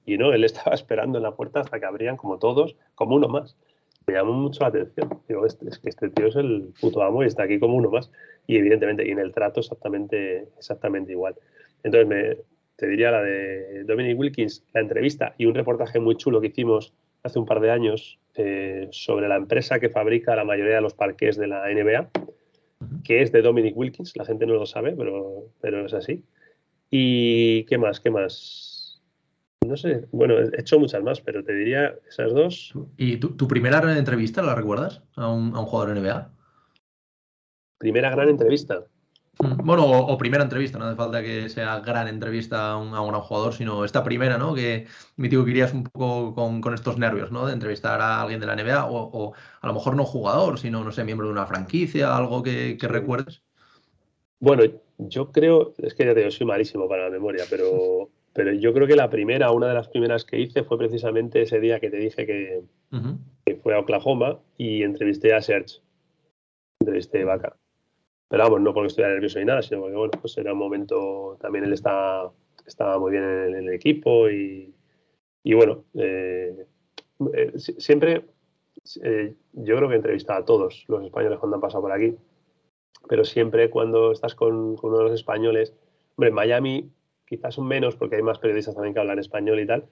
Y 0.04 0.18
no, 0.18 0.32
él 0.32 0.44
estaba 0.44 0.74
esperando 0.74 1.18
en 1.18 1.24
la 1.24 1.34
puerta 1.34 1.60
hasta 1.60 1.80
que 1.80 1.86
abrían, 1.86 2.16
como 2.16 2.38
todos, 2.38 2.76
como 2.94 3.16
uno 3.16 3.28
más. 3.28 3.56
Me 4.08 4.14
llamó 4.14 4.32
mucho 4.32 4.60
la 4.62 4.68
atención. 4.68 5.20
Digo, 5.28 5.44
es, 5.44 5.58
es 5.62 5.78
que 5.78 5.90
este 5.90 6.08
tío 6.08 6.28
es 6.28 6.36
el 6.36 6.72
puto 6.80 7.02
amo 7.02 7.22
y 7.22 7.26
está 7.26 7.42
aquí 7.42 7.58
como 7.58 7.76
uno 7.76 7.90
más. 7.90 8.10
Y 8.46 8.56
evidentemente, 8.56 9.06
y 9.06 9.10
en 9.10 9.18
el 9.18 9.32
trato 9.32 9.60
exactamente, 9.60 10.48
exactamente 10.56 11.12
igual. 11.12 11.34
Entonces, 11.82 12.08
me, 12.08 12.36
te 12.76 12.86
diría 12.88 13.10
la 13.10 13.22
de 13.22 13.84
Dominic 13.84 14.18
Wilkins, 14.18 14.64
la 14.72 14.80
entrevista 14.80 15.34
y 15.36 15.44
un 15.44 15.54
reportaje 15.54 16.00
muy 16.00 16.16
chulo 16.16 16.40
que 16.40 16.46
hicimos 16.46 16.94
hace 17.22 17.38
un 17.38 17.44
par 17.44 17.60
de 17.60 17.70
años 17.70 18.18
eh, 18.36 18.88
sobre 18.92 19.28
la 19.28 19.36
empresa 19.36 19.78
que 19.78 19.90
fabrica 19.90 20.36
la 20.36 20.44
mayoría 20.44 20.76
de 20.76 20.80
los 20.80 20.94
parques 20.94 21.36
de 21.36 21.48
la 21.48 21.68
NBA, 21.68 22.08
que 23.04 23.20
es 23.20 23.30
de 23.30 23.42
Dominic 23.42 23.76
Wilkins, 23.76 24.16
la 24.16 24.24
gente 24.24 24.46
no 24.46 24.54
lo 24.54 24.64
sabe, 24.64 24.94
pero, 24.96 25.48
pero 25.60 25.84
es 25.84 25.92
así. 25.92 26.22
¿Y 26.90 27.64
qué 27.64 27.76
más? 27.76 28.00
¿Qué 28.00 28.10
más? 28.10 28.77
No 29.68 29.76
sé, 29.76 30.08
bueno, 30.12 30.38
he 30.38 30.60
hecho 30.60 30.78
muchas 30.78 31.02
más, 31.02 31.20
pero 31.20 31.44
te 31.44 31.52
diría 31.52 31.94
esas 32.08 32.32
dos. 32.32 32.72
¿Y 32.96 33.18
tu, 33.18 33.36
tu 33.36 33.46
primera 33.46 33.80
gran 33.80 33.98
entrevista 33.98 34.40
la 34.40 34.54
recuerdas 34.54 35.02
a 35.14 35.30
un, 35.30 35.54
a 35.54 35.60
un 35.60 35.66
jugador 35.66 35.94
NBA? 35.94 36.32
Primera 37.76 38.10
gran 38.10 38.30
entrevista. 38.30 38.86
Mm, 39.40 39.64
bueno, 39.66 39.84
o, 39.84 40.12
o, 40.12 40.16
primera 40.16 40.42
entrevista, 40.42 40.78
no 40.78 40.86
hace 40.86 40.96
falta 40.96 41.22
que 41.22 41.50
sea 41.50 41.80
gran 41.80 42.08
entrevista 42.08 42.70
a 42.70 42.76
un, 42.78 42.94
a 42.94 43.02
un, 43.02 43.10
gran 43.10 43.20
jugador, 43.20 43.52
sino 43.52 43.84
esta 43.84 44.02
primera, 44.02 44.38
¿no? 44.38 44.54
Que 44.54 44.86
mi 45.16 45.28
tío 45.28 45.44
querías 45.44 45.74
un 45.74 45.84
poco 45.84 46.34
con, 46.34 46.62
con, 46.62 46.72
estos 46.72 46.96
nervios, 46.96 47.30
¿no? 47.30 47.46
De 47.46 47.52
entrevistar 47.52 48.00
a 48.00 48.22
alguien 48.22 48.40
de 48.40 48.46
la 48.46 48.56
NBA, 48.56 48.86
o, 48.86 48.96
o, 48.96 49.34
a 49.60 49.66
lo 49.66 49.74
mejor 49.74 49.96
no 49.96 50.06
jugador, 50.06 50.58
sino, 50.58 50.82
no 50.82 50.92
sé, 50.92 51.04
miembro 51.04 51.26
de 51.26 51.32
una 51.32 51.46
franquicia, 51.46 52.16
algo 52.16 52.42
que, 52.42 52.78
que 52.80 52.88
recuerdes. 52.88 53.42
Bueno, 54.40 54.62
yo 54.96 55.30
creo, 55.30 55.74
es 55.76 55.94
que 55.94 56.06
ya 56.06 56.14
te 56.14 56.20
digo, 56.20 56.30
soy 56.30 56.46
malísimo 56.46 56.88
para 56.88 57.04
la 57.04 57.10
memoria, 57.10 57.44
pero, 57.50 58.10
pero 58.38 58.52
yo 58.52 58.72
creo 58.72 58.86
que 58.86 58.94
la 58.94 59.10
primera, 59.10 59.50
una 59.50 59.66
de 59.66 59.74
las 59.74 59.88
primeras 59.88 60.24
que 60.24 60.38
hice 60.38 60.62
fue 60.62 60.78
precisamente 60.78 61.42
ese 61.42 61.58
día 61.58 61.80
que 61.80 61.90
te 61.90 61.96
dije 61.96 62.24
que, 62.24 62.62
uh 62.92 62.96
-huh. 62.96 63.18
que 63.44 63.56
fue 63.56 63.74
a 63.74 63.80
Oklahoma 63.80 64.38
y 64.56 64.84
entrevisté 64.84 65.34
a 65.34 65.42
Serge, 65.42 65.80
entrevisté 66.80 67.22
a 67.22 67.24
Vaca. 67.24 67.56
Pero 68.28 68.44
vamos, 68.44 68.60
no 68.60 68.72
porque 68.72 68.86
estuviera 68.86 69.12
nervioso 69.12 69.40
ni 69.40 69.44
nada, 69.44 69.60
sino 69.60 69.80
porque, 69.80 69.96
bueno, 69.96 70.12
pues 70.20 70.38
era 70.38 70.52
un 70.52 70.58
momento, 70.60 71.36
también 71.40 71.64
él 71.64 71.72
está, 71.72 72.30
estaba 72.64 72.96
muy 73.00 73.10
bien 73.10 73.24
en, 73.24 73.54
en 73.56 73.68
el 73.70 73.74
equipo 73.74 74.30
y, 74.30 74.72
y 75.42 75.54
bueno, 75.54 75.82
eh, 75.94 76.64
eh, 77.34 77.52
siempre, 77.56 78.24
eh, 79.02 79.34
yo 79.52 79.76
creo 79.76 79.88
que 79.88 79.94
he 79.94 79.96
entrevistado 79.96 80.38
a 80.38 80.44
todos 80.44 80.84
los 80.86 81.04
españoles 81.04 81.40
cuando 81.40 81.56
han 81.56 81.60
pasado 81.60 81.82
por 81.82 81.90
aquí, 81.90 82.14
pero 83.08 83.24
siempre 83.24 83.68
cuando 83.68 84.12
estás 84.12 84.36
con, 84.36 84.76
con 84.76 84.90
uno 84.90 84.98
de 84.98 85.04
los 85.10 85.14
españoles, 85.14 85.74
hombre, 86.14 86.28
en 86.28 86.34
Miami 86.36 86.92
quizás 87.28 87.54
son 87.54 87.66
menos 87.68 87.96
porque 87.96 88.16
hay 88.16 88.22
más 88.22 88.38
periodistas 88.38 88.74
también 88.74 88.94
que 88.94 89.00
hablan 89.00 89.18
español 89.18 89.60
y 89.60 89.66
tal, 89.66 89.84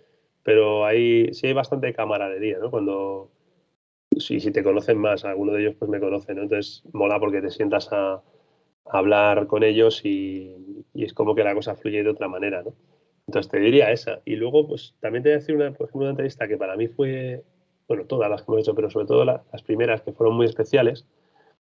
pero 0.43 0.85
hay, 0.85 1.35
sí 1.35 1.49
hay 1.49 1.53
bastante 1.53 1.93
camaradería, 1.93 2.59
¿no? 2.59 2.71
Cuando, 2.71 3.31
si, 4.19 4.41
si 4.41 4.51
te 4.51 4.63
conocen 4.63 4.99
más, 4.99 5.25
alguno 5.25 5.53
de 5.53 5.63
ellos 5.63 5.75
pues 5.79 5.91
me 5.91 6.01
conocen, 6.01 6.37
¿no? 6.37 6.43
Entonces 6.45 6.83
mola 6.93 7.19
porque 7.19 7.43
te 7.43 7.51
sientas 7.51 7.93
a, 7.93 8.15
a 8.15 8.23
hablar 8.99 9.47
con 9.47 9.63
ellos 9.63 10.05
y, 10.05 10.85
y, 10.95 11.05
es 11.05 11.13
como 11.13 11.35
que 11.35 11.45
la 11.45 11.55
cosa 11.55 11.75
fluye 11.75 12.03
de 12.03 12.11
otra 12.11 12.29
manera, 12.29 12.63
¿no? 12.63 12.75
Entonces 13.27 13.51
te 13.51 13.59
diría 13.59 13.91
esa. 13.91 14.21
Y 14.25 14.37
luego, 14.37 14.69
pues 14.69 14.95
también 15.01 15.25
te 15.25 15.31
voy 15.31 15.35
a 15.35 15.39
decir 15.39 15.57
una, 15.57 15.73
por 15.73 15.87
ejemplo, 15.89 16.03
una 16.03 16.11
entrevista 16.11 16.47
que 16.47 16.57
para 16.57 16.77
mí 16.77 16.87
fue, 16.87 17.43
bueno, 17.89 18.05
todas 18.05 18.31
las 18.31 18.43
que 18.43 18.53
hemos 18.53 18.61
hecho, 18.63 18.75
pero 18.75 18.89
sobre 18.89 19.07
todo 19.07 19.25
la, 19.25 19.43
las 19.53 19.63
primeras 19.63 20.03
que 20.03 20.13
fueron 20.13 20.37
muy 20.37 20.47
especiales, 20.47 21.07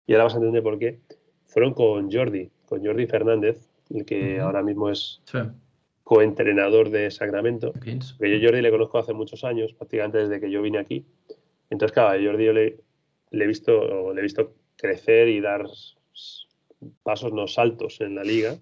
y 0.06 0.12
ahora 0.12 0.24
vas 0.24 0.34
a 0.34 0.36
entender 0.36 0.62
por 0.62 0.78
qué, 0.78 1.00
fueron 1.46 1.74
con 1.74 2.10
Jordi, 2.10 2.50
con 2.66 2.84
Jordi 2.84 3.06
Fernández, 3.06 3.68
el 3.90 4.04
que 4.04 4.38
ahora 4.40 4.62
mismo 4.62 4.90
es 4.90 5.20
sí. 5.24 5.38
Coentrenador 6.06 6.90
de 6.90 7.10
Sacramento. 7.10 7.72
Que 7.82 7.98
yo 8.30 8.46
Jordi 8.46 8.62
le 8.62 8.70
conozco 8.70 8.98
hace 8.98 9.12
muchos 9.12 9.42
años, 9.42 9.72
prácticamente 9.72 10.18
desde 10.18 10.38
que 10.38 10.52
yo 10.52 10.62
vine 10.62 10.78
aquí. 10.78 11.04
Entonces, 11.68 11.92
claro, 11.92 12.10
a 12.10 12.24
Jordi 12.24 12.44
yo 12.44 12.52
le, 12.52 12.76
le, 13.32 13.44
he 13.44 13.48
visto, 13.48 14.14
le 14.14 14.20
he 14.20 14.22
visto 14.22 14.54
crecer 14.76 15.26
y 15.26 15.40
dar 15.40 15.66
pasos, 17.02 17.32
no 17.32 17.48
saltos 17.48 18.00
en 18.00 18.14
la 18.14 18.22
liga. 18.22 18.54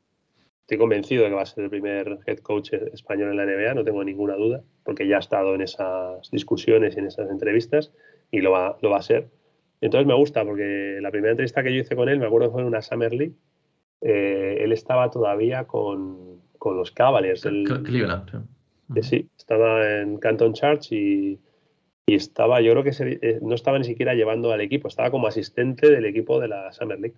Estoy 0.62 0.78
convencido 0.78 1.24
de 1.24 1.28
que 1.28 1.34
va 1.34 1.42
a 1.42 1.46
ser 1.46 1.64
el 1.64 1.70
primer 1.70 2.20
head 2.26 2.38
coach 2.38 2.72
español 2.72 3.32
en 3.32 3.36
la 3.36 3.44
NBA, 3.44 3.74
no 3.74 3.84
tengo 3.84 4.02
ninguna 4.02 4.36
duda, 4.36 4.62
porque 4.82 5.06
ya 5.06 5.16
ha 5.16 5.20
estado 5.20 5.54
en 5.54 5.60
esas 5.60 6.30
discusiones 6.30 6.96
y 6.96 7.00
en 7.00 7.08
esas 7.08 7.28
entrevistas 7.28 7.92
y 8.30 8.40
lo 8.40 8.52
va, 8.52 8.78
lo 8.80 8.88
va 8.88 8.96
a 8.96 9.02
ser. 9.02 9.28
Entonces 9.82 10.06
me 10.06 10.14
gusta 10.14 10.46
porque 10.46 10.96
la 11.02 11.10
primera 11.10 11.32
entrevista 11.32 11.62
que 11.62 11.74
yo 11.74 11.82
hice 11.82 11.94
con 11.94 12.08
él, 12.08 12.18
me 12.20 12.24
acuerdo 12.24 12.50
fue 12.50 12.62
en 12.62 12.68
una 12.68 12.80
Summer 12.80 13.12
League, 13.12 13.34
eh, 14.00 14.60
él 14.60 14.72
estaba 14.72 15.10
todavía 15.10 15.64
con, 15.64 16.33
con 16.64 16.78
los 16.78 16.92
Cavaliers. 16.92 17.44
El, 17.44 17.64
Cleveland. 17.64 18.48
Sí. 18.94 19.02
sí, 19.02 19.28
estaba 19.36 20.00
en 20.00 20.16
Canton 20.16 20.54
Church 20.54 20.92
y, 20.92 21.38
y 22.06 22.14
estaba, 22.14 22.62
yo 22.62 22.72
creo 22.72 22.82
que 22.82 22.94
se, 22.94 23.18
eh, 23.20 23.38
no 23.42 23.54
estaba 23.54 23.78
ni 23.78 23.84
siquiera 23.84 24.14
llevando 24.14 24.50
al 24.50 24.62
equipo, 24.62 24.88
estaba 24.88 25.10
como 25.10 25.26
asistente 25.26 25.90
del 25.90 26.06
equipo 26.06 26.40
de 26.40 26.48
la 26.48 26.72
Summer 26.72 26.98
League. 26.98 27.16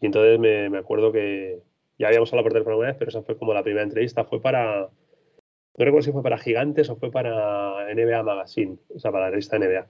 Y 0.00 0.06
entonces 0.06 0.36
me, 0.40 0.68
me 0.68 0.78
acuerdo 0.78 1.12
que 1.12 1.60
ya 1.96 2.08
habíamos 2.08 2.32
hablado 2.32 2.46
por 2.46 2.52
teléfono 2.54 2.78
una 2.78 2.88
vez, 2.88 2.96
pero 2.98 3.10
esa 3.10 3.22
fue 3.22 3.38
como 3.38 3.54
la 3.54 3.62
primera 3.62 3.84
entrevista, 3.84 4.24
fue 4.24 4.42
para, 4.42 4.80
no 4.80 5.84
recuerdo 5.84 6.02
si 6.02 6.10
fue 6.10 6.24
para 6.24 6.38
Gigantes 6.38 6.90
o 6.90 6.96
fue 6.96 7.12
para 7.12 7.86
NBA 7.94 8.20
Magazine, 8.24 8.78
o 8.92 8.98
sea, 8.98 9.12
para 9.12 9.26
la 9.26 9.30
revista 9.30 9.60
NBA. 9.60 9.86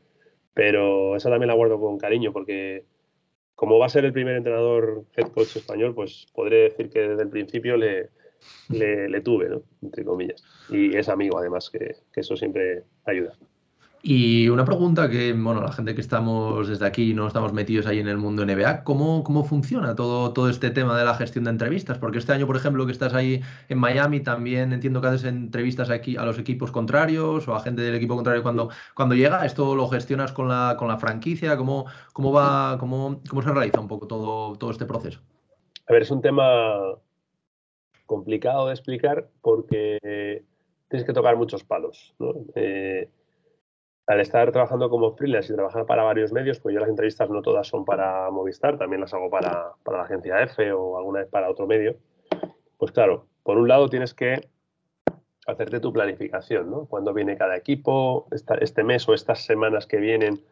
Pero 0.53 1.17
esa 1.17 1.31
también 1.31 1.49
la 1.49 1.55
guardo 1.55 1.81
con 1.81 1.97
cariño 1.97 2.31
porque 2.31 2.85
como 3.55 3.79
va 3.79 3.87
a 3.87 3.89
ser 3.89 4.05
el 4.05 4.13
primer 4.13 4.37
entrenador 4.37 5.07
head 5.17 5.29
coach 5.29 5.57
español, 5.57 5.95
pues 5.95 6.27
podré 6.35 6.65
decir 6.65 6.91
que 6.91 7.01
desde 7.09 7.23
el 7.23 7.31
principio 7.31 7.79
le, 7.79 8.11
le, 8.69 9.09
le 9.09 9.21
tuve, 9.21 9.49
¿no? 9.49 9.63
Entre 9.83 10.05
comillas. 10.05 10.43
Y 10.69 10.97
es 10.97 11.09
amigo, 11.09 11.39
además, 11.39 11.71
que, 11.71 11.97
que 12.13 12.21
eso 12.21 12.37
siempre 12.37 12.85
ayuda. 13.05 13.37
Y 14.05 14.49
una 14.49 14.65
pregunta 14.65 15.09
que, 15.09 15.33
bueno, 15.33 15.63
la 15.63 15.71
gente 15.71 15.95
que 15.95 16.01
estamos 16.01 16.67
desde 16.67 16.85
aquí 16.85 17.15
no 17.15 17.29
estamos 17.29 17.53
metidos 17.53 17.87
ahí 17.87 18.01
en 18.01 18.09
el 18.09 18.17
mundo 18.17 18.45
NBA, 18.45 18.83
¿cómo, 18.83 19.23
cómo 19.23 19.45
funciona 19.45 19.95
todo, 19.95 20.33
todo 20.33 20.49
este 20.49 20.71
tema 20.71 20.99
de 20.99 21.05
la 21.05 21.15
gestión 21.15 21.45
de 21.45 21.51
entrevistas? 21.51 21.99
Porque 21.99 22.19
este 22.19 22.33
año, 22.33 22.49
por 22.49 22.57
ejemplo, 22.57 22.85
que 22.85 22.91
estás 22.91 23.15
ahí 23.15 23.41
en 23.69 23.79
Miami, 23.79 24.19
también 24.19 24.73
entiendo 24.73 25.01
que 25.01 25.07
haces 25.07 25.23
entrevistas 25.23 25.89
aquí 25.89 26.17
a 26.17 26.25
los 26.25 26.37
equipos 26.41 26.73
contrarios 26.73 27.47
o 27.47 27.55
a 27.55 27.61
gente 27.61 27.83
del 27.83 27.95
equipo 27.95 28.17
contrario 28.17 28.43
cuando, 28.43 28.71
cuando 28.95 29.15
llega. 29.15 29.47
¿Esto 29.47 29.77
lo 29.77 29.87
gestionas 29.87 30.33
con 30.33 30.49
la, 30.49 30.75
con 30.77 30.89
la 30.89 30.99
franquicia? 30.99 31.57
¿Cómo, 31.57 31.87
cómo 32.13 32.33
va, 32.33 32.79
cómo, 32.81 33.21
cómo 33.31 33.41
se 33.41 33.53
realiza 33.53 33.79
un 33.79 33.87
poco 33.87 34.09
todo, 34.09 34.57
todo 34.57 34.73
este 34.73 34.85
proceso? 34.85 35.21
A 35.89 35.93
ver, 35.93 36.03
es 36.03 36.11
un 36.11 36.21
tema 36.21 36.77
complicado 38.07 38.67
de 38.67 38.73
explicar 38.73 39.29
porque 39.41 40.45
tienes 40.89 41.07
que 41.07 41.13
tocar 41.13 41.37
muchos 41.37 41.65
palos. 41.65 42.15
Eh, 42.55 43.09
al 44.07 44.21
estar 44.21 44.51
trabajando 44.53 44.91
como 44.91 45.15
freelance 45.17 45.53
y 45.53 45.57
trabajar 45.57 45.87
para 45.87 46.03
varios 46.03 46.33
medios, 46.33 46.61
pues 46.61 46.75
yo 46.75 46.81
las 46.81 46.89
entrevistas 46.89 47.31
no 47.31 47.41
todas 47.41 47.67
son 47.67 47.85
para 47.85 48.31
Movistar, 48.31 48.77
también 48.77 49.01
las 49.01 49.15
hago 49.15 49.31
para, 49.31 49.73
la 49.87 50.03
agencia 50.03 50.43
F 50.43 50.73
o 50.73 50.99
alguna 50.99 51.21
vez 51.21 51.29
para 51.29 51.51
otro 51.51 51.67
medio. 51.67 51.97
Pues 52.79 52.93
claro, 52.93 53.27
por 53.43 53.59
un 53.59 53.69
lado 53.69 53.89
tienes 53.89 54.13
que 54.13 54.49
hacerte 55.47 55.81
tu 55.81 55.93
planificación, 55.93 56.71
¿no? 56.71 56.87
Cuándo 56.87 57.15
viene 57.15 57.37
cada 57.37 57.57
equipo, 57.57 58.27
este 58.31 58.85
mes 58.85 59.09
o 59.09 59.15
estas 59.15 59.45
semanas 59.45 59.87
que 59.87 59.99
vienen, 59.99 60.43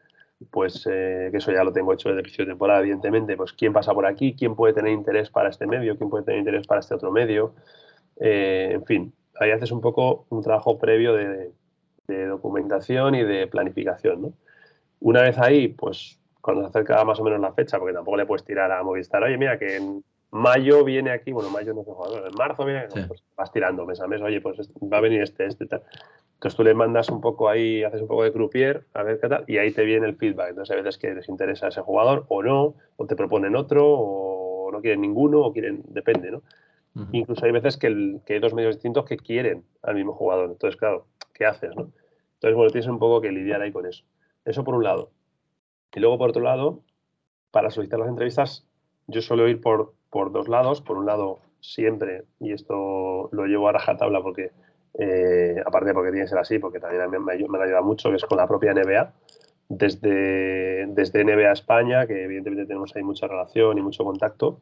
pues 0.50 0.86
eh, 0.90 1.30
eso 1.32 1.52
ya 1.52 1.64
lo 1.64 1.72
tengo 1.72 1.92
hecho 1.92 2.08
desde 2.08 2.20
el 2.20 2.22
principio 2.22 2.46
de 2.46 2.52
temporada, 2.52 2.80
evidentemente, 2.80 3.36
pues 3.36 3.52
quién 3.52 3.72
pasa 3.72 3.92
por 3.92 4.06
aquí, 4.06 4.34
quién 4.34 4.54
puede 4.54 4.72
tener 4.72 4.92
interés 4.92 5.30
para 5.30 5.50
este 5.50 5.66
medio, 5.66 5.96
quién 5.98 6.08
puede 6.08 6.24
tener 6.24 6.38
interés 6.38 6.66
para 6.66 6.80
este 6.80 6.94
otro 6.94 7.12
medio, 7.12 7.54
eh, 8.18 8.70
en 8.72 8.84
fin, 8.84 9.12
ahí 9.38 9.50
haces 9.50 9.70
un 9.70 9.80
poco 9.80 10.26
un 10.30 10.42
trabajo 10.42 10.78
previo 10.78 11.14
de, 11.14 11.52
de 12.06 12.26
documentación 12.26 13.14
y 13.14 13.24
de 13.24 13.46
planificación. 13.46 14.22
¿no? 14.22 14.32
Una 15.00 15.22
vez 15.22 15.38
ahí, 15.38 15.68
pues 15.68 16.18
cuando 16.40 16.62
se 16.62 16.68
acerca 16.68 17.04
más 17.04 17.20
o 17.20 17.24
menos 17.24 17.40
la 17.40 17.52
fecha, 17.52 17.78
porque 17.78 17.94
tampoco 17.94 18.16
le 18.16 18.26
puedes 18.26 18.44
tirar 18.44 18.72
a 18.72 18.82
Movistar, 18.82 19.22
oye, 19.22 19.36
mira, 19.36 19.58
que 19.58 19.76
en 19.76 20.04
mayo 20.30 20.84
viene 20.84 21.10
aquí, 21.10 21.32
bueno, 21.32 21.50
mayo 21.50 21.74
no 21.74 21.82
sé 21.82 21.90
jugador, 21.90 22.28
en 22.28 22.34
marzo 22.36 22.64
viene, 22.64 22.86
pues 23.08 23.22
vas 23.36 23.52
tirando 23.52 23.84
mes 23.86 24.00
a 24.00 24.06
mes, 24.06 24.22
oye, 24.22 24.40
pues 24.40 24.70
va 24.80 24.98
a 24.98 25.00
venir 25.00 25.22
este, 25.22 25.46
este, 25.46 25.66
tal. 25.66 25.82
Entonces 26.34 26.56
tú 26.56 26.64
le 26.64 26.72
mandas 26.72 27.10
un 27.10 27.20
poco 27.20 27.48
ahí, 27.48 27.84
haces 27.84 28.00
un 28.00 28.08
poco 28.08 28.24
de 28.24 28.32
croupier, 28.32 28.86
a 28.94 29.02
ver 29.02 29.20
qué 29.20 29.28
tal, 29.28 29.44
y 29.46 29.58
ahí 29.58 29.72
te 29.72 29.84
viene 29.84 30.06
el 30.06 30.16
feedback. 30.16 30.50
Entonces 30.50 30.74
hay 30.74 30.82
veces 30.82 30.98
que 30.98 31.14
les 31.14 31.28
interesa 31.28 31.68
ese 31.68 31.82
jugador 31.82 32.24
o 32.28 32.42
no, 32.42 32.74
o 32.96 33.06
te 33.06 33.14
proponen 33.14 33.56
otro, 33.56 33.86
o 33.86 34.72
no 34.72 34.80
quieren 34.80 35.02
ninguno, 35.02 35.40
o 35.40 35.52
quieren, 35.52 35.82
depende, 35.88 36.30
¿no? 36.30 36.42
Incluso 37.12 37.44
hay 37.44 37.52
veces 37.52 37.76
que, 37.76 37.86
el, 37.86 38.20
que, 38.26 38.34
hay 38.34 38.40
dos 38.40 38.52
medios 38.52 38.74
distintos 38.74 39.04
que 39.04 39.16
quieren 39.16 39.64
al 39.82 39.94
mismo 39.94 40.12
jugador. 40.12 40.50
Entonces, 40.50 40.76
claro, 40.76 41.06
¿qué 41.34 41.46
haces, 41.46 41.76
no? 41.76 41.92
Entonces, 42.34 42.56
bueno, 42.56 42.70
tienes 42.70 42.88
un 42.88 42.98
poco 42.98 43.20
que 43.20 43.30
lidiar 43.30 43.62
ahí 43.62 43.70
con 43.70 43.86
eso. 43.86 44.04
Eso 44.44 44.64
por 44.64 44.74
un 44.74 44.82
lado. 44.82 45.10
Y 45.94 46.00
luego, 46.00 46.18
por 46.18 46.30
otro 46.30 46.42
lado, 46.42 46.80
para 47.50 47.70
solicitar 47.70 48.00
las 48.00 48.08
entrevistas, 48.08 48.66
yo 49.06 49.20
suelo 49.20 49.46
ir 49.48 49.60
por, 49.60 49.92
por 50.10 50.32
dos 50.32 50.48
lados. 50.48 50.80
Por 50.80 50.96
un 50.96 51.06
lado, 51.06 51.40
siempre, 51.60 52.24
y 52.40 52.52
esto 52.52 53.28
lo 53.32 53.46
llevo 53.46 53.68
a 53.68 53.72
rajatabla 53.72 54.22
porque, 54.22 54.50
eh, 54.98 55.56
aparte 55.64 55.94
porque 55.94 56.10
tiene 56.10 56.24
que 56.24 56.30
ser 56.30 56.38
así, 56.38 56.58
porque 56.58 56.80
también 56.80 57.08
me, 57.10 57.18
me, 57.18 57.36
me 57.36 57.80
mucho, 57.82 58.10
que 58.10 58.16
es 58.16 58.24
con 58.24 58.38
la 58.38 58.46
propia 58.46 58.74
NBA. 58.74 59.12
Desde, 59.68 60.86
desde 60.88 61.24
NBA 61.24 61.52
España, 61.52 62.04
que 62.06 62.24
evidentemente 62.24 62.66
tenemos 62.66 62.94
ahí 62.96 63.04
mucha 63.04 63.28
relación 63.28 63.78
y 63.78 63.82
mucho 63.82 64.02
contacto, 64.02 64.60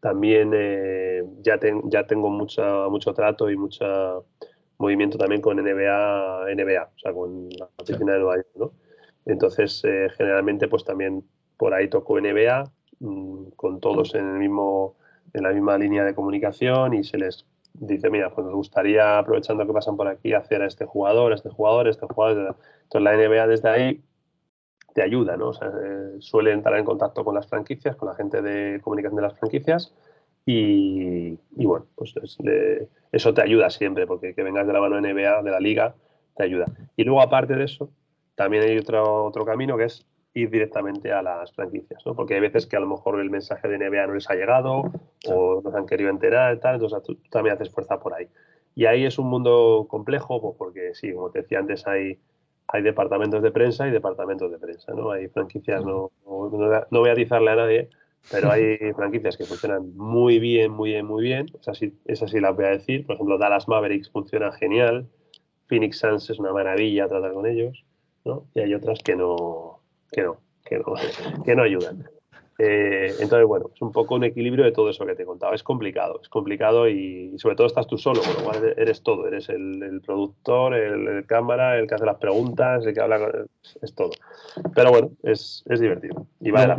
también 0.00 0.52
eh, 0.54 1.22
ya, 1.42 1.58
ya 1.84 2.06
tengo 2.06 2.30
mucha, 2.30 2.88
mucho 2.88 3.12
trato 3.12 3.50
y 3.50 3.56
mucha 3.58 4.14
movimiento 4.78 5.18
también 5.18 5.42
con 5.42 5.56
NBA, 5.56 6.46
NBA, 6.54 6.82
o 6.84 6.98
sea, 6.98 7.12
con 7.12 7.48
la 7.50 7.68
oficina 7.76 8.12
de 8.12 8.18
Nueva 8.20 8.36
York, 8.36 8.48
¿no? 8.54 8.72
Entonces, 9.26 9.82
eh, 9.84 10.08
generalmente, 10.16 10.68
pues 10.68 10.84
también 10.84 11.24
por 11.56 11.74
ahí 11.74 11.88
toco 11.88 12.18
NBA, 12.18 12.64
mm, 13.00 13.50
con 13.56 13.80
todos 13.80 14.14
en, 14.14 14.28
el 14.28 14.38
mismo, 14.38 14.96
en 15.32 15.42
la 15.42 15.52
misma 15.52 15.78
línea 15.78 16.04
de 16.04 16.14
comunicación 16.14 16.94
y 16.94 17.04
se 17.04 17.18
les 17.18 17.46
dice, 17.74 18.10
mira, 18.10 18.30
pues 18.30 18.44
nos 18.44 18.54
gustaría, 18.54 19.18
aprovechando 19.18 19.66
que 19.66 19.72
pasan 19.72 19.96
por 19.96 20.08
aquí, 20.08 20.32
hacer 20.32 20.62
a 20.62 20.66
este 20.66 20.84
jugador, 20.84 21.32
a 21.32 21.36
este 21.36 21.48
jugador, 21.48 21.86
a 21.86 21.90
este 21.90 22.06
jugador. 22.06 22.56
Entonces, 22.82 23.02
la 23.02 23.16
NBA 23.16 23.46
desde 23.46 23.68
ahí 23.68 24.02
te 24.94 25.02
ayuda, 25.02 25.36
¿no? 25.36 25.48
O 25.48 25.54
sea, 25.54 25.68
eh, 25.68 26.16
suele 26.18 26.52
entrar 26.52 26.78
en 26.78 26.84
contacto 26.84 27.24
con 27.24 27.34
las 27.34 27.46
franquicias, 27.46 27.96
con 27.96 28.08
la 28.08 28.14
gente 28.14 28.42
de 28.42 28.80
comunicación 28.80 29.16
de 29.16 29.22
las 29.22 29.38
franquicias 29.38 29.94
y, 30.50 31.38
bueno, 31.50 31.86
pues 31.94 32.14
eso 33.12 33.34
te 33.34 33.42
ayuda 33.42 33.68
siempre, 33.68 34.06
porque 34.06 34.34
que 34.34 34.42
vengas 34.42 34.66
de 34.66 34.72
la 34.72 34.80
mano 34.80 34.98
NBA, 34.98 35.42
de 35.42 35.50
la 35.50 35.60
liga, 35.60 35.94
te 36.34 36.44
ayuda. 36.44 36.64
Y 36.96 37.04
luego, 37.04 37.20
aparte 37.20 37.54
de 37.54 37.64
eso, 37.64 37.90
también 38.34 38.62
hay 38.62 38.78
otro, 38.78 39.26
otro 39.26 39.44
camino 39.44 39.76
que 39.76 39.84
es 39.84 40.06
ir 40.34 40.50
directamente 40.50 41.12
a 41.12 41.22
las 41.22 41.52
franquicias, 41.52 42.04
¿no? 42.06 42.14
Porque 42.14 42.34
hay 42.34 42.40
veces 42.40 42.66
que 42.66 42.76
a 42.76 42.80
lo 42.80 42.86
mejor 42.86 43.20
el 43.20 43.30
mensaje 43.30 43.68
de 43.68 43.78
NBA 43.78 44.06
no 44.06 44.14
les 44.14 44.28
ha 44.30 44.34
llegado 44.34 44.82
o 45.26 45.60
no 45.62 45.70
se 45.70 45.76
han 45.76 45.86
querido 45.86 46.10
enterar 46.10 46.56
y 46.56 46.60
tal, 46.60 46.74
entonces 46.74 47.02
tú, 47.02 47.16
también 47.30 47.56
haces 47.56 47.70
fuerza 47.70 47.98
por 47.98 48.14
ahí. 48.14 48.28
Y 48.74 48.86
ahí 48.86 49.04
es 49.04 49.18
un 49.18 49.28
mundo 49.28 49.86
complejo, 49.88 50.40
pues 50.40 50.54
porque 50.56 50.94
sí, 50.94 51.12
como 51.12 51.30
te 51.30 51.42
decía 51.42 51.58
antes, 51.58 51.86
hay, 51.86 52.18
hay 52.68 52.82
departamentos 52.82 53.42
de 53.42 53.50
prensa 53.50 53.88
y 53.88 53.90
departamentos 53.90 54.50
de 54.50 54.58
prensa, 54.58 54.92
¿no? 54.92 55.10
Hay 55.10 55.28
franquicias, 55.28 55.84
no, 55.84 56.12
no, 56.24 56.50
no 56.90 57.00
voy 57.00 57.08
a 57.08 57.12
atizarle 57.12 57.50
a 57.50 57.56
nadie, 57.56 57.90
pero 58.30 58.50
hay 58.52 58.76
franquicias 58.96 59.36
que 59.36 59.44
funcionan 59.44 59.96
muy 59.96 60.38
bien, 60.38 60.70
muy 60.70 60.90
bien, 60.90 61.06
muy 61.06 61.24
bien. 61.24 61.46
Esas 61.60 61.78
sí, 61.78 61.98
esas 62.04 62.30
sí 62.30 62.40
las 62.40 62.54
voy 62.54 62.66
a 62.66 62.70
decir. 62.70 63.06
Por 63.06 63.16
ejemplo, 63.16 63.38
Dallas 63.38 63.66
Mavericks 63.68 64.10
funciona 64.10 64.52
genial. 64.52 65.08
Phoenix 65.66 65.98
Suns 65.98 66.30
es 66.30 66.38
una 66.38 66.52
maravilla 66.52 67.08
tratar 67.08 67.32
con 67.32 67.46
ellos. 67.46 67.84
¿no? 68.24 68.46
Y 68.54 68.60
hay 68.60 68.74
otras 68.74 69.00
que 69.02 69.16
no, 69.16 69.77
que 70.10 70.22
no, 70.22 70.36
que 70.64 70.78
no, 70.78 70.84
que 71.44 71.56
no 71.56 71.62
ayudan. 71.62 72.08
Eh, 72.60 73.14
entonces, 73.20 73.46
bueno, 73.46 73.70
es 73.72 73.80
un 73.80 73.92
poco 73.92 74.16
un 74.16 74.24
equilibrio 74.24 74.64
de 74.64 74.72
todo 74.72 74.90
eso 74.90 75.06
que 75.06 75.14
te 75.14 75.22
he 75.22 75.26
contado. 75.26 75.54
Es 75.54 75.62
complicado, 75.62 76.20
es 76.20 76.28
complicado 76.28 76.88
y, 76.88 77.38
sobre 77.38 77.54
todo 77.54 77.68
estás 77.68 77.86
tú 77.86 77.96
solo, 77.98 78.20
con 78.20 78.34
lo 78.34 78.40
cual 78.40 78.74
eres 78.76 79.02
todo. 79.02 79.28
Eres 79.28 79.48
el, 79.48 80.02
productor, 80.04 80.74
el, 80.74 81.24
cámara, 81.26 81.78
el 81.78 81.86
que 81.86 81.94
hace 81.94 82.04
las 82.04 82.18
preguntas, 82.18 82.84
el 82.84 82.94
que 82.94 83.00
habla, 83.00 83.46
es, 83.80 83.94
todo. 83.94 84.10
Pero 84.74 84.90
bueno, 84.90 85.10
es, 85.22 85.62
es 85.68 85.80
divertido. 85.80 86.26
Y 86.40 86.50
vale 86.50 86.74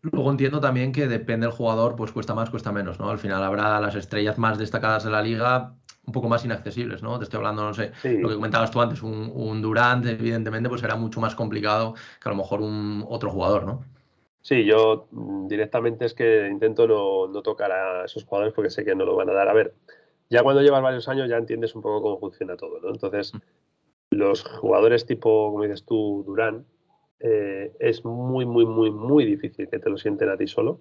Luego 0.00 0.30
entiendo 0.30 0.60
también 0.60 0.92
que 0.92 1.08
depende 1.08 1.46
del 1.46 1.54
jugador, 1.54 1.96
pues 1.96 2.12
cuesta 2.12 2.32
más, 2.32 2.50
cuesta 2.50 2.70
menos, 2.70 3.00
¿no? 3.00 3.10
Al 3.10 3.18
final 3.18 3.42
habrá 3.42 3.80
las 3.80 3.96
estrellas 3.96 4.38
más 4.38 4.56
destacadas 4.56 5.02
de 5.02 5.10
la 5.10 5.22
liga 5.22 5.74
un 6.08 6.12
poco 6.12 6.28
más 6.30 6.42
inaccesibles, 6.42 7.02
¿no? 7.02 7.18
Te 7.18 7.24
estoy 7.24 7.36
hablando, 7.36 7.62
no 7.62 7.74
sé, 7.74 7.92
lo 8.02 8.30
que 8.30 8.34
comentabas 8.34 8.70
tú 8.70 8.80
antes, 8.80 9.02
un, 9.02 9.30
un, 9.34 9.60
Durant, 9.60 10.06
evidentemente, 10.06 10.70
pues 10.70 10.80
será 10.80 10.96
mucho 10.96 11.20
más 11.20 11.34
complicado 11.34 11.94
que 11.94 12.28
a 12.28 12.32
lo 12.32 12.36
mejor 12.36 12.62
un 12.62 13.04
otro 13.06 13.30
jugador, 13.30 13.66
¿no? 13.66 13.84
Sí, 14.40 14.64
yo 14.64 15.06
mm, 15.10 15.48
directamente 15.48 16.06
es 16.06 16.14
que 16.14 16.48
intento 16.48 16.86
no, 16.88 17.28
no 17.28 17.42
tocar 17.42 17.70
a 17.70 18.06
esos 18.06 18.24
jugadores 18.24 18.54
porque 18.54 18.70
sé 18.70 18.86
que 18.86 18.94
no 18.94 19.04
lo 19.04 19.16
van 19.16 19.28
a 19.28 19.34
dar. 19.34 19.50
A 19.50 19.52
ver, 19.52 19.74
ya 20.30 20.42
cuando 20.42 20.62
llevas 20.62 20.82
varios 20.82 21.08
años 21.08 21.28
ya 21.28 21.36
entiendes 21.36 21.74
un 21.74 21.82
poco 21.82 22.00
cómo 22.00 22.18
funciona 22.18 22.56
todo, 22.56 22.80
¿no? 22.80 22.88
Entonces, 22.88 23.34
mm. 23.34 23.38
los 24.12 24.44
jugadores 24.44 25.04
tipo, 25.04 25.50
como 25.50 25.64
dices 25.64 25.84
tú, 25.84 26.24
Durán, 26.26 26.64
eh, 27.20 27.70
es 27.80 28.02
muy, 28.06 28.46
muy, 28.46 28.64
muy, 28.64 28.90
muy 28.90 29.26
difícil 29.26 29.68
que 29.68 29.78
te 29.78 29.90
lo 29.90 29.98
sienten 29.98 30.30
a 30.30 30.38
ti 30.38 30.46
solo. 30.46 30.80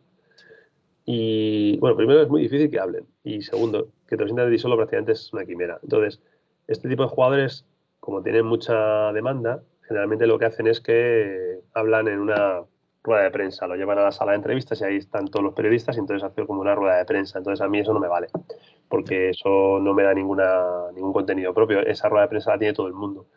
Y 1.09 1.77
bueno, 1.79 1.95
primero 1.95 2.21
es 2.21 2.27
muy 2.27 2.41
difícil 2.41 2.69
que 2.69 2.81
hablen. 2.81 3.05
Y 3.23 3.41
segundo, 3.41 3.87
que 4.07 4.17
te 4.17 4.23
lo 4.23 4.27
sientan 4.27 4.51
ti 4.51 4.57
solo 4.57 4.75
prácticamente 4.75 5.13
es 5.13 5.31
una 5.31 5.45
quimera. 5.45 5.79
Entonces, 5.81 6.19
este 6.67 6.89
tipo 6.89 7.03
de 7.03 7.07
jugadores, 7.07 7.65
como 8.01 8.21
tienen 8.21 8.45
mucha 8.45 9.13
demanda, 9.13 9.63
generalmente 9.83 10.27
lo 10.27 10.37
que 10.37 10.45
hacen 10.45 10.67
es 10.67 10.81
que 10.81 11.61
hablan 11.73 12.09
en 12.09 12.19
una 12.19 12.63
rueda 13.03 13.23
de 13.23 13.31
prensa, 13.31 13.67
lo 13.67 13.77
llevan 13.77 13.99
a 13.99 14.03
la 14.03 14.11
sala 14.11 14.33
de 14.33 14.39
entrevistas 14.39 14.81
y 14.81 14.83
ahí 14.83 14.97
están 14.97 15.29
todos 15.29 15.45
los 15.45 15.53
periodistas 15.53 15.95
y 15.95 15.99
entonces 16.01 16.25
hacen 16.25 16.45
como 16.45 16.59
una 16.59 16.75
rueda 16.75 16.97
de 16.97 17.05
prensa. 17.05 17.37
Entonces 17.37 17.65
a 17.65 17.69
mí 17.69 17.79
eso 17.79 17.93
no 17.93 18.01
me 18.01 18.09
vale, 18.09 18.27
porque 18.89 19.29
eso 19.29 19.79
no 19.79 19.93
me 19.93 20.03
da 20.03 20.13
ninguna, 20.13 20.91
ningún 20.93 21.13
contenido 21.13 21.53
propio. 21.53 21.79
Esa 21.79 22.09
rueda 22.09 22.23
de 22.23 22.29
prensa 22.29 22.51
la 22.51 22.59
tiene 22.59 22.73
todo 22.73 22.87
el 22.87 22.93
mundo. 22.93 23.27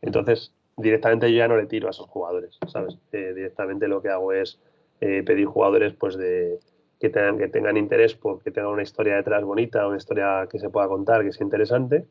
Entonces, 0.00 0.54
directamente 0.78 1.30
yo 1.30 1.36
ya 1.36 1.48
no 1.48 1.58
le 1.58 1.66
tiro 1.66 1.88
a 1.88 1.90
esos 1.90 2.06
jugadores, 2.06 2.58
¿sabes? 2.68 2.96
Eh, 3.12 3.34
directamente 3.34 3.86
lo 3.86 4.00
que 4.00 4.08
hago 4.08 4.32
es 4.32 4.58
eh, 5.02 5.22
pedir 5.24 5.44
jugadores 5.44 5.92
pues 5.92 6.16
de 6.16 6.58
que 6.98 7.10
tengan, 7.10 7.38
que 7.38 7.48
tengan 7.48 7.76
interés 7.76 8.14
porque 8.14 8.50
tengan 8.50 8.72
una 8.72 8.82
historia 8.82 9.16
detrás 9.16 9.44
bonita, 9.44 9.86
una 9.86 9.96
historia 9.96 10.48
que 10.50 10.58
se 10.58 10.70
pueda 10.70 10.88
contar, 10.88 11.24
que 11.24 11.32
sea 11.32 11.44
interesante, 11.44 12.06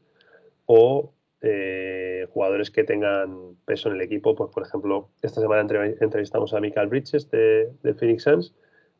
o 0.65 1.13
eh, 1.41 2.27
jugadores 2.31 2.71
que 2.71 2.83
tengan 2.83 3.55
peso 3.65 3.89
en 3.89 3.95
el 3.95 4.01
equipo. 4.01 4.35
Pues, 4.35 4.49
por 4.51 4.63
ejemplo, 4.63 5.09
esta 5.21 5.41
semana 5.41 5.61
entrevistamos 5.99 6.53
a 6.53 6.59
Michael 6.59 6.87
Bridges 6.87 7.29
de, 7.29 7.71
de, 7.83 7.93
Phoenix 7.93 8.23
Suns, 8.23 8.53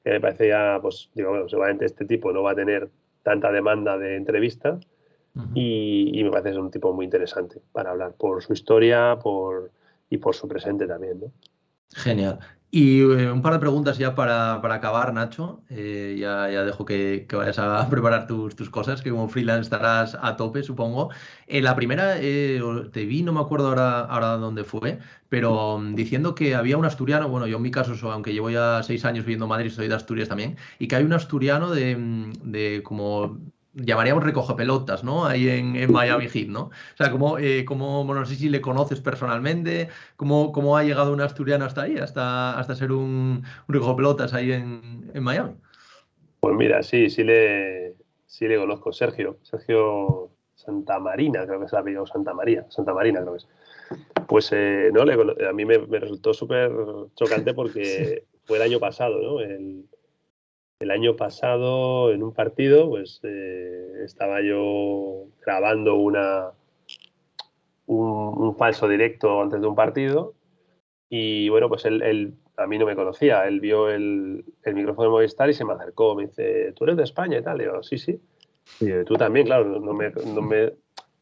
que 0.04 0.12
me 0.12 0.22
parece 0.22 0.50
ya, 0.50 0.80
pues 0.82 1.10
digo, 1.14 1.30
bueno, 1.32 1.50
seguramente 1.50 1.86
este 1.86 2.06
tipo 2.06 2.32
no 2.32 2.44
va 2.44 2.52
a 2.52 2.56
tener 2.56 2.90
tanta 3.24 3.52
demanda 3.52 3.98
de 3.98 4.16
entrevista, 4.16 4.80
y, 5.54 6.22
me 6.24 6.32
parece 6.32 6.52
es 6.52 6.58
un 6.58 6.72
tipo 6.72 6.94
muy 6.94 7.06
interesante 7.06 7.62
para 7.72 7.92
hablar 7.92 8.14
por 8.14 8.42
su 8.42 8.54
historia 8.54 9.20
por, 9.22 9.72
y 10.10 10.18
por 10.18 10.36
su 10.36 10.48
presente 10.48 10.88
también. 10.88 11.20
¿no? 11.20 11.32
Genial. 11.94 12.40
Y 12.70 13.00
eh, 13.00 13.32
un 13.32 13.42
par 13.42 13.54
de 13.54 13.60
preguntas 13.60 13.98
ya 13.98 14.14
para, 14.14 14.56
acabar, 14.56 15.14
Nacho. 15.14 15.64
Eh, 15.70 16.18
ya, 16.20 16.50
ya, 16.52 16.66
dejo 16.66 16.84
que, 16.84 17.26
vayas 17.32 17.60
a 17.60 17.90
preparar 17.90 18.28
tus, 18.28 18.70
cosas, 18.70 19.02
que 19.02 19.10
como 19.10 19.30
freelance 19.30 19.62
estarás 19.64 20.18
a 20.22 20.36
tope, 20.36 20.64
supongo. 20.64 21.10
Eh, 21.48 21.62
la 21.62 21.76
primera, 21.76 22.16
te 22.16 23.06
vi, 23.06 23.24
no 23.24 23.32
me 23.32 23.40
acuerdo 23.40 23.70
ahora, 23.70 24.02
ahora 24.02 24.38
dónde 24.38 24.66
fue, 24.66 25.00
pero 25.30 25.80
mm, 25.80 25.96
diciendo 25.96 26.36
que 26.36 26.56
había 26.56 26.78
un 26.78 26.86
asturiano, 26.86 27.30
bueno, 27.30 27.48
yo 27.48 27.58
en 27.58 27.64
mi 27.64 27.72
caso, 27.72 28.12
aunque 28.12 28.34
llevo 28.34 28.50
ya 28.50 28.84
seis 28.84 29.06
años 29.06 29.24
viviendo 29.26 29.46
en 29.46 29.50
Madrid, 29.50 29.72
soy 29.72 29.88
de 29.88 29.96
Asturias 29.96 30.28
también, 30.28 30.58
y 30.78 30.88
que 30.88 30.98
hay 30.98 31.04
un 31.06 31.14
asturiano 31.14 31.72
de, 31.72 31.96
mm, 31.96 32.32
de 32.52 32.82
como 32.84 33.40
llamaríamos 33.78 34.24
recoge 34.24 34.56
pelotas, 34.56 35.04
¿no? 35.04 35.26
Ahí 35.26 35.48
en, 35.50 35.92
Miami 35.92 36.28
Heat, 36.28 36.48
¿no? 36.48 36.64
O 36.64 36.98
sea, 36.98 37.12
¿cómo, 37.12 37.38
eh, 37.38 37.66
no 37.68 38.26
sé 38.26 38.36
si 38.36 38.50
le 38.50 38.62
conoces 38.62 39.02
personalmente, 39.02 39.90
cómo, 40.16 40.52
cómo 40.52 40.78
ha 40.78 40.84
llegado 40.84 41.14
un 41.14 41.22
asturiano 41.22 41.66
hasta 41.66 41.84
ahí, 41.84 41.98
hasta, 41.98 42.58
hasta 42.58 42.76
ser 42.76 42.92
un, 42.92 43.44
un 43.68 43.96
pelotas 43.96 44.34
ahí 44.34 44.52
en, 44.52 45.12
Miami. 45.22 45.56
Pues 46.40 46.56
mira, 46.56 46.84
sí, 46.84 47.10
sí 47.10 47.24
le, 47.24 47.96
sí 48.26 48.48
le 48.48 48.58
conozco, 48.58 48.92
Sergio, 48.92 49.38
Sergio 49.44 50.32
Santa 50.56 51.00
Marina, 51.00 51.46
creo 51.46 51.60
que 51.60 51.66
es 51.66 51.74
el 51.74 52.08
Santa 52.08 52.34
María, 52.34 52.66
Santa 52.70 52.94
Marina 52.94 53.22
creo 53.22 53.34
que 53.34 53.38
es. 53.38 53.48
Pues 54.28 54.50
eh, 54.52 54.90
no, 54.94 55.02
a 55.02 55.54
mí 55.54 55.66
me, 55.66 55.78
me 55.80 56.00
resultó 56.00 56.34
súper 56.34 56.72
chocante 57.16 57.54
porque 57.54 58.26
fue 58.46 58.58
el 58.58 58.64
año 58.64 58.80
pasado, 58.80 59.22
¿no? 59.22 59.40
El, 59.40 59.86
el 60.80 60.92
año 60.92 61.16
pasado, 61.16 62.12
en 62.12 62.24
un 62.24 62.34
partido, 62.34 62.90
pues 62.90 63.20
eh, 63.24 64.04
estaba 64.04 64.42
yo 64.42 65.26
grabando 65.44 65.96
una, 65.96 66.52
un, 67.88 68.56
falso 68.56 68.88
directo 68.88 69.42
antes 69.42 69.60
de 69.60 69.68
un 69.68 69.76
partido 69.76 70.34
y 71.10 71.50
bueno, 71.50 71.70
pues 71.70 71.86
él, 71.86 72.36
a 72.58 72.68
mí 72.68 72.78
no 72.78 72.86
me 72.86 72.96
conocía, 72.96 73.48
él 73.48 73.60
vio 73.60 73.90
el, 73.90 74.46
micrófono 74.66 75.08
de 75.08 75.12
Movistar 75.12 75.50
y 75.50 75.54
se 75.54 75.66
me 75.66 75.74
acercó, 75.74 76.16
me 76.16 76.28
dice, 76.28 76.74
¿tú 76.74 76.84
eres 76.84 76.98
de 76.98 77.04
España 77.04 77.40
y 77.40 77.44
tal? 77.44 77.62
Y 77.62 77.66
yo, 77.66 77.82
sí, 77.82 77.98
sí. 77.98 78.20
Y 78.80 79.04
tú 79.06 79.16
también, 79.16 79.46
claro, 79.46 79.80
no 79.80 79.94
me, 79.94 80.12
no 80.12 80.42
me, 80.42 80.74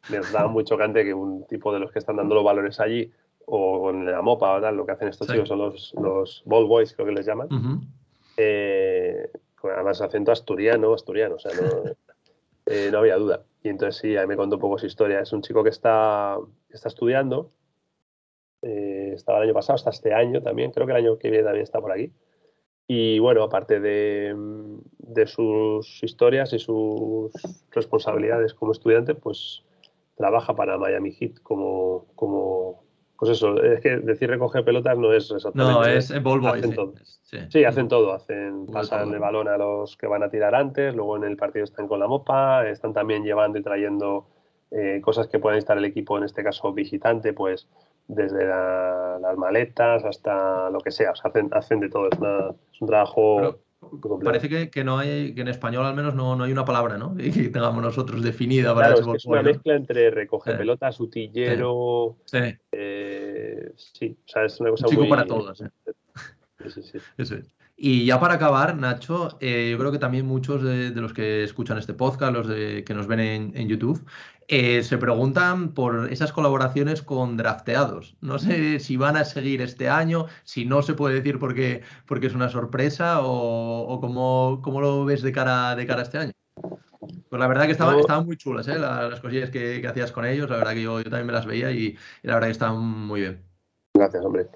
me 0.10 0.20
da 0.34 0.48
muy 0.48 0.64
chocante 0.66 1.04
que 1.04 1.14
un 1.14 1.46
tipo 1.48 1.72
de 1.72 1.80
los 1.80 1.92
que 1.92 2.00
están 2.00 2.18
dando 2.18 2.36
los 2.36 2.44
valores 2.44 2.80
allí 2.80 3.12
o 3.46 3.80
con 3.80 4.06
la 4.06 4.22
mopa 4.22 4.58
o 4.58 4.62
tal, 4.62 4.76
lo 4.76 4.86
que 4.86 4.94
hacen 4.94 5.08
estos 5.08 5.28
chicos 5.28 5.48
son 5.48 5.60
los, 5.60 5.94
los 6.02 6.42
ball 6.46 6.66
boys, 6.66 6.94
creo 6.94 7.06
que 7.06 7.14
les 7.14 7.26
llaman 7.26 7.48
además 9.74 10.02
acento 10.02 10.32
asturiano, 10.32 10.94
asturiano, 10.94 11.36
o 11.36 11.40
sea, 11.40 11.52
eh, 12.66 12.90
no, 12.92 13.00
había 13.00 13.16
duda. 13.18 13.44
Y 13.64 13.70
entonces 13.70 14.02
sí, 14.02 14.16
ahí 14.16 14.28
me 14.28 14.36
contó 14.36 14.56
un 14.56 14.62
poco 14.62 14.78
su 14.78 14.86
historia. 14.86 15.20
Es 15.20 15.34
un 15.34 15.42
chico 15.42 15.64
que 15.64 15.70
está, 15.70 16.38
está 16.70 16.88
estudiando, 16.88 17.52
eh, 18.62 19.12
estaba 19.16 19.40
el 19.40 19.46
año 19.46 19.54
pasado, 19.54 19.76
hasta 19.76 19.90
este 19.90 20.14
año 20.14 20.42
también, 20.42 20.72
creo 20.72 20.86
que 20.86 20.94
el 20.94 20.98
año 20.98 21.18
que 21.18 21.30
viene 21.30 21.44
también 21.44 21.64
está 21.64 21.82
por 21.82 21.92
aquí. 21.92 22.12
Y 22.88 23.18
bueno, 23.20 23.44
aparte 23.44 23.80
de, 23.80 24.36
de 25.00 25.28
sus 25.28 26.04
historias 26.04 26.54
y 26.54 26.60
sus 26.60 27.32
responsabilidades 27.72 28.54
como 28.54 28.72
estudiante, 28.72 29.16
pues 29.16 29.64
trabaja 30.16 30.56
para 30.56 30.78
Miami 30.78 31.12
Heat 31.12 31.40
como, 31.42 32.06
como 32.16 32.85
pues 33.18 33.32
eso, 33.32 33.62
es 33.64 33.80
que 33.82 33.98
decir 33.98 34.30
recoge 34.30 34.64
pelotas 34.64 34.98
no 34.98 35.14
es 35.14 35.32
exactamente. 35.32 35.80
No, 35.80 35.86
es 35.86 36.24
ball 36.24 36.42
boy. 36.42 36.60
Hacen 36.60 36.76
todo. 36.76 36.94
Sí. 37.50 37.64
hacen 37.64 37.88
todo. 37.88 38.14
Hacen, 38.14 38.68
pasan 38.68 39.14
el 39.14 39.20
balón 39.20 39.48
a 39.48 39.58
los 39.58 39.96
que 39.96 40.08
van 40.08 40.24
a 40.24 40.30
tirar 40.30 40.54
antes, 40.54 40.94
luego 40.94 41.16
en 41.18 41.24
el 41.24 41.38
partido 41.38 41.64
están 41.64 41.88
con 41.88 42.00
la 42.00 42.08
mopa, 42.08 42.68
están 42.68 42.94
también 42.94 43.24
llevando 43.24 43.58
y 43.58 43.64
trayendo 43.64 44.28
eh, 44.72 45.00
cosas 45.02 45.28
que 45.28 45.40
pueda 45.40 45.58
estar 45.58 45.78
el 45.78 45.86
equipo, 45.86 46.18
en 46.18 46.26
este 46.26 46.44
caso 46.44 46.74
visitante, 46.74 47.32
pues 47.34 47.68
desde 48.08 48.46
las 48.46 49.38
maletas 49.38 50.04
hasta 50.04 50.70
lo 50.70 50.80
que 50.80 50.92
sea. 50.92 51.12
O 51.12 51.16
sea 51.16 51.30
hacen, 51.30 51.50
hacen 51.54 51.80
de 51.80 51.90
todo. 51.90 52.10
Es, 52.10 52.20
un 52.82 52.88
trabajo. 52.88 53.60
Parece 54.24 54.50
que, 54.50 54.70
que, 54.70 54.84
no 54.84 54.98
hay, 54.98 55.36
que 55.36 55.42
en 55.42 55.48
español 55.48 55.86
al 55.86 55.96
menos 55.96 56.16
no, 56.16 56.36
no 56.36 56.44
hay 56.44 56.52
una 56.52 56.66
palabra, 56.66 56.98
¿no? 56.98 57.16
que 57.16 57.50
tengamos 57.50 57.84
nosotros 57.84 58.24
definida 58.24 58.74
para 58.74 58.88
claro, 58.88 59.14
es, 59.14 59.24
es 59.24 59.26
una 59.26 59.44
mezcla 59.44 59.76
entre 59.76 60.10
recoge 60.10 60.56
pelotas, 60.56 61.00
utillero. 61.00 62.18
Sí. 62.26 62.40
Eh, 62.72 63.05
sí. 63.76 64.18
o 64.26 64.28
sea, 64.28 64.46
es 64.46 64.60
una 64.60 64.72
cosa 64.72 64.88
muy. 64.92 65.10
para 65.10 65.26
todos. 65.26 65.62
¿eh? 65.62 65.70
Sí, 66.68 66.82
sí, 66.82 66.98
Eso 67.18 67.36
es. 67.36 67.56
Y 67.78 68.06
ya 68.06 68.20
para 68.22 68.36
acabar, 68.36 68.78
Nacho, 68.78 69.38
eh, 69.42 69.70
yo 69.72 69.78
creo 69.78 69.92
que 69.92 70.00
también 70.00 70.26
muchos 70.26 70.64
de, 70.64 70.92
los 70.92 71.12
que 71.12 71.44
escuchan 71.44 71.78
este 71.78 71.94
podcast, 71.94 72.34
los 72.34 72.48
de, 72.48 72.86
que 72.86 72.94
nos 72.94 73.06
ven 73.06 73.20
en, 73.20 73.68
YouTube, 73.68 74.06
eh, 74.48 74.82
se 74.82 74.98
preguntan 74.98 75.74
por 75.74 76.08
esas 76.10 76.32
colaboraciones 76.32 77.02
con 77.02 77.36
drafteados. 77.36 78.16
No 78.22 78.40
sé 78.40 78.80
si 78.80 78.96
van 78.96 79.18
a 79.18 79.26
seguir 79.26 79.62
este 79.62 79.90
año, 79.90 80.28
si 80.46 80.64
no 80.64 80.84
se 80.84 80.94
puede 80.94 81.16
decir 81.16 81.38
porque, 81.38 81.82
porque 82.06 82.28
es 82.28 82.34
una 82.34 82.48
sorpresa 82.48 83.20
o, 83.22 84.00
cómo, 84.00 84.82
lo 84.82 85.04
ves 85.04 85.22
de 85.22 85.34
cara, 85.34 85.76
de 85.76 85.86
cara 85.86 86.00
a 86.00 86.04
este 86.04 86.18
año. 86.18 86.32
Pues 87.30 87.40
la 87.40 87.48
verdad 87.48 87.66
que 87.66 87.72
estaban, 87.72 88.00
estaban 88.00 88.26
muy 88.26 88.38
chulas 88.38 88.68
¿eh? 88.68 88.78
las, 88.78 89.20
cosillas 89.20 89.50
que, 89.50 89.86
hacías 89.88 90.12
con 90.12 90.26
ellos, 90.26 90.50
la 90.50 90.58
verdad 90.58 90.74
que 90.74 90.82
yo, 90.82 91.00
yo 91.00 91.10
también 91.10 91.28
me 91.28 91.34
las 91.34 91.46
veía 91.46 91.72
y, 91.72 91.98
y 92.24 92.28
la 92.28 92.36
verdad 92.36 92.48
que 92.48 92.52
estaban 92.52 92.80
muy 92.80 93.22
bien. 93.22 93.44
Gracias, 93.96 94.26
hombre. 94.26 94.48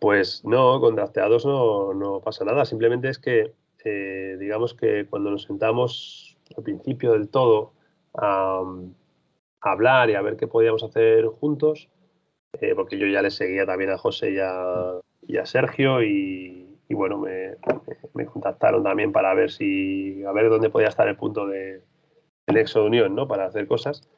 Pues 0.00 0.42
no, 0.46 0.80
con 0.80 0.96
drafteados 0.96 1.44
no, 1.44 2.20
pasa 2.24 2.44
nada. 2.44 2.64
Simplemente 2.64 3.08
es 3.10 3.18
que, 3.18 3.52
eh, 3.84 4.36
digamos 4.40 4.74
que 4.74 5.06
cuando 5.06 5.30
nos 5.30 5.44
sentamos 5.44 6.38
al 6.56 6.64
principio 6.64 7.12
del 7.12 7.28
todo 7.28 7.72
a, 8.14 8.62
hablar 9.60 10.08
y 10.08 10.14
a 10.14 10.22
ver 10.22 10.36
qué 10.36 10.46
podíamos 10.48 10.82
hacer 10.82 11.26
juntos, 11.26 11.90
eh, 12.60 12.74
porque 12.74 12.98
yo 12.98 13.06
ya 13.06 13.20
le 13.20 13.30
seguía 13.30 13.66
también 13.66 13.90
a 13.90 13.98
José 13.98 14.32
y 14.32 14.38
a, 15.36 15.46
Sergio 15.46 16.02
y, 16.02 16.78
bueno, 16.88 17.18
me, 17.18 18.26
contactaron 18.26 18.82
también 18.82 19.12
para 19.12 19.34
ver 19.34 19.50
si, 19.50 20.24
a 20.24 20.32
ver 20.32 20.48
dónde 20.48 20.70
podía 20.70 20.88
estar 20.88 21.06
el 21.08 21.16
punto 21.16 21.46
de, 21.46 21.82
nexo 22.52 22.80
de 22.80 22.86
unión, 22.86 23.14
¿no? 23.14 23.28
Para 23.28 23.46
hacer 23.46 23.66
cosas. 23.66 24.08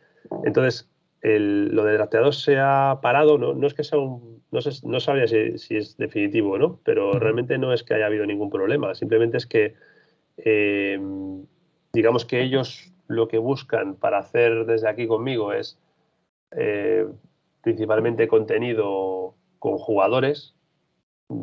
Entonces, 0.44 0.88
lo 1.22 1.84
de 1.84 1.92
drafteados 1.92 2.42
se 2.42 2.58
ha 2.58 2.98
parado, 3.02 3.38
¿no? 3.38 3.54
No 3.54 3.66
es 3.66 3.74
que 3.74 3.84
sea 3.84 3.98
un 3.98 4.42
no, 4.52 4.60
sé, 4.60 4.86
no 4.86 5.00
sabría 5.00 5.26
si, 5.26 5.76
es 5.76 5.96
definitivo 5.96 6.52
o 6.52 6.58
no, 6.58 6.78
pero 6.84 7.18
realmente 7.18 7.58
no 7.58 7.72
es 7.72 7.82
que 7.82 7.94
haya 7.94 8.06
habido 8.06 8.26
ningún 8.26 8.50
problema, 8.50 8.94
simplemente 8.94 9.38
es 9.38 9.46
que 9.46 9.74
eh, 10.36 11.00
digamos 11.92 12.24
que 12.24 12.42
ellos 12.42 12.92
lo 13.08 13.28
que 13.28 13.38
buscan 13.38 13.96
para 13.96 14.18
hacer 14.18 14.66
desde 14.66 14.88
aquí 14.88 15.06
conmigo 15.06 15.52
es 15.52 15.78
eh, 16.52 17.06
principalmente 17.62 18.28
contenido 18.28 19.34
con 19.58 19.78
jugadores, 19.78 20.54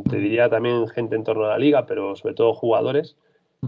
te 0.08 0.18
diría 0.18 0.50
también 0.50 0.88
gente 0.88 1.16
en 1.16 1.24
torno 1.24 1.46
a 1.46 1.50
la 1.50 1.58
liga, 1.58 1.88
pero 1.88 2.16
sobre 2.16 2.36
todo 2.36 2.54
jugadores. 2.54 3.18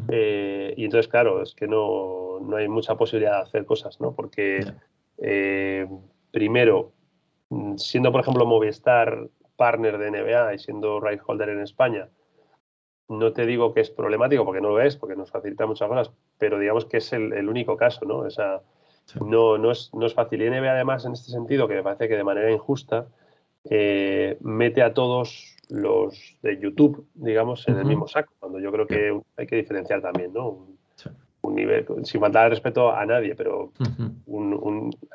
Eh, 0.10 0.74
y 0.78 0.86
entonces, 0.86 1.10
claro, 1.10 1.42
es 1.42 1.54
que 1.54 1.68
no, 1.68 2.40
no, 2.40 2.56
hay 2.56 2.68
mucha 2.68 2.96
posibilidad 2.96 3.38
de 3.38 3.44
hacer 3.44 3.66
cosas, 3.66 4.00
¿no? 4.00 4.14
Porque 4.14 4.66
primero 6.32 6.94
Mm, 7.52 7.76
siendo, 7.78 8.12
por 8.14 8.22
ejemplo, 8.22 8.46
Movistar 8.46 9.28
partner 9.58 9.98
de 9.98 10.10
NBA 10.10 10.56
y 10.56 10.60
siendo 10.60 11.00
right 11.02 11.22
holder 11.24 11.50
en 11.50 11.60
España, 11.60 12.10
no 13.10 13.34
te 13.34 13.46
digo 13.46 13.74
que 13.74 13.82
es 13.82 13.92
problemático, 13.92 14.46
porque 14.46 14.62
no 14.62 14.70
lo 14.70 14.82
es, 14.82 14.96
porque 14.96 15.18
nos 15.18 15.32
facilita 15.32 15.66
muchas 15.66 15.90
cosas, 15.90 16.12
pero 16.38 16.58
digamos 16.58 16.86
que 16.86 16.98
es 16.98 17.12
el, 17.12 17.50
único 17.50 17.76
caso, 17.76 18.06
¿no? 18.06 18.20
O 18.20 18.30
sea, 18.30 18.62
no, 19.20 19.58
no, 19.58 19.72
es, 19.72 19.92
no 19.94 20.06
es 20.06 20.14
fácil. 20.14 20.42
Y 20.42 20.50
NBA, 20.50 20.72
además, 20.72 21.06
en 21.06 21.12
este 21.12 21.30
sentido, 21.32 21.68
que 21.68 21.76
me 21.76 21.84
parece 21.84 22.08
que 22.08 22.16
de 22.16 22.24
manera 22.24 22.50
injusta, 22.50 23.08
eh, 23.70 24.38
mete 24.40 24.82
a 24.82 24.94
todos 24.94 25.58
los 25.72 26.38
de 26.42 26.60
YouTube, 26.60 27.08
digamos, 27.14 27.66
en 27.68 27.78
el 27.78 27.86
mismo 27.86 28.06
saco, 28.06 28.34
cuando 28.40 28.60
yo 28.60 28.72
creo 28.74 28.86
que 28.86 29.18
hay 29.38 29.48
que 29.48 29.56
diferenciar 29.56 30.02
también, 30.02 30.34
¿no? 30.34 30.68
Un, 31.44 31.56
nivel, 31.56 31.86
sin 32.04 32.22
faltar 32.22 32.50
respeto 32.50 32.92
a 32.92 33.06
nadie, 33.06 33.36
pero 33.36 33.72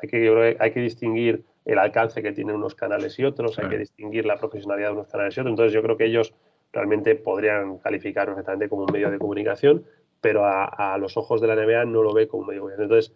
hay, 0.01 0.09
que, 0.09 0.57
hay 0.59 0.71
que 0.71 0.79
distinguir 0.81 1.43
el 1.65 1.79
alcance 1.79 2.21
que 2.21 2.31
tienen 2.31 2.55
unos 2.55 2.75
canales 2.75 3.17
y 3.17 3.23
otros, 3.23 3.57
hay 3.59 3.69
que 3.69 3.77
distinguir 3.77 4.25
la 4.25 4.37
profesionalidad 4.37 4.89
de 4.89 4.93
unos 4.93 5.07
canales 5.07 5.37
y 5.37 5.39
otros. 5.39 5.51
Entonces 5.51 5.73
yo 5.73 5.81
creo 5.81 5.97
que 5.97 6.05
ellos 6.05 6.33
realmente 6.73 7.15
podrían 7.15 7.77
calificar 7.77 8.27
perfectamente 8.27 8.67
como 8.67 8.83
un 8.83 8.91
medio 8.91 9.09
de 9.09 9.17
comunicación, 9.19 9.85
pero 10.21 10.43
a, 10.45 10.97
los 10.99 11.17
ojos 11.17 11.39
de 11.39 11.47
la 11.47 11.55
NBA 11.55 11.85
no 11.85 12.03
lo 12.03 12.13
ve 12.13 12.27
como 12.27 12.41
un 12.41 12.47
medio 12.47 12.65
de 12.65 12.75
comunicación. 12.75 12.91
Entonces 12.91 13.13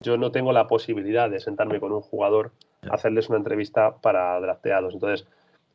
yo 0.00 0.16
no 0.16 0.32
tengo 0.32 0.52
la 0.52 0.66
posibilidad 0.66 1.28
de 1.30 1.40
sentarme 1.40 1.78
con 1.78 1.92
un 1.92 2.00
jugador, 2.00 2.52
hacerles 2.90 3.28
una 3.28 3.38
entrevista 3.38 3.96
para 3.96 4.40
drafteados. 4.40 4.94
Entonces, 4.94 5.26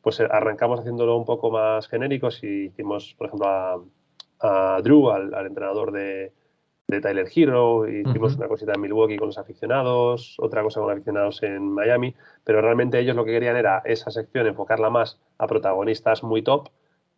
pues 0.02 0.20
eh, 0.20 0.28
arrancamos 0.30 0.80
haciéndolo 0.80 1.16
un 1.16 1.24
poco 1.24 1.50
más 1.50 1.88
genéricos 1.88 2.42
y 2.42 2.66
hicimos, 2.66 3.14
por 3.16 3.28
ejemplo, 3.28 3.48
a, 4.40 4.80
Drew, 4.82 5.08
al 5.10 5.46
entrenador 5.46 5.92
de, 5.92 6.32
de 6.92 7.00
Tyler 7.00 7.26
Hero, 7.34 7.88
hicimos 7.88 8.36
una 8.36 8.48
cosita 8.48 8.72
en 8.74 8.80
Milwaukee 8.82 9.16
con 9.16 9.28
los 9.28 9.38
aficionados, 9.38 10.36
otra 10.38 10.62
cosa 10.62 10.80
con 10.80 10.90
aficionados 10.90 11.42
en 11.42 11.70
Miami, 11.70 12.14
pero 12.44 12.60
realmente 12.60 12.98
ellos 12.98 13.16
lo 13.16 13.24
que 13.24 13.32
querían 13.32 13.56
era 13.56 13.82
esa 13.84 14.10
sección 14.10 14.46
enfocarla 14.46 14.90
más 14.90 15.18
a 15.38 15.46
protagonistas 15.46 16.22
muy 16.22 16.42
top 16.42 16.68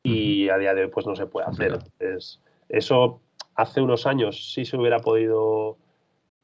y 0.03 0.49
a 0.49 0.59
día 0.59 0.75
de 0.75 0.83
hoy 0.83 0.91
pues 0.91 1.07
no 1.07 1.17
se 1.17 1.27
puede 1.27 1.47
hacer. 1.47 1.79
Es, 1.99 2.41
eso 2.69 3.21
hace 3.57 3.81
unos 3.81 4.07
años 4.07 4.53
sí 4.55 4.65
se 4.65 4.77
hubiera 4.77 5.01
podido 5.01 5.77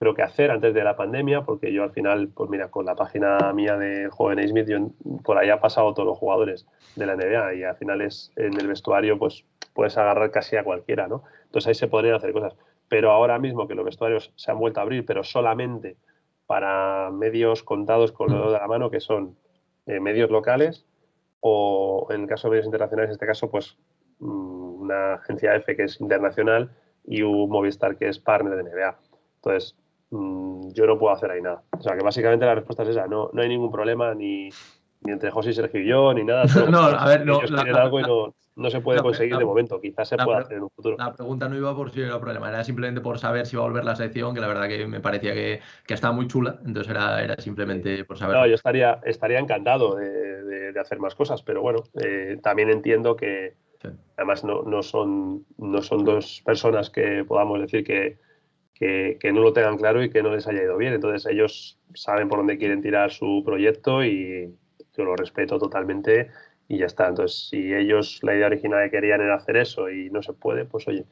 creo 0.00 0.14
que 0.14 0.22
hacer 0.22 0.50
antes 0.50 0.72
de 0.72 0.82
la 0.82 0.96
pandemia, 0.96 1.42
porque 1.42 1.74
yo 1.74 1.82
al 1.82 1.92
final, 1.92 2.30
pues 2.34 2.48
mira, 2.48 2.70
con 2.70 2.86
la 2.86 2.96
página 2.96 3.52
mía 3.52 3.76
de 3.76 4.08
Joven 4.08 4.48
Smith, 4.48 4.66
yo 4.66 4.78
por 5.22 5.36
ahí 5.36 5.50
ha 5.50 5.60
pasado 5.60 5.92
todos 5.92 6.06
los 6.06 6.16
jugadores 6.16 6.66
de 6.96 7.04
la 7.04 7.16
NBA 7.16 7.54
y 7.56 7.64
al 7.64 7.76
final 7.76 8.00
es 8.00 8.32
en 8.36 8.58
el 8.58 8.66
vestuario, 8.66 9.18
pues 9.18 9.44
puedes 9.74 9.98
agarrar 9.98 10.30
casi 10.30 10.56
a 10.56 10.64
cualquiera, 10.64 11.06
¿no? 11.06 11.22
Entonces 11.44 11.68
ahí 11.68 11.74
se 11.74 11.86
podrían 11.86 12.14
hacer 12.14 12.32
cosas. 12.32 12.56
Pero 12.88 13.10
ahora 13.10 13.38
mismo 13.38 13.68
que 13.68 13.74
los 13.74 13.84
vestuarios 13.84 14.32
se 14.36 14.50
han 14.50 14.58
vuelto 14.58 14.80
a 14.80 14.84
abrir, 14.84 15.04
pero 15.04 15.22
solamente 15.22 15.98
para 16.46 17.10
medios 17.10 17.62
contados 17.62 18.10
con 18.10 18.32
los 18.32 18.54
de 18.54 18.58
la 18.58 18.66
mano, 18.66 18.90
que 18.90 19.00
son 19.00 19.36
eh, 19.84 20.00
medios 20.00 20.30
locales 20.30 20.86
o 21.40 22.08
en 22.08 22.22
el 22.22 22.26
caso 22.26 22.48
de 22.48 22.52
medios 22.52 22.64
internacionales, 22.64 23.10
en 23.10 23.12
este 23.12 23.26
caso, 23.26 23.50
pues 23.50 23.76
mm, 24.18 24.80
una 24.80 25.14
agencia 25.16 25.54
F 25.56 25.76
que 25.76 25.84
es 25.84 26.00
internacional 26.00 26.70
y 27.04 27.20
un 27.20 27.50
Movistar 27.50 27.98
que 27.98 28.08
es 28.08 28.18
partner 28.18 28.56
de 28.56 28.62
NBA. 28.62 28.98
Entonces, 29.36 29.76
Mm, 30.10 30.72
yo 30.72 30.86
no 30.86 30.98
puedo 30.98 31.14
hacer 31.14 31.30
ahí 31.30 31.42
nada. 31.42 31.62
O 31.70 31.82
sea, 31.82 31.96
que 31.96 32.02
básicamente 32.02 32.46
la 32.46 32.54
respuesta 32.54 32.82
es 32.82 32.90
esa. 32.90 33.06
No, 33.06 33.30
no 33.32 33.42
hay 33.42 33.48
ningún 33.48 33.70
problema 33.70 34.14
ni, 34.14 34.50
ni 35.02 35.12
entre 35.12 35.30
José 35.30 35.50
y 35.50 35.54
Sergio 35.54 35.80
y 35.80 35.86
yo, 35.86 36.12
ni 36.12 36.24
nada. 36.24 36.44
no, 36.70 36.80
a 36.80 37.06
ver, 37.06 37.24
no. 37.24 37.40
algo 37.40 38.00
y 38.00 38.02
no, 38.02 38.34
no, 38.56 38.70
se 38.70 38.80
puede 38.80 39.00
conseguir 39.00 39.36
de 39.36 39.44
momento. 39.44 39.80
Quizás 39.80 40.08
se 40.08 40.16
pueda 40.16 40.38
hacer 40.38 40.56
en 40.56 40.64
un 40.64 40.70
futuro. 40.70 40.96
La 40.98 41.14
pregunta 41.14 41.48
no 41.48 41.56
iba 41.56 41.74
por 41.74 41.90
si 41.92 42.02
era 42.02 42.20
problema, 42.20 42.48
era 42.48 42.64
simplemente 42.64 43.00
por 43.00 43.18
saber 43.18 43.46
si 43.46 43.56
va 43.56 43.62
a 43.62 43.66
volver 43.66 43.84
la 43.84 43.96
sección, 43.96 44.34
que 44.34 44.40
la 44.40 44.48
verdad 44.48 44.68
que 44.68 44.86
me 44.86 45.00
parecía 45.00 45.32
que, 45.32 45.60
que 45.86 45.94
estaba 45.94 46.12
muy 46.12 46.26
chula. 46.26 46.58
Entonces 46.66 46.90
era, 46.90 47.22
era 47.22 47.36
simplemente 47.36 48.04
por 48.04 48.18
saber. 48.18 48.36
No, 48.36 48.46
yo 48.46 48.54
estaría, 48.54 49.00
estaría 49.04 49.38
encantado 49.38 49.94
de, 49.94 50.72
de, 50.72 50.80
hacer 50.80 50.98
más 50.98 51.14
cosas, 51.14 51.42
pero 51.42 51.62
bueno, 51.62 51.84
eh, 52.02 52.38
también 52.42 52.70
entiendo 52.70 53.14
que 53.14 53.54
además 54.16 54.44
no, 54.44 54.62
no, 54.62 54.82
son, 54.82 55.44
no 55.58 55.82
son 55.82 56.04
dos 56.04 56.42
personas 56.44 56.90
que 56.90 57.24
podamos 57.26 57.60
decir 57.60 57.84
que 57.84 58.18
que, 58.80 59.32
no 59.32 59.42
lo 59.42 59.52
tengan 59.52 59.76
claro 59.76 60.02
y 60.02 60.10
que 60.10 60.22
no 60.22 60.34
les 60.34 60.46
haya 60.48 60.62
ido 60.62 60.76
bien. 60.78 60.94
Entonces 60.94 61.30
ellos 61.30 61.78
saben 61.94 62.28
por 62.28 62.38
dónde 62.38 62.56
quieren 62.58 62.80
tirar 62.80 63.10
su 63.10 63.42
proyecto 63.44 64.02
y 64.02 64.54
yo 64.96 65.04
lo 65.04 65.16
respeto 65.16 65.58
totalmente 65.58 66.30
y 66.66 66.78
ya 66.78 66.86
está. 66.86 67.08
Entonces, 67.08 67.48
si 67.50 67.74
ellos 67.74 68.20
la 68.22 68.34
idea 68.34 68.46
original 68.46 68.82
que 68.84 68.90
querían 68.90 69.20
era 69.20 69.34
hacer 69.34 69.56
eso 69.58 69.90
y 69.90 70.08
no 70.10 70.22
se 70.22 70.32
puede, 70.32 70.64
pues 70.64 70.88
oye, 70.88 71.04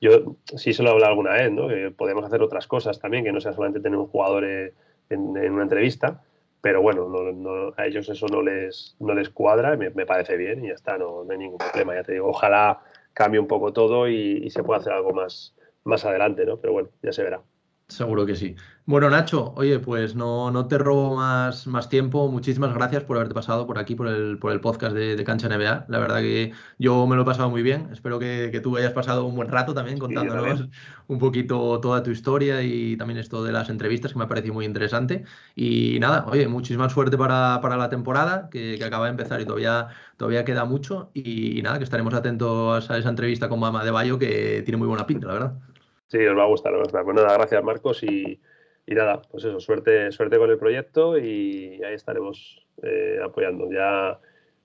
yo 0.00 0.36
sí 0.56 0.72
se 0.72 0.82
lo 0.82 0.90
he 0.90 0.92
hablado 0.92 1.10
alguna 1.10 1.32
vez, 1.32 1.50
¿no? 1.50 1.68
Que 1.68 1.90
podemos 1.90 2.24
hacer 2.24 2.42
otras 2.42 2.66
cosas 2.68 3.00
también, 3.00 3.24
que 3.24 3.32
no 3.32 3.40
sea 3.40 3.52
solamente 3.52 3.80
tener 3.80 3.98
un 3.98 4.06
jugador 4.06 4.44
en, 4.44 4.72
una 5.10 5.62
entrevista, 5.62 6.22
pero 6.60 6.82
bueno, 6.82 7.72
a 7.76 7.86
ellos 7.86 8.08
eso 8.08 8.26
no 8.26 8.42
les, 8.42 8.96
no 9.00 9.14
les 9.14 9.30
cuadra, 9.30 9.76
me, 9.76 9.90
parece 9.90 10.36
bien 10.36 10.64
y 10.64 10.68
ya 10.68 10.74
está, 10.74 10.98
no, 10.98 11.24
hay 11.30 11.38
ningún 11.38 11.58
problema, 11.58 11.94
ya 11.94 12.02
te 12.02 12.12
digo, 12.12 12.28
ojalá 12.28 12.80
cambie 13.12 13.40
un 13.40 13.46
poco 13.46 13.72
todo 13.72 14.08
y 14.08 14.50
se 14.50 14.64
pueda 14.64 14.80
hacer 14.80 14.92
algo 14.92 15.12
más, 15.12 15.55
más 15.86 16.04
adelante, 16.04 16.44
¿no? 16.44 16.58
Pero 16.60 16.72
bueno, 16.72 16.90
ya 17.02 17.12
se 17.12 17.22
verá. 17.22 17.42
Seguro 17.88 18.26
que 18.26 18.34
sí. 18.34 18.56
Bueno, 18.84 19.08
Nacho, 19.10 19.52
oye, 19.56 19.78
pues 19.78 20.16
no, 20.16 20.50
no 20.50 20.66
te 20.66 20.76
robo 20.76 21.14
más, 21.14 21.68
más 21.68 21.88
tiempo. 21.88 22.28
Muchísimas 22.28 22.74
gracias 22.74 23.04
por 23.04 23.16
haberte 23.16 23.34
pasado 23.34 23.64
por 23.64 23.78
aquí, 23.78 23.94
por 23.94 24.08
el, 24.08 24.38
por 24.40 24.50
el 24.50 24.60
podcast 24.60 24.94
de, 24.96 25.22
Cancha 25.22 25.48
NBA. 25.48 25.86
La 25.88 25.98
verdad 26.00 26.18
que 26.18 26.52
yo 26.78 27.06
me 27.06 27.14
lo 27.14 27.22
he 27.22 27.24
pasado 27.24 27.48
muy 27.48 27.62
bien. 27.62 27.88
Espero 27.92 28.18
que, 28.18 28.60
tú 28.60 28.76
hayas 28.76 28.92
pasado 28.92 29.24
un 29.24 29.36
buen 29.36 29.48
rato 29.48 29.72
también 29.72 29.98
contándonos 29.98 30.68
un 31.06 31.18
poquito 31.20 31.78
toda 31.80 32.02
tu 32.02 32.10
historia 32.10 32.60
y 32.62 32.96
también 32.96 33.18
esto 33.20 33.44
de 33.44 33.52
las 33.52 33.70
entrevistas, 33.70 34.12
que 34.12 34.18
me 34.18 34.24
ha 34.24 34.28
parecido 34.28 34.54
muy 34.54 34.64
interesante. 34.64 35.24
Y 35.54 35.98
nada, 36.00 36.26
oye, 36.28 36.48
muchísima 36.48 36.88
suerte 36.88 37.16
para, 37.16 37.60
la 37.60 37.88
temporada, 37.88 38.48
que, 38.50 38.82
acaba 38.84 39.04
de 39.06 39.12
empezar 39.12 39.40
y 39.40 39.44
todavía, 39.44 39.88
todavía 40.16 40.44
queda 40.44 40.64
mucho. 40.64 41.10
Y, 41.14 41.62
nada, 41.62 41.78
que 41.78 41.84
estaremos 41.84 42.14
atentos 42.14 42.90
a 42.90 42.98
esa 42.98 43.08
entrevista 43.08 43.48
con 43.48 43.60
Mama 43.60 43.84
de 43.84 43.92
Bayo, 43.92 44.18
que 44.18 44.62
tiene 44.64 44.76
muy 44.76 44.88
buena 44.88 45.06
pinta, 45.06 45.28
la 45.28 45.32
verdad. 45.32 45.75
Sí, 46.08 46.18
os 46.18 46.38
va 46.38 46.44
a 46.44 46.46
gustar, 46.46 46.72
os 46.72 46.78
va 46.78 46.82
a 46.82 46.84
gustar. 46.84 47.04
Pues 47.04 47.16
nada, 47.16 47.34
gracias 47.34 47.64
Marcos 47.64 48.02
y, 48.02 48.40
y 48.86 48.94
nada, 48.94 49.22
pues 49.30 49.44
eso, 49.44 49.58
suerte, 49.60 50.12
suerte 50.12 50.38
con 50.38 50.50
el 50.50 50.58
proyecto 50.58 51.18
y 51.18 51.82
ahí 51.82 51.94
estaremos 51.94 52.64
eh, 52.82 53.18
apoyando. 53.24 53.70
Ya, 53.70 54.18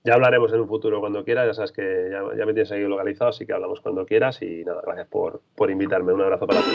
ya 0.04 0.14
hablaremos 0.14 0.52
en 0.52 0.60
un 0.60 0.68
futuro 0.68 1.00
cuando 1.00 1.24
quieras, 1.24 1.46
ya 1.48 1.54
sabes 1.54 1.72
que 1.72 2.10
ya, 2.10 2.46
me 2.46 2.52
tienes 2.52 2.70
ahí 2.72 2.82
localizado, 2.82 3.30
así 3.30 3.46
que 3.46 3.52
hablamos 3.52 3.80
cuando 3.80 4.06
quieras 4.06 4.40
y 4.42 4.64
nada, 4.64 4.82
gracias 4.84 5.08
por, 5.08 5.42
por 5.56 5.70
invitarme. 5.70 6.12
Un 6.12 6.22
abrazo 6.22 6.46
para 6.46 6.60
ti. 6.60 6.70